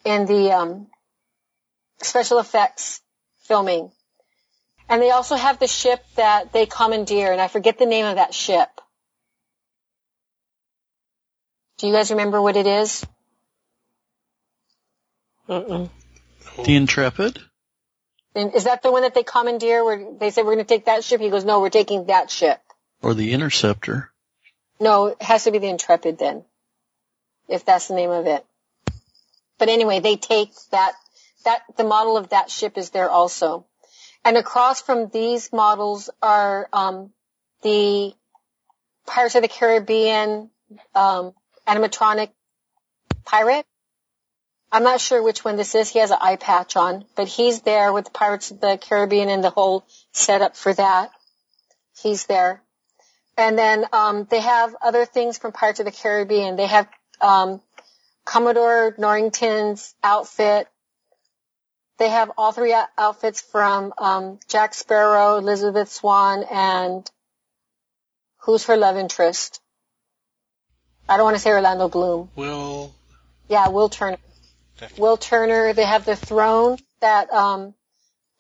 in 0.06 0.26
the 0.26 0.52
um, 0.52 0.88
special 2.02 2.40
effects 2.40 3.02
filming. 3.44 3.92
And 4.90 5.02
they 5.02 5.12
also 5.12 5.36
have 5.36 5.60
the 5.60 5.68
ship 5.68 6.04
that 6.16 6.52
they 6.54 6.66
commandeer, 6.66 7.32
and 7.32 7.40
I 7.40 7.48
forget 7.48 7.78
the 7.78 7.86
name 7.86 8.06
of 8.06 8.16
that 8.16 8.34
ship. 8.34 8.70
Do 11.78 11.88
you 11.88 11.94
guys 11.94 12.12
remember 12.12 12.42
what 12.42 12.58
it 12.58 12.68
is? 12.68 13.06
Mm-mm. 15.50 15.90
The 16.64 16.76
Intrepid? 16.76 17.40
And 18.34 18.56
is 18.56 18.64
that 18.64 18.82
the 18.82 18.92
one 18.92 19.02
that 19.02 19.14
they 19.14 19.24
commandeer 19.24 19.84
where 19.84 20.14
they 20.18 20.32
said 20.32 20.46
we're 20.46 20.56
going 20.56 20.66
to 20.66 20.74
take 20.74 20.86
that 20.86 21.04
ship? 21.04 21.20
He 21.20 21.30
goes, 21.30 21.46
no, 21.46 21.60
we're 21.60 21.70
taking 21.70 22.06
that 22.06 22.32
ship. 22.32 22.62
Or 23.02 23.14
the 23.14 23.34
Interceptor? 23.34 24.10
No, 24.80 25.08
it 25.08 25.22
has 25.22 25.44
to 25.44 25.52
be 25.52 25.60
the 25.60 25.68
Intrepid 25.68 26.18
then. 26.18 26.44
If 27.50 27.66
that's 27.66 27.88
the 27.88 27.96
name 27.96 28.12
of 28.12 28.28
it. 28.28 28.46
But 29.58 29.70
anyway, 29.70 30.00
they 30.00 30.16
take 30.16 30.52
that, 30.72 30.94
that, 31.44 31.64
the 31.76 31.84
model 31.84 32.18
of 32.18 32.30
that 32.30 32.50
ship 32.50 32.78
is 32.78 32.92
there 32.92 33.10
also. 33.10 33.66
And 34.24 34.38
across 34.38 34.82
from 34.82 35.10
these 35.10 35.52
models 35.52 36.10
are, 36.22 36.70
um, 36.72 37.12
the 37.64 38.14
Pirates 39.06 39.36
of 39.36 39.42
the 39.42 39.48
Caribbean, 39.48 40.50
um, 40.96 41.34
animatronic 41.68 42.30
pirate. 43.26 43.66
I'm 44.72 44.84
not 44.84 45.02
sure 45.02 45.22
which 45.22 45.44
one 45.44 45.58
this 45.58 45.76
is. 45.76 45.90
He 45.90 46.00
has 46.00 46.12
an 46.12 46.18
eye 46.22 46.38
patch 46.38 46.78
on, 46.78 47.06
but 47.16 47.28
he's 47.28 47.62
there 47.62 47.92
with 47.92 48.06
the 48.06 48.12
Pirates 48.12 48.52
of 48.52 48.62
the 48.62 48.78
Caribbean 48.82 49.28
and 49.28 49.44
the 49.44 49.50
whole 49.50 49.86
setup 50.14 50.56
for 50.56 50.74
that. 50.74 51.12
He's 52.02 52.26
there. 52.26 52.62
And 53.38 53.58
then 53.58 53.86
um, 53.92 54.28
they 54.30 54.40
have 54.40 54.76
other 54.82 55.06
things 55.06 55.38
from 55.38 55.52
Pirates 55.52 55.80
of 55.80 55.86
the 55.86 55.92
Caribbean. 55.92 56.56
They 56.56 56.68
have 56.68 56.88
um, 57.20 57.62
Commodore 58.24 58.96
Norrington's 58.98 59.94
outfit. 60.04 60.68
They 61.98 62.10
have 62.10 62.32
all 62.38 62.52
three 62.52 62.76
outfits 62.98 63.42
from 63.42 63.94
um, 63.98 64.40
Jack 64.48 64.74
Sparrow, 64.74 65.38
Elizabeth 65.38 65.92
Swann, 65.92 66.44
and 66.50 67.10
who's 68.38 68.66
her 68.66 68.78
love 68.78 68.96
interest? 68.96 69.60
I 71.10 71.18
don't 71.18 71.26
want 71.26 71.36
to 71.36 71.42
say 71.42 71.52
Orlando 71.52 71.90
Bloom. 71.90 72.30
Will. 72.36 72.94
Yeah, 73.50 73.68
Will 73.68 73.90
Turner. 73.90 74.18
Will 74.98 75.18
Turner. 75.18 75.74
They 75.74 75.86
have 75.86 76.06
the 76.06 76.16
throne 76.16 76.78
that 77.00 77.32
um, 77.32 77.74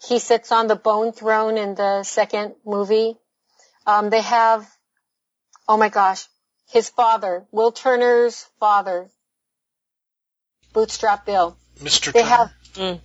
he 0.07 0.19
sits 0.19 0.51
on 0.51 0.67
the 0.67 0.75
bone 0.75 1.11
throne 1.11 1.57
in 1.57 1.75
the 1.75 2.03
second 2.03 2.55
movie. 2.65 3.15
Um, 3.85 4.09
they 4.09 4.21
have, 4.21 4.67
oh 5.67 5.77
my 5.77 5.89
gosh, 5.89 6.27
his 6.69 6.89
father, 6.89 7.45
Will 7.51 7.71
Turner's 7.71 8.47
father, 8.59 9.09
Bootstrap 10.73 11.25
Bill. 11.25 11.57
Mr. 11.79 12.11
They 12.13 12.21
Turner. 12.23 12.35
have 12.35 12.53
Mm. 12.73 13.01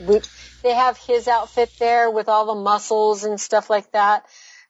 Boot- 0.06 0.28
they 0.62 0.74
have 0.74 0.98
his 0.98 1.28
outfit 1.28 1.70
there 1.78 2.10
with 2.10 2.28
all 2.28 2.46
the 2.46 2.60
muscles 2.60 3.22
and 3.22 3.40
stuff 3.40 3.70
like 3.70 3.92
that. 3.92 4.24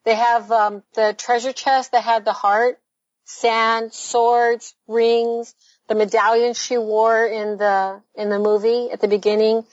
They 0.05 0.15
have 0.15 0.51
um, 0.53 0.83
the 0.95 1.15
treasure 1.17 1.53
chest 1.55 1.93
that 1.93 2.03
had 2.03 2.27
the 2.27 2.35
heart, 2.35 2.79
sand, 3.25 3.95
swords, 3.95 4.75
rings, 4.87 5.55
the 5.89 5.95
medallion 5.95 6.55
she 6.55 6.79
wore 6.79 7.27
in 7.27 7.59
the 7.59 8.03
in 8.15 8.31
the 8.31 8.39
movie 8.39 8.91
at 8.91 9.01
the 9.01 9.09
beginning. 9.09 9.65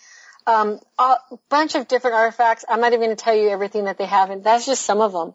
Um, 0.48 0.80
a 0.98 1.18
bunch 1.50 1.76
of 1.76 1.88
different 1.88 2.16
artifacts. 2.16 2.66
I'm 2.68 2.82
not 2.82 2.94
even 2.94 3.06
going 3.06 3.16
to 3.16 3.24
tell 3.24 3.36
you 3.36 3.50
everything 3.50 3.86
that 3.86 3.98
they 3.98 4.06
have, 4.06 4.32
and 4.32 4.44
that's 4.44 4.66
just 4.66 4.84
some 4.84 5.00
of 5.00 5.14
them. 5.14 5.34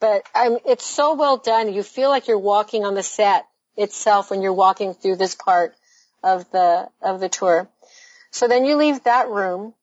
But 0.00 0.22
um, 0.34 0.58
it's 0.64 0.84
so 0.84 1.14
well 1.14 1.36
done. 1.36 1.72
You 1.72 1.82
feel 1.82 2.08
like 2.08 2.26
you're 2.26 2.38
walking 2.38 2.84
on 2.84 2.94
the 2.94 3.02
set 3.02 3.46
itself 3.76 4.30
when 4.30 4.40
you're 4.40 4.54
walking 4.54 4.94
through 4.94 5.16
this 5.16 5.34
part 5.34 5.74
of 6.22 6.50
the 6.50 6.88
of 7.02 7.20
the 7.20 7.28
tour. 7.28 7.68
So 8.30 8.48
then 8.48 8.64
you 8.64 8.76
leave 8.76 9.04
that 9.04 9.28
room, 9.28 9.74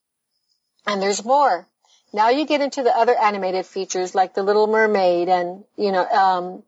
and 0.86 1.00
there's 1.00 1.24
more. 1.24 1.66
Now 2.12 2.30
you 2.30 2.46
get 2.46 2.60
into 2.60 2.82
the 2.82 2.96
other 2.96 3.14
animated 3.16 3.66
features 3.66 4.14
like 4.14 4.34
the 4.34 4.42
Little 4.42 4.66
Mermaid 4.66 5.28
and 5.28 5.64
you 5.76 5.92
know 5.92 6.06
um, 6.06 6.62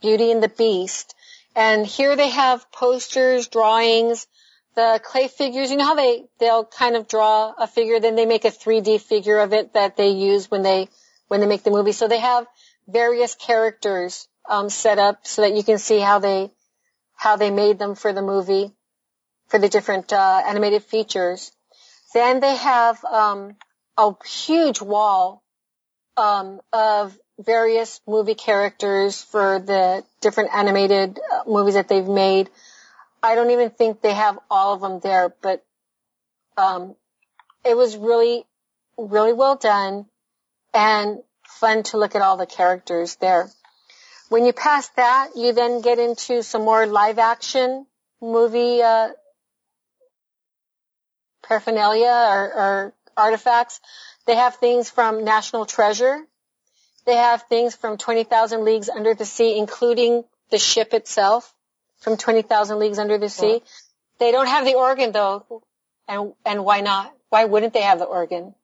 Beauty 0.00 0.30
and 0.30 0.42
the 0.42 0.48
Beast. 0.48 1.14
And 1.56 1.86
here 1.86 2.16
they 2.16 2.28
have 2.28 2.70
posters, 2.70 3.48
drawings, 3.48 4.26
the 4.74 5.00
clay 5.02 5.26
figures. 5.26 5.70
You 5.70 5.78
know 5.78 5.86
how 5.86 5.94
they 5.94 6.26
they'll 6.38 6.66
kind 6.66 6.96
of 6.96 7.08
draw 7.08 7.54
a 7.56 7.66
figure, 7.66 7.98
then 7.98 8.14
they 8.14 8.26
make 8.26 8.44
a 8.44 8.50
3D 8.50 9.00
figure 9.00 9.38
of 9.38 9.54
it 9.54 9.72
that 9.72 9.96
they 9.96 10.10
use 10.10 10.50
when 10.50 10.62
they 10.62 10.88
when 11.28 11.40
they 11.40 11.46
make 11.46 11.62
the 11.62 11.70
movie. 11.70 11.92
So 11.92 12.08
they 12.08 12.20
have 12.20 12.46
various 12.86 13.34
characters 13.34 14.28
um, 14.48 14.68
set 14.68 14.98
up 14.98 15.26
so 15.26 15.42
that 15.42 15.54
you 15.54 15.64
can 15.64 15.78
see 15.78 15.98
how 15.98 16.18
they 16.18 16.50
how 17.14 17.36
they 17.36 17.50
made 17.50 17.78
them 17.78 17.94
for 17.94 18.12
the 18.12 18.22
movie 18.22 18.70
for 19.48 19.58
the 19.58 19.70
different 19.70 20.12
uh, 20.12 20.42
animated 20.46 20.82
features. 20.82 21.52
Then 22.12 22.40
they 22.40 22.54
have 22.56 23.02
um, 23.04 23.56
a 23.96 24.12
huge 24.26 24.82
wall 24.82 25.42
um, 26.18 26.60
of 26.70 27.18
various 27.38 28.00
movie 28.06 28.34
characters 28.34 29.22
for 29.22 29.58
the 29.58 30.04
different 30.20 30.50
animated 30.54 31.18
uh, 31.18 31.42
movies 31.46 31.74
that 31.74 31.88
they've 31.88 32.06
made. 32.06 32.48
I 33.22 33.34
don't 33.34 33.50
even 33.50 33.70
think 33.70 34.00
they 34.00 34.14
have 34.14 34.38
all 34.50 34.74
of 34.74 34.80
them 34.80 35.00
there, 35.00 35.34
but 35.42 35.64
um, 36.56 36.94
it 37.64 37.76
was 37.76 37.96
really, 37.96 38.44
really 38.96 39.32
well 39.32 39.56
done 39.56 40.06
and 40.72 41.22
fun 41.44 41.82
to 41.84 41.98
look 41.98 42.14
at 42.14 42.22
all 42.22 42.36
the 42.36 42.46
characters 42.46 43.16
there. 43.16 43.50
When 44.28 44.44
you 44.44 44.52
pass 44.52 44.88
that, 44.96 45.30
you 45.36 45.52
then 45.52 45.82
get 45.82 45.98
into 45.98 46.42
some 46.42 46.62
more 46.62 46.86
live 46.86 47.18
action 47.18 47.86
movie 48.20 48.82
uh, 48.82 49.08
paraphernalia 51.46 52.08
or, 52.08 52.54
or 52.54 52.94
artifacts. 53.16 53.80
They 54.26 54.34
have 54.34 54.56
things 54.56 54.90
from 54.90 55.24
National 55.24 55.64
Treasure. 55.64 56.26
They 57.06 57.14
have 57.14 57.42
things 57.48 57.74
from 57.76 57.96
20,000 57.98 58.64
Leagues 58.64 58.88
Under 58.88 59.14
the 59.14 59.24
Sea, 59.24 59.56
including 59.58 60.24
the 60.50 60.58
ship 60.58 60.92
itself 60.92 61.52
from 61.98 62.16
20,000 62.16 62.78
Leagues 62.78 62.98
Under 62.98 63.16
the 63.18 63.28
Sea. 63.28 63.62
They 64.18 64.32
don't 64.32 64.48
have 64.48 64.64
the 64.64 64.74
organ 64.74 65.12
though. 65.12 65.62
And, 66.08 66.32
and 66.44 66.64
why 66.64 66.80
not? 66.80 67.12
Why 67.30 67.44
wouldn't 67.44 67.72
they 67.72 67.82
have 67.82 67.98
the 67.98 68.04
organ? 68.04 68.54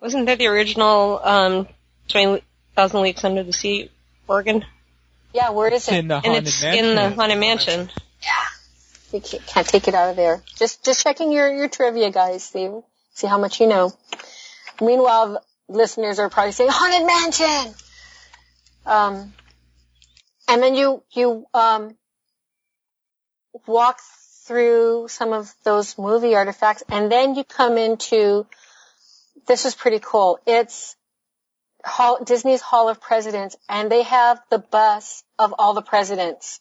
Wasn't 0.00 0.26
that 0.26 0.38
the 0.38 0.46
original 0.46 1.20
um, 1.22 1.68
20,000 2.08 3.02
Leagues 3.02 3.24
Under 3.24 3.42
the 3.42 3.52
Sea 3.52 3.90
organ? 4.28 4.64
Yeah, 5.32 5.50
where 5.50 5.72
is 5.72 5.88
it? 5.88 5.94
in 5.94 6.08
the 6.08 6.16
And 6.16 6.24
haunted 6.26 6.46
it's 6.48 6.62
mansion. 6.62 6.84
in 6.84 6.94
the 6.96 7.10
Haunted 7.10 7.38
Mansion. 7.38 7.90
You 9.12 9.20
can't, 9.20 9.46
can't 9.46 9.66
take 9.66 9.88
it 9.88 9.94
out 9.94 10.10
of 10.10 10.16
there. 10.16 10.42
Just, 10.56 10.84
just 10.84 11.02
checking 11.02 11.32
your, 11.32 11.52
your 11.52 11.68
trivia, 11.68 12.10
guys. 12.10 12.44
See, 12.44 12.68
see 13.12 13.26
how 13.26 13.38
much 13.38 13.60
you 13.60 13.66
know. 13.66 13.92
Meanwhile, 14.80 15.42
listeners 15.70 16.18
are 16.18 16.28
probably 16.28 16.52
saying, 16.52 16.70
Haunted 16.72 17.06
Mansion! 17.06 17.74
Um, 18.84 19.32
and 20.48 20.62
then 20.62 20.74
you, 20.74 21.02
you, 21.12 21.46
um, 21.54 21.96
walk 23.66 24.00
through 24.46 25.06
some 25.08 25.32
of 25.32 25.52
those 25.64 25.96
movie 25.96 26.34
artifacts 26.34 26.82
and 26.88 27.10
then 27.10 27.34
you 27.34 27.44
come 27.44 27.78
into, 27.78 28.46
this 29.46 29.64
is 29.64 29.74
pretty 29.74 30.00
cool. 30.00 30.38
It's 30.46 30.96
Hall, 31.84 32.22
Disney's 32.24 32.60
Hall 32.60 32.88
of 32.88 33.00
Presidents 33.00 33.56
and 33.68 33.90
they 33.90 34.02
have 34.02 34.40
the 34.50 34.58
bus 34.58 35.22
of 35.38 35.54
all 35.58 35.74
the 35.74 35.82
presidents 35.82 36.60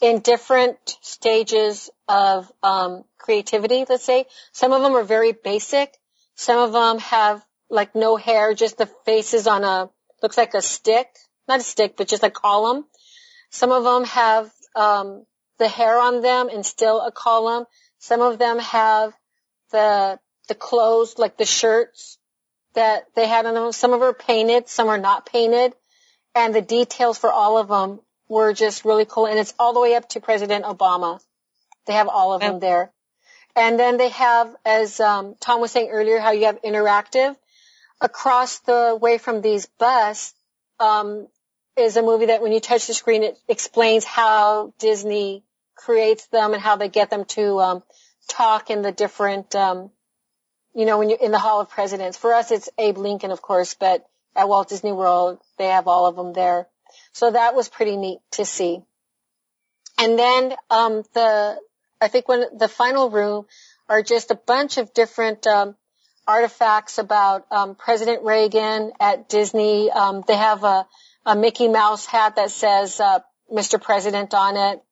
in 0.00 0.20
different 0.20 0.78
stages 1.00 1.90
of 2.08 2.50
um, 2.62 3.04
creativity, 3.18 3.84
let's 3.88 4.04
say. 4.04 4.26
Some 4.52 4.72
of 4.72 4.82
them 4.82 4.94
are 4.94 5.04
very 5.04 5.32
basic. 5.32 5.92
Some 6.34 6.58
of 6.58 6.72
them 6.72 6.98
have 6.98 7.44
like 7.70 7.94
no 7.94 8.16
hair, 8.16 8.54
just 8.54 8.78
the 8.78 8.86
faces 9.04 9.46
on 9.46 9.64
a, 9.64 9.90
looks 10.22 10.36
like 10.36 10.54
a 10.54 10.62
stick 10.62 11.08
not 11.48 11.60
a 11.60 11.62
stick, 11.62 11.96
but 11.96 12.08
just 12.08 12.22
a 12.22 12.30
column. 12.30 12.84
Some 13.50 13.70
of 13.70 13.84
them 13.84 14.04
have 14.04 14.50
um, 14.74 15.24
the 15.58 15.68
hair 15.68 15.98
on 15.98 16.22
them 16.22 16.48
and 16.48 16.64
still 16.64 17.00
a 17.00 17.12
column. 17.12 17.66
Some 17.98 18.20
of 18.20 18.38
them 18.38 18.58
have 18.58 19.12
the 19.70 20.18
the 20.48 20.54
clothes, 20.54 21.14
like 21.16 21.38
the 21.38 21.46
shirts 21.46 22.18
that 22.74 23.04
they 23.14 23.26
had 23.26 23.46
on 23.46 23.54
them. 23.54 23.72
Some 23.72 23.92
of 23.92 24.00
them 24.00 24.10
are 24.10 24.14
painted, 24.14 24.68
some 24.68 24.88
are 24.88 24.98
not 24.98 25.24
painted, 25.24 25.72
and 26.34 26.54
the 26.54 26.60
details 26.60 27.16
for 27.16 27.32
all 27.32 27.56
of 27.56 27.68
them 27.68 28.00
were 28.28 28.52
just 28.52 28.84
really 28.84 29.06
cool. 29.06 29.26
And 29.26 29.38
it's 29.38 29.54
all 29.58 29.72
the 29.72 29.80
way 29.80 29.94
up 29.94 30.08
to 30.10 30.20
President 30.20 30.64
Obama. 30.64 31.20
They 31.86 31.94
have 31.94 32.08
all 32.08 32.34
of 32.34 32.40
them 32.40 32.60
there. 32.60 32.92
And 33.56 33.78
then 33.78 33.98
they 33.98 34.08
have, 34.08 34.54
as 34.64 34.98
um, 35.00 35.36
Tom 35.38 35.60
was 35.60 35.70
saying 35.70 35.90
earlier, 35.90 36.18
how 36.18 36.32
you 36.32 36.46
have 36.46 36.60
interactive 36.62 37.36
across 38.04 38.58
the 38.60 38.96
way 39.00 39.16
from 39.16 39.40
these 39.40 39.66
busts 39.78 40.34
um, 40.78 41.26
is 41.74 41.96
a 41.96 42.02
movie 42.02 42.26
that 42.26 42.42
when 42.42 42.52
you 42.52 42.60
touch 42.60 42.86
the 42.86 42.92
screen, 42.92 43.22
it 43.22 43.38
explains 43.48 44.04
how 44.04 44.74
Disney 44.78 45.42
creates 45.74 46.26
them 46.26 46.52
and 46.52 46.62
how 46.62 46.76
they 46.76 46.90
get 46.90 47.08
them 47.08 47.24
to 47.24 47.58
um, 47.60 47.82
talk 48.28 48.68
in 48.68 48.82
the 48.82 48.92
different, 48.92 49.54
um, 49.54 49.90
you 50.74 50.84
know, 50.84 50.98
when 50.98 51.08
you're 51.08 51.18
in 51.18 51.32
the 51.32 51.38
Hall 51.38 51.62
of 51.62 51.70
Presidents. 51.70 52.18
For 52.18 52.34
us, 52.34 52.50
it's 52.50 52.68
Abe 52.76 52.98
Lincoln, 52.98 53.30
of 53.30 53.40
course, 53.40 53.72
but 53.72 54.06
at 54.36 54.48
Walt 54.48 54.68
Disney 54.68 54.92
World, 54.92 55.38
they 55.56 55.68
have 55.68 55.88
all 55.88 56.04
of 56.06 56.14
them 56.14 56.34
there. 56.34 56.68
So 57.12 57.30
that 57.30 57.54
was 57.54 57.70
pretty 57.70 57.96
neat 57.96 58.18
to 58.32 58.44
see. 58.44 58.82
And 59.98 60.18
then 60.18 60.54
um, 60.68 61.04
the, 61.14 61.56
I 62.02 62.08
think 62.08 62.28
when 62.28 62.44
the 62.58 62.68
final 62.68 63.08
room 63.08 63.46
are 63.88 64.02
just 64.02 64.30
a 64.30 64.34
bunch 64.34 64.76
of 64.76 64.92
different 64.92 65.46
um, 65.46 65.74
artifacts 66.26 66.98
about 66.98 67.46
um, 67.50 67.74
President 67.74 68.22
Reagan 68.22 68.92
at 69.00 69.28
Disney. 69.28 69.90
Um, 69.90 70.24
they 70.26 70.36
have 70.36 70.64
a, 70.64 70.86
a 71.26 71.36
Mickey 71.36 71.68
Mouse 71.68 72.06
hat 72.06 72.36
that 72.36 72.50
says 72.50 73.00
uh, 73.00 73.20
Mr. 73.52 73.80
President 73.80 74.34
on 74.34 74.56
it. 74.56 74.82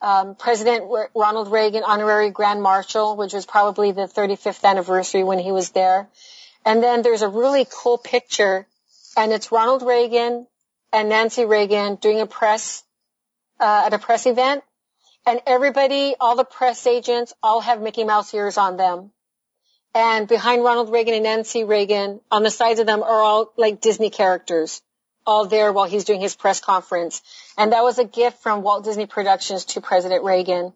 Um, 0.00 0.34
President 0.34 0.84
R- 0.90 1.10
Ronald 1.14 1.50
Reagan, 1.50 1.84
honorary 1.84 2.30
Grand 2.30 2.62
Marshal, 2.62 3.16
which 3.16 3.32
was 3.32 3.46
probably 3.46 3.92
the 3.92 4.02
35th 4.02 4.64
anniversary 4.64 5.22
when 5.22 5.38
he 5.38 5.52
was 5.52 5.70
there. 5.70 6.08
And 6.64 6.82
then 6.82 7.02
there's 7.02 7.22
a 7.22 7.28
really 7.28 7.66
cool 7.70 7.98
picture, 7.98 8.66
and 9.16 9.32
it's 9.32 9.52
Ronald 9.52 9.82
Reagan 9.82 10.46
and 10.92 11.08
Nancy 11.08 11.44
Reagan 11.44 11.96
doing 11.96 12.20
a 12.20 12.26
press 12.26 12.84
uh, 13.60 13.84
at 13.86 13.94
a 13.94 13.98
press 13.98 14.26
event, 14.26 14.64
and 15.26 15.40
everybody, 15.46 16.14
all 16.18 16.36
the 16.36 16.44
press 16.44 16.86
agents, 16.86 17.32
all 17.42 17.60
have 17.60 17.80
Mickey 17.80 18.04
Mouse 18.04 18.34
ears 18.34 18.58
on 18.58 18.76
them. 18.76 19.12
And 19.94 20.26
behind 20.26 20.64
Ronald 20.64 20.90
Reagan 20.90 21.14
and 21.14 21.24
Nancy 21.24 21.64
Reagan, 21.64 22.20
on 22.30 22.42
the 22.42 22.50
sides 22.50 22.80
of 22.80 22.86
them 22.86 23.02
are 23.02 23.22
all 23.22 23.52
like 23.56 23.80
Disney 23.80 24.10
characters 24.10 24.80
all 25.26 25.46
there 25.46 25.72
while 25.72 25.86
he's 25.86 26.04
doing 26.04 26.20
his 26.20 26.34
press 26.34 26.60
conference. 26.60 27.22
And 27.56 27.72
that 27.72 27.82
was 27.82 27.98
a 27.98 28.04
gift 28.04 28.42
from 28.42 28.62
Walt 28.62 28.84
Disney 28.84 29.06
Productions 29.06 29.66
to 29.66 29.80
President 29.80 30.24
Reagan, 30.24 30.72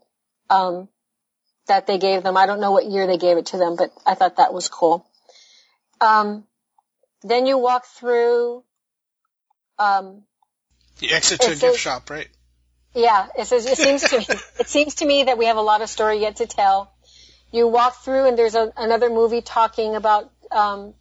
um, 0.50 0.88
that 1.66 1.86
they 1.86 1.98
gave 1.98 2.22
them. 2.22 2.36
I 2.36 2.46
don't 2.46 2.60
know 2.60 2.70
what 2.70 2.86
year 2.86 3.06
they 3.06 3.18
gave 3.18 3.38
it 3.38 3.46
to 3.46 3.58
them, 3.58 3.76
but 3.76 3.92
I 4.06 4.14
thought 4.14 4.36
that 4.36 4.54
was 4.54 4.68
cool. 4.68 5.06
Um, 6.00 6.44
then 7.22 7.46
you 7.46 7.58
walk 7.58 7.86
through, 7.86 8.62
um, 9.78 10.22
the 11.00 11.12
exit 11.12 11.40
to 11.40 11.52
a 11.52 11.56
gift 11.56 11.78
shop, 11.78 12.08
right? 12.08 12.28
Yeah, 12.94 13.26
it 13.36 13.46
says, 13.46 13.66
it 13.66 13.76
seems 13.76 14.02
to 14.08 14.18
me, 14.18 14.26
it 14.60 14.68
seems 14.68 14.94
to 14.96 15.06
me 15.06 15.24
that 15.24 15.36
we 15.36 15.46
have 15.46 15.56
a 15.56 15.62
lot 15.62 15.82
of 15.82 15.90
story 15.90 16.20
yet 16.20 16.36
to 16.36 16.46
tell. 16.46 16.92
You 17.52 17.68
walk 17.68 18.02
through 18.02 18.28
and 18.28 18.38
there's 18.38 18.54
a, 18.54 18.72
another 18.76 19.10
movie 19.10 19.40
talking 19.40 19.94
about, 19.96 20.30
um, 20.50 20.94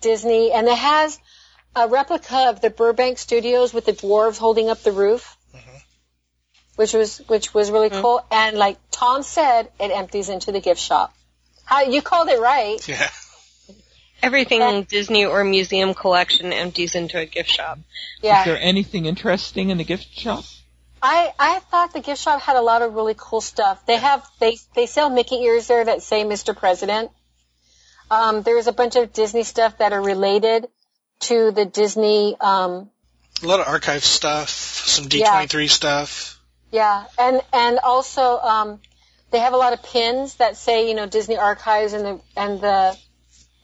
Disney 0.00 0.52
and 0.52 0.66
it 0.66 0.78
has, 0.78 1.18
a 1.74 1.88
replica 1.88 2.48
of 2.48 2.60
the 2.60 2.70
Burbank 2.70 3.18
Studios 3.18 3.72
with 3.72 3.86
the 3.86 3.92
dwarves 3.92 4.38
holding 4.38 4.68
up 4.68 4.82
the 4.82 4.92
roof, 4.92 5.36
mm-hmm. 5.54 5.76
which 6.76 6.92
was 6.92 7.18
which 7.28 7.54
was 7.54 7.70
really 7.70 7.90
mm-hmm. 7.90 8.00
cool. 8.00 8.26
And 8.30 8.58
like 8.58 8.78
Tom 8.90 9.22
said, 9.22 9.70
it 9.80 9.90
empties 9.90 10.28
into 10.28 10.52
the 10.52 10.60
gift 10.60 10.80
shop. 10.80 11.14
How 11.64 11.82
you 11.82 12.02
called 12.02 12.28
it 12.28 12.40
right? 12.40 12.86
Yeah. 12.86 13.08
Everything 14.22 14.62
and, 14.62 14.86
Disney 14.86 15.24
or 15.24 15.42
museum 15.42 15.94
collection 15.94 16.52
empties 16.52 16.94
into 16.94 17.18
a 17.18 17.26
gift 17.26 17.50
shop. 17.50 17.78
Yeah. 18.22 18.40
Is 18.40 18.44
there 18.46 18.58
anything 18.60 19.06
interesting 19.06 19.70
in 19.70 19.78
the 19.78 19.84
gift 19.84 20.12
shop? 20.12 20.44
I, 21.02 21.32
I 21.36 21.58
thought 21.58 21.92
the 21.92 22.00
gift 22.00 22.22
shop 22.22 22.40
had 22.40 22.56
a 22.56 22.60
lot 22.60 22.82
of 22.82 22.94
really 22.94 23.14
cool 23.16 23.40
stuff. 23.40 23.84
They 23.86 23.96
have 23.96 24.24
they 24.38 24.56
they 24.74 24.86
sell 24.86 25.10
Mickey 25.10 25.36
ears 25.36 25.66
there 25.66 25.84
that 25.84 26.02
say 26.02 26.24
Mr. 26.24 26.56
President. 26.56 27.10
Um, 28.10 28.42
there's 28.42 28.68
a 28.68 28.72
bunch 28.72 28.94
of 28.94 29.12
Disney 29.12 29.42
stuff 29.42 29.78
that 29.78 29.92
are 29.92 30.00
related 30.00 30.68
to 31.20 31.50
the 31.50 31.64
Disney. 31.64 32.36
Um, 32.40 32.90
a 33.42 33.46
lot 33.46 33.58
of 33.58 33.66
archive 33.66 34.04
stuff, 34.04 34.50
some 34.50 35.06
D23 35.06 35.62
yeah. 35.62 35.66
stuff. 35.68 36.40
Yeah, 36.70 37.04
and 37.18 37.40
and 37.52 37.78
also 37.80 38.38
um, 38.38 38.80
they 39.32 39.40
have 39.40 39.54
a 39.54 39.56
lot 39.56 39.72
of 39.72 39.82
pins 39.82 40.36
that 40.36 40.56
say 40.56 40.88
you 40.88 40.94
know 40.94 41.06
Disney 41.06 41.36
Archives 41.36 41.94
and 41.94 42.04
the 42.04 42.20
and 42.36 42.60
the 42.60 42.96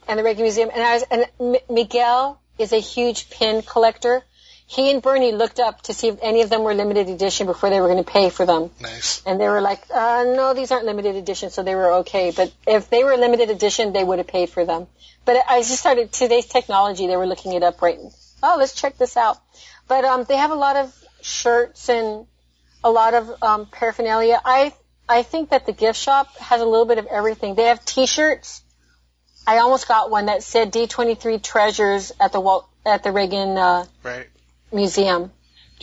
and 0.09 0.19
the 0.19 0.25
Reagan 0.25 0.43
Museum. 0.43 0.71
And 0.75 0.83
I 0.83 0.95
was 0.95 1.05
and 1.11 1.27
M- 1.39 1.63
Miguel 1.71 2.41
is 2.59 2.73
a 2.73 2.81
huge 2.81 3.31
pin 3.31 3.63
collector. 3.63 4.25
He 4.71 4.91
and 4.91 5.01
Bernie 5.01 5.33
looked 5.33 5.61
up 5.61 5.81
to 5.83 5.95
see 5.95 6.09
if 6.09 6.19
any 6.21 6.43
of 6.43 6.51
them 6.51 6.63
were 6.63 6.75
limited 6.75 7.09
edition 7.09 7.47
before 7.47 7.71
they 7.71 7.81
were 7.81 7.89
going 7.89 8.05
to 8.05 8.11
pay 8.11 8.29
for 8.29 8.45
them. 8.45 8.71
Nice. 8.81 9.23
And 9.25 9.41
they 9.41 9.49
were 9.49 9.63
like, 9.63 9.83
uh, 9.91 10.25
no, 10.37 10.53
these 10.53 10.71
aren't 10.71 10.85
limited 10.85 11.17
edition, 11.17 11.49
so 11.49 11.63
they 11.63 11.75
were 11.75 11.93
okay. 12.01 12.33
But 12.37 12.53
if 12.67 12.91
they 12.91 13.03
were 13.03 13.17
limited 13.17 13.49
edition, 13.49 13.95
they 13.95 14.05
would 14.05 14.19
have 14.19 14.27
paid 14.27 14.51
for 14.51 14.67
them. 14.67 14.87
But 15.25 15.43
I 15.49 15.61
just 15.61 15.79
started 15.79 16.13
today's 16.13 16.47
technology. 16.47 17.07
They 17.07 17.17
were 17.17 17.27
looking 17.27 17.53
it 17.53 17.63
up 17.63 17.81
right. 17.81 17.99
Oh, 18.43 18.57
let's 18.59 18.75
check 18.75 18.99
this 18.99 19.17
out. 19.17 19.39
But 19.89 20.05
um, 20.05 20.25
they 20.29 20.37
have 20.37 20.51
a 20.51 20.55
lot 20.55 20.77
of 20.77 20.95
shirts 21.23 21.89
and 21.89 22.27
a 22.85 22.91
lot 22.91 23.15
of 23.15 23.43
um, 23.43 23.67
paraphernalia. 23.67 24.39
I 24.45 24.75
I 25.09 25.23
think 25.23 25.51
that 25.51 25.65
the 25.65 25.73
gift 25.73 25.99
shop 25.99 26.37
has 26.37 26.61
a 26.61 26.67
little 26.67 26.85
bit 26.85 26.99
of 26.99 27.07
everything. 27.07 27.55
They 27.55 27.65
have 27.65 27.83
T-shirts. 27.87 28.63
I 29.47 29.59
almost 29.59 29.89
got 29.89 30.11
one 30.11 30.27
that 30.27 30.43
said 30.43 30.73
D23 30.73 31.43
Treasures 31.43 32.13
at 32.21 32.33
the 32.33 32.41
Walt 32.41 32.69
at 32.85 33.03
the 33.03 33.13
Reagan 33.13 33.57
uh, 33.57 33.87
right. 34.03 34.27
Museum. 34.73 35.33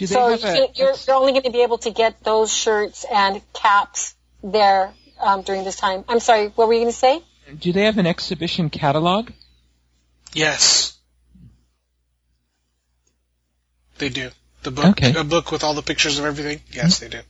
so 0.06 0.30
you 0.30 0.38
can, 0.38 0.68
you're, 0.76 0.94
you're 1.08 1.16
only 1.16 1.32
going 1.32 1.44
to 1.44 1.52
be 1.52 1.64
able 1.64 1.78
to 1.80 1.92
get 1.92 2.24
those 2.24 2.54
shirts 2.54 3.06
and 3.12 3.42
caps 3.54 4.16
there 4.44 4.94
um, 5.20 5.42
during 5.42 5.64
this 5.64 5.78
time. 5.78 6.04
I'm 6.08 6.20
sorry, 6.20 6.48
what 6.50 6.68
were 6.68 6.74
you 6.74 6.82
going 6.82 6.92
to 6.92 6.98
say? 6.98 7.22
Do 7.60 7.72
they 7.72 7.86
have 7.86 7.98
an 7.98 8.08
exhibition 8.08 8.70
catalog? 8.70 9.32
Yes. 10.34 10.98
They 13.98 14.10
do. 14.10 14.30
The 14.64 14.72
book, 14.72 14.86
okay. 14.86 15.14
a 15.16 15.24
book 15.24 15.52
with 15.52 15.64
all 15.64 15.74
the 15.74 15.84
pictures 15.84 16.18
of 16.20 16.26
everything. 16.26 16.60
Yes, 16.72 16.96
mm-hmm. 16.96 17.06
they 17.06 17.18
do. 17.18 17.24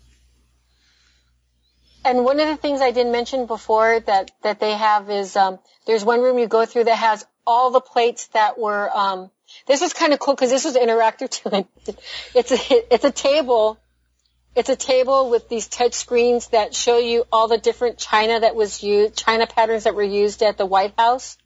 And 2.06 2.24
one 2.24 2.40
of 2.40 2.48
the 2.48 2.56
things 2.56 2.82
I 2.82 2.92
didn't 2.92 3.12
mention 3.12 3.46
before 3.46 4.00
that 4.00 4.32
that 4.44 4.60
they 4.60 4.74
have 4.74 5.10
is 5.10 5.36
um, 5.36 5.60
there's 5.86 6.06
one 6.06 6.22
room 6.22 6.38
you 6.38 6.48
go 6.48 6.66
through 6.66 6.86
that 6.86 6.98
has 6.98 7.26
all 7.46 7.72
the 7.72 7.82
plates 7.82 8.28
that 8.28 8.58
were. 8.58 8.90
Um, 8.96 9.32
this 9.68 9.82
was 9.82 9.94
kind 9.94 10.14
of 10.14 10.20
cool 10.20 10.36
because 10.36 10.50
this 10.50 10.66
was 10.66 10.76
interactive 10.76 11.30
too. 11.30 11.68
it's 12.36 12.52
a 12.52 12.94
it's 12.94 13.06
a 13.06 13.12
table 13.12 13.80
it's 14.56 14.70
a 14.70 14.76
table 14.76 15.30
with 15.30 15.50
these 15.50 15.68
touch 15.68 15.94
screens 15.94 16.48
that 16.48 16.74
show 16.74 16.98
you 16.98 17.26
all 17.32 17.50
the 17.50 17.58
different 17.58 17.98
china 17.98 18.40
that 18.40 18.56
was 18.56 18.82
used, 18.82 19.18
china 19.18 19.46
patterns 19.48 19.84
that 19.84 19.96
were 19.96 20.04
used 20.04 20.42
at 20.42 20.58
the 20.58 20.66
White 20.66 20.94
House. 20.98 21.38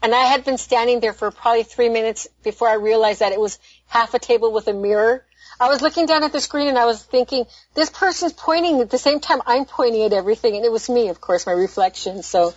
And 0.00 0.14
I 0.14 0.22
had 0.22 0.44
been 0.44 0.58
standing 0.58 1.00
there 1.00 1.12
for 1.12 1.30
probably 1.32 1.64
three 1.64 1.88
minutes 1.88 2.28
before 2.44 2.68
I 2.68 2.74
realized 2.74 3.20
that 3.20 3.32
it 3.32 3.40
was 3.40 3.58
half 3.86 4.14
a 4.14 4.20
table 4.20 4.52
with 4.52 4.68
a 4.68 4.72
mirror. 4.72 5.24
I 5.58 5.68
was 5.68 5.82
looking 5.82 6.06
down 6.06 6.22
at 6.22 6.32
the 6.32 6.40
screen 6.40 6.68
and 6.68 6.78
I 6.78 6.86
was 6.86 7.02
thinking, 7.02 7.46
this 7.74 7.90
person's 7.90 8.32
pointing 8.32 8.80
at 8.80 8.90
the 8.90 8.98
same 8.98 9.18
time 9.18 9.42
I'm 9.44 9.64
pointing 9.64 10.02
at 10.02 10.12
everything. 10.12 10.56
And 10.56 10.64
it 10.64 10.72
was 10.72 10.88
me, 10.88 11.08
of 11.08 11.20
course, 11.20 11.46
my 11.46 11.52
reflection. 11.52 12.22
So, 12.22 12.54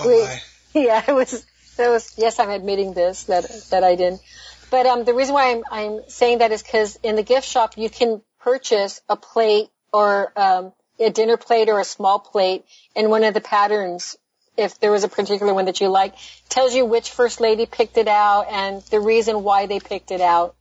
oh 0.00 0.08
we, 0.74 0.82
yeah, 0.86 1.02
it 1.06 1.12
was, 1.12 1.46
was, 1.78 2.14
yes, 2.16 2.38
I'm 2.38 2.50
admitting 2.50 2.94
this, 2.94 3.24
that, 3.24 3.44
that 3.70 3.84
I 3.84 3.96
didn't. 3.96 4.20
But, 4.70 4.86
um, 4.86 5.04
the 5.04 5.14
reason 5.14 5.34
why 5.34 5.50
I'm, 5.50 5.64
I'm 5.70 6.00
saying 6.08 6.38
that 6.38 6.52
is 6.52 6.62
because 6.62 6.98
in 7.02 7.16
the 7.16 7.22
gift 7.22 7.46
shop, 7.46 7.76
you 7.76 7.90
can 7.90 8.22
purchase 8.40 9.00
a 9.08 9.16
plate 9.16 9.68
or 9.92 10.32
um, 10.36 10.72
a 10.98 11.10
dinner 11.10 11.36
plate 11.36 11.68
or 11.68 11.80
a 11.80 11.84
small 11.84 12.18
plate 12.18 12.64
in 12.94 13.10
one 13.10 13.24
of 13.24 13.34
the 13.34 13.40
patterns 13.40 14.16
if 14.56 14.78
there 14.80 14.90
was 14.90 15.04
a 15.04 15.08
particular 15.08 15.54
one 15.54 15.64
that 15.64 15.80
you 15.80 15.88
like 15.88 16.14
tells 16.48 16.74
you 16.74 16.84
which 16.84 17.10
first 17.10 17.40
lady 17.40 17.66
picked 17.66 17.96
it 17.96 18.08
out 18.08 18.46
and 18.50 18.82
the 18.84 19.00
reason 19.00 19.42
why 19.42 19.66
they 19.66 19.80
picked 19.80 20.10
it 20.10 20.20
out 20.20 20.54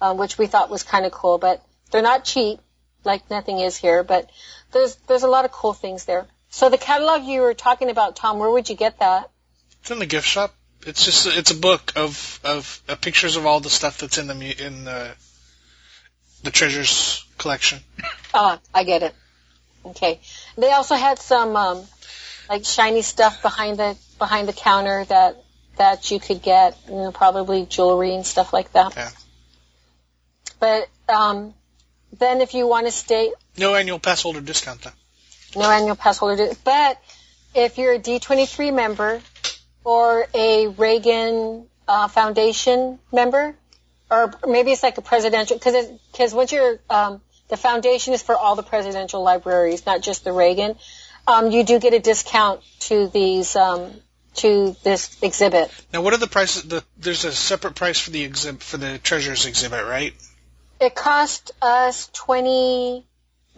um, 0.00 0.16
which 0.16 0.38
we 0.38 0.46
thought 0.46 0.70
was 0.70 0.82
kind 0.82 1.06
of 1.06 1.12
cool. 1.12 1.38
But 1.38 1.64
they're 1.90 2.02
not 2.02 2.24
cheap 2.24 2.60
like 3.04 3.30
nothing 3.30 3.58
is 3.58 3.76
here 3.76 4.02
but 4.02 4.28
there's 4.72 4.96
there's 5.06 5.22
a 5.22 5.28
lot 5.28 5.44
of 5.44 5.52
cool 5.52 5.72
things 5.72 6.04
there. 6.04 6.26
So 6.50 6.68
the 6.68 6.78
catalog 6.78 7.24
you 7.24 7.42
were 7.42 7.54
talking 7.54 7.90
about 7.90 8.16
tom 8.16 8.38
where 8.38 8.50
would 8.50 8.68
you 8.68 8.76
get 8.76 8.98
that 8.98 9.30
it's 9.88 9.94
in 9.94 10.00
the 10.00 10.06
gift 10.06 10.26
shop 10.28 10.54
it's 10.86 11.04
just 11.06 11.26
it's 11.26 11.50
a 11.50 11.56
book 11.56 11.92
of 11.96 12.40
of 12.44 12.82
uh, 12.88 12.94
pictures 12.94 13.36
of 13.36 13.46
all 13.46 13.60
the 13.60 13.70
stuff 13.70 13.96
that's 13.98 14.18
in 14.18 14.26
the 14.26 14.66
in 14.66 14.84
the 14.84 15.10
the 16.42 16.50
treasures 16.50 17.24
collection. 17.38 17.80
Ah, 18.34 18.60
I 18.74 18.84
get 18.84 19.02
it. 19.02 19.14
Okay. 19.86 20.20
They 20.58 20.70
also 20.70 20.94
had 20.94 21.18
some 21.18 21.56
um, 21.56 21.82
like 22.50 22.66
shiny 22.66 23.00
stuff 23.00 23.40
behind 23.40 23.78
the 23.78 23.96
behind 24.18 24.46
the 24.46 24.52
counter 24.52 25.04
that 25.06 25.42
that 25.76 26.10
you 26.10 26.20
could 26.20 26.42
get, 26.42 26.76
you 26.88 26.94
know, 26.94 27.10
probably 27.10 27.64
jewelry 27.64 28.14
and 28.14 28.26
stuff 28.26 28.52
like 28.52 28.70
that. 28.72 28.94
Yeah. 28.94 29.08
But 30.60 30.88
um, 31.08 31.54
then 32.18 32.42
if 32.42 32.52
you 32.52 32.66
want 32.68 32.86
to 32.86 32.92
stay, 32.92 33.32
No 33.56 33.74
annual 33.74 33.98
pass 33.98 34.22
holder 34.22 34.42
discount 34.42 34.82
though. 34.82 35.60
no 35.60 35.70
annual 35.70 35.96
pass 35.96 36.18
holder. 36.18 36.50
But 36.64 37.00
if 37.54 37.78
you're 37.78 37.94
a 37.94 37.98
D23 37.98 38.74
member 38.74 39.22
or 39.84 40.26
a 40.34 40.68
Reagan 40.68 41.66
uh, 41.86 42.08
Foundation 42.08 42.98
member, 43.12 43.54
or 44.10 44.32
maybe 44.46 44.72
it's 44.72 44.82
like 44.82 44.98
a 44.98 45.02
presidential, 45.02 45.56
because 45.56 45.86
because 46.12 46.34
once 46.34 46.52
you're 46.52 46.78
um, 46.90 47.20
the 47.48 47.56
foundation 47.56 48.14
is 48.14 48.22
for 48.22 48.36
all 48.36 48.56
the 48.56 48.62
presidential 48.62 49.22
libraries, 49.22 49.86
not 49.86 50.02
just 50.02 50.24
the 50.24 50.32
Reagan. 50.32 50.76
Um, 51.26 51.50
you 51.50 51.64
do 51.64 51.78
get 51.78 51.92
a 51.92 51.98
discount 51.98 52.62
to 52.80 53.08
these 53.08 53.54
um, 53.54 53.92
to 54.36 54.76
this 54.82 55.22
exhibit. 55.22 55.70
Now, 55.92 56.02
what 56.02 56.14
are 56.14 56.18
the 56.18 56.26
prices? 56.26 56.62
The, 56.62 56.84
there's 56.96 57.24
a 57.24 57.32
separate 57.32 57.74
price 57.74 57.98
for 57.98 58.10
the 58.10 58.22
exhibit 58.22 58.62
for 58.62 58.76
the 58.78 58.98
treasures 58.98 59.46
exhibit, 59.46 59.84
right? 59.84 60.14
It 60.80 60.94
cost 60.94 61.50
us 61.60 62.08
twenty 62.12 63.04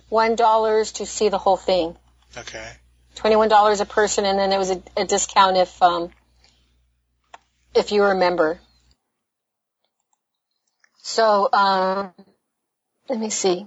one 0.08 0.34
dollars 0.36 0.92
to 0.92 1.06
see 1.06 1.28
the 1.28 1.38
whole 1.38 1.56
thing. 1.56 1.96
Okay. 2.36 2.72
Twenty 3.20 3.36
one 3.36 3.50
dollars 3.50 3.82
a 3.82 3.84
person, 3.84 4.24
and 4.24 4.38
then 4.38 4.48
there 4.48 4.58
was 4.58 4.70
a, 4.70 4.82
a 4.96 5.04
discount 5.04 5.58
if 5.58 5.82
um, 5.82 6.08
if 7.74 7.92
you 7.92 8.00
were 8.00 8.12
a 8.12 8.16
member. 8.16 8.58
So 11.02 11.52
um, 11.52 12.14
let 13.10 13.18
me 13.18 13.28
see. 13.28 13.66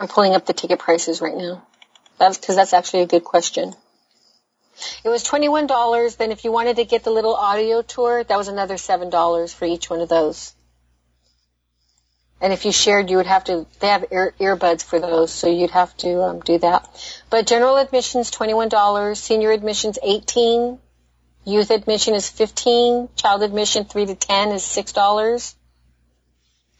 I'm 0.00 0.08
pulling 0.08 0.34
up 0.34 0.46
the 0.46 0.54
ticket 0.54 0.78
prices 0.78 1.20
right 1.20 1.36
now. 1.36 1.66
That's 2.18 2.38
because 2.38 2.56
that's 2.56 2.72
actually 2.72 3.02
a 3.02 3.06
good 3.06 3.24
question. 3.24 3.74
It 5.04 5.10
was 5.10 5.22
twenty-one 5.22 5.66
dollars. 5.66 6.16
Then, 6.16 6.32
if 6.32 6.42
you 6.42 6.52
wanted 6.52 6.76
to 6.76 6.86
get 6.86 7.04
the 7.04 7.10
little 7.10 7.34
audio 7.34 7.82
tour, 7.82 8.24
that 8.24 8.38
was 8.38 8.48
another 8.48 8.78
seven 8.78 9.10
dollars 9.10 9.52
for 9.52 9.66
each 9.66 9.90
one 9.90 10.00
of 10.00 10.08
those. 10.08 10.54
And 12.40 12.52
if 12.52 12.64
you 12.64 12.70
shared, 12.70 13.10
you 13.10 13.16
would 13.16 13.26
have 13.26 13.44
to. 13.44 13.66
They 13.80 13.88
have 13.88 14.04
ear, 14.12 14.32
earbuds 14.38 14.84
for 14.84 15.00
those, 15.00 15.32
so 15.32 15.48
you'd 15.48 15.72
have 15.72 15.96
to 15.98 16.22
um, 16.22 16.40
do 16.40 16.58
that. 16.58 16.88
But 17.30 17.48
general 17.48 17.76
admissions 17.76 18.30
twenty-one 18.30 18.68
dollars. 18.68 19.18
Senior 19.18 19.50
admissions 19.50 19.98
eighteen. 20.02 20.78
Youth 21.44 21.70
admission 21.70 22.14
is 22.14 22.28
fifteen. 22.30 23.08
Child 23.16 23.42
admission 23.42 23.86
three 23.86 24.06
to 24.06 24.14
ten 24.14 24.50
is 24.50 24.62
six 24.62 24.92
dollars. 24.92 25.56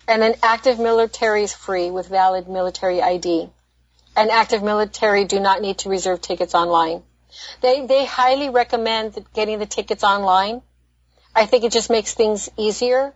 And 0.06 0.22
then 0.22 0.36
active 0.42 0.78
military 0.78 1.42
is 1.42 1.52
free 1.52 1.90
with 1.90 2.09
valid 2.09 2.48
military 2.48 3.02
ID. 3.02 3.50
And 4.16 4.30
active 4.30 4.62
military 4.62 5.24
do 5.24 5.40
not 5.40 5.61
need 5.61 5.78
to 5.78 5.88
reserve 5.88 6.20
tickets 6.20 6.54
online. 6.54 7.02
They 7.62 7.84
they 7.84 8.04
highly 8.04 8.48
recommend 8.48 9.18
getting 9.34 9.59
the 9.59 9.66
tickets 9.66 10.04
online. 10.04 10.62
I 11.34 11.46
think 11.46 11.64
it 11.64 11.72
just 11.72 11.90
makes 11.90 12.14
things 12.14 12.48
easier. 12.56 13.12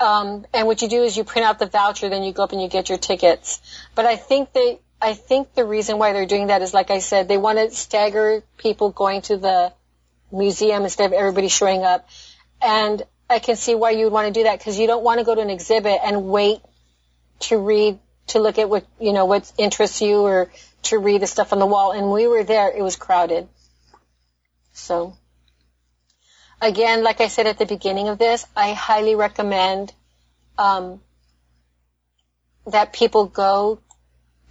Um, 0.00 0.46
and 0.52 0.66
what 0.66 0.82
you 0.82 0.88
do 0.88 1.02
is 1.02 1.16
you 1.16 1.24
print 1.24 1.46
out 1.46 1.58
the 1.58 1.66
voucher, 1.66 2.08
then 2.08 2.22
you 2.22 2.32
go 2.32 2.42
up 2.42 2.52
and 2.52 2.60
you 2.60 2.68
get 2.68 2.88
your 2.88 2.98
tickets. 2.98 3.60
But 3.94 4.06
I 4.06 4.16
think 4.16 4.52
they 4.52 4.80
I 5.00 5.14
think 5.14 5.54
the 5.54 5.64
reason 5.64 5.98
why 5.98 6.12
they're 6.12 6.26
doing 6.26 6.46
that 6.46 6.62
is 6.62 6.72
like 6.72 6.90
I 6.90 7.00
said, 7.00 7.26
they 7.26 7.36
want 7.36 7.58
to 7.58 7.70
stagger 7.72 8.44
people 8.56 8.90
going 8.90 9.22
to 9.22 9.36
the 9.36 9.72
museum 10.30 10.84
instead 10.84 11.06
of 11.06 11.12
everybody 11.12 11.48
showing 11.48 11.82
up. 11.82 12.08
And 12.60 13.02
I 13.28 13.40
can 13.40 13.56
see 13.56 13.74
why 13.74 13.90
you 13.90 14.04
would 14.04 14.12
want 14.12 14.32
to 14.32 14.40
do 14.40 14.44
that 14.44 14.58
because 14.58 14.78
you 14.78 14.86
don't 14.86 15.02
want 15.02 15.18
to 15.18 15.24
go 15.24 15.34
to 15.34 15.40
an 15.40 15.50
exhibit 15.50 15.98
and 16.04 16.28
wait 16.28 16.60
to 17.40 17.58
read 17.58 17.98
to 18.28 18.38
look 18.38 18.58
at 18.58 18.70
what 18.70 18.86
you 19.00 19.12
know 19.12 19.24
what 19.24 19.50
interests 19.58 20.00
you 20.00 20.20
or 20.20 20.52
to 20.84 20.98
read 20.98 21.22
the 21.22 21.26
stuff 21.26 21.52
on 21.52 21.58
the 21.58 21.66
wall. 21.66 21.92
And 21.92 22.12
we 22.12 22.28
were 22.28 22.44
there; 22.44 22.70
it 22.70 22.82
was 22.82 22.94
crowded. 22.94 23.48
So, 24.72 25.16
again, 26.62 27.02
like 27.02 27.20
I 27.20 27.28
said 27.28 27.46
at 27.46 27.58
the 27.58 27.66
beginning 27.66 28.08
of 28.08 28.18
this, 28.18 28.46
I 28.56 28.72
highly 28.72 29.14
recommend 29.14 29.92
um, 30.56 31.00
that 32.66 32.92
people 32.92 33.26
go, 33.26 33.80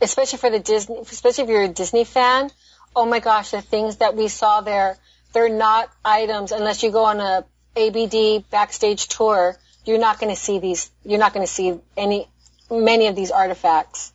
especially 0.01 0.37
for 0.37 0.49
the 0.49 0.59
Disney, 0.59 0.97
especially 0.99 1.45
if 1.45 1.49
you're 1.49 1.63
a 1.63 1.67
Disney 1.69 2.03
fan. 2.03 2.51
Oh 2.95 3.05
my 3.05 3.19
gosh, 3.19 3.51
the 3.51 3.61
things 3.61 3.97
that 3.97 4.15
we 4.15 4.27
saw 4.27 4.61
there, 4.61 4.97
they're 5.33 5.49
not 5.49 5.89
items 6.03 6.51
unless 6.51 6.83
you 6.83 6.91
go 6.91 7.05
on 7.05 7.21
a 7.21 7.45
ABD 7.77 8.49
backstage 8.49 9.07
tour. 9.07 9.57
You're 9.85 9.97
not 9.97 10.19
going 10.19 10.35
to 10.35 10.39
see 10.39 10.59
these. 10.59 10.91
You're 11.05 11.19
not 11.19 11.33
going 11.33 11.45
to 11.45 11.51
see 11.51 11.79
any 11.95 12.27
many 12.69 13.07
of 13.07 13.15
these 13.15 13.31
artifacts. 13.31 14.11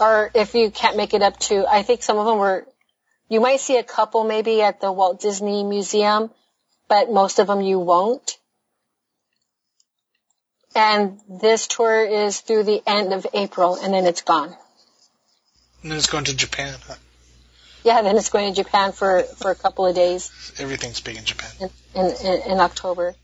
Or 0.00 0.30
if 0.34 0.54
you 0.54 0.70
can't 0.70 0.96
make 0.96 1.12
it 1.12 1.22
up 1.22 1.38
to, 1.40 1.66
I 1.68 1.82
think 1.82 2.02
some 2.02 2.18
of 2.18 2.26
them 2.26 2.38
were, 2.38 2.66
you 3.28 3.40
might 3.40 3.60
see 3.60 3.76
a 3.76 3.82
couple 3.82 4.22
maybe 4.24 4.62
at 4.62 4.80
the 4.80 4.92
Walt 4.92 5.20
Disney 5.20 5.64
Museum, 5.64 6.30
but 6.88 7.10
most 7.10 7.38
of 7.38 7.46
them 7.46 7.60
you 7.60 7.78
won't. 7.78 8.38
And 10.74 11.20
this 11.28 11.66
tour 11.66 12.04
is 12.04 12.40
through 12.40 12.64
the 12.64 12.82
end 12.86 13.12
of 13.12 13.26
April 13.34 13.76
and 13.76 13.92
then 13.92 14.06
it's 14.06 14.22
gone. 14.22 14.54
And 15.82 15.90
then 15.90 15.98
it's 15.98 16.06
going 16.06 16.24
to 16.24 16.36
Japan. 16.36 16.74
Huh? 16.86 16.94
Yeah, 17.84 18.02
then 18.02 18.16
it's 18.16 18.30
going 18.30 18.52
to 18.52 18.62
Japan 18.62 18.92
for, 18.92 19.22
for 19.22 19.50
a 19.50 19.54
couple 19.54 19.86
of 19.86 19.94
days 19.94 20.30
Everything's 20.58 21.00
big 21.00 21.16
in 21.16 21.24
Japan. 21.24 21.70
in, 21.94 22.04
in, 22.04 22.42
in, 22.52 22.60
October. 22.60 23.14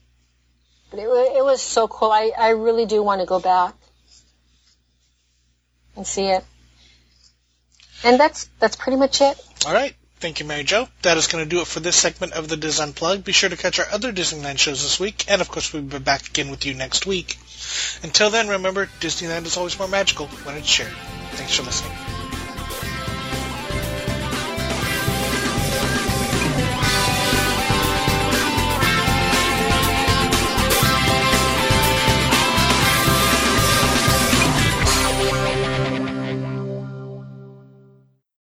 But 0.91 1.01
it, 1.01 1.03
it 1.03 1.45
was 1.45 1.61
so 1.61 1.89
cool. 1.89 2.11
I, 2.11 2.31
I 2.37 2.51
really 2.51 2.87
do 2.87 3.03
want 3.03 3.21
to 3.21 3.27
go 3.27 3.41
back 3.41 3.75
and 5.97 6.07
see 6.07 6.27
it. 6.27 6.45
And 8.05 8.19
that's, 8.19 8.49
that's 8.59 8.77
pretty 8.77 8.99
much 8.99 9.21
it. 9.21 9.41
All 9.67 9.73
right. 9.73 9.95
Thank 10.21 10.41
you, 10.41 10.47
Mary 10.47 10.65
Jo. 10.65 10.89
That 11.03 11.19
is 11.19 11.27
going 11.27 11.45
to 11.45 11.51
do 11.51 11.61
it 11.61 11.67
for 11.67 11.81
this 11.81 11.97
segment 11.97 12.33
of 12.33 12.49
the 12.49 12.57
DIS 12.57 12.81
Unplugged. 12.81 13.25
Be 13.25 13.33
sure 13.33 13.51
to 13.51 13.57
catch 13.57 13.79
our 13.79 13.91
other 13.91 14.13
Disneyland 14.13 14.59
shows 14.59 14.83
this 14.83 14.99
week, 14.99 15.25
and 15.29 15.43
of 15.43 15.49
course, 15.49 15.73
we'll 15.73 15.83
be 15.83 15.99
back 15.99 16.29
again 16.29 16.51
with 16.51 16.65
you 16.65 16.75
next 16.75 17.05
week. 17.05 17.39
Until 18.03 18.31
then, 18.31 18.49
remember, 18.49 18.87
Disneyland 19.01 19.45
is 19.45 19.57
always 19.57 19.79
more 19.79 19.89
magical 19.89 20.29
when 20.29 20.57
it's 20.57 20.69
shared. 20.69 20.93
Thanks 21.33 21.57
for 21.57 21.63
listening. 21.63 22.14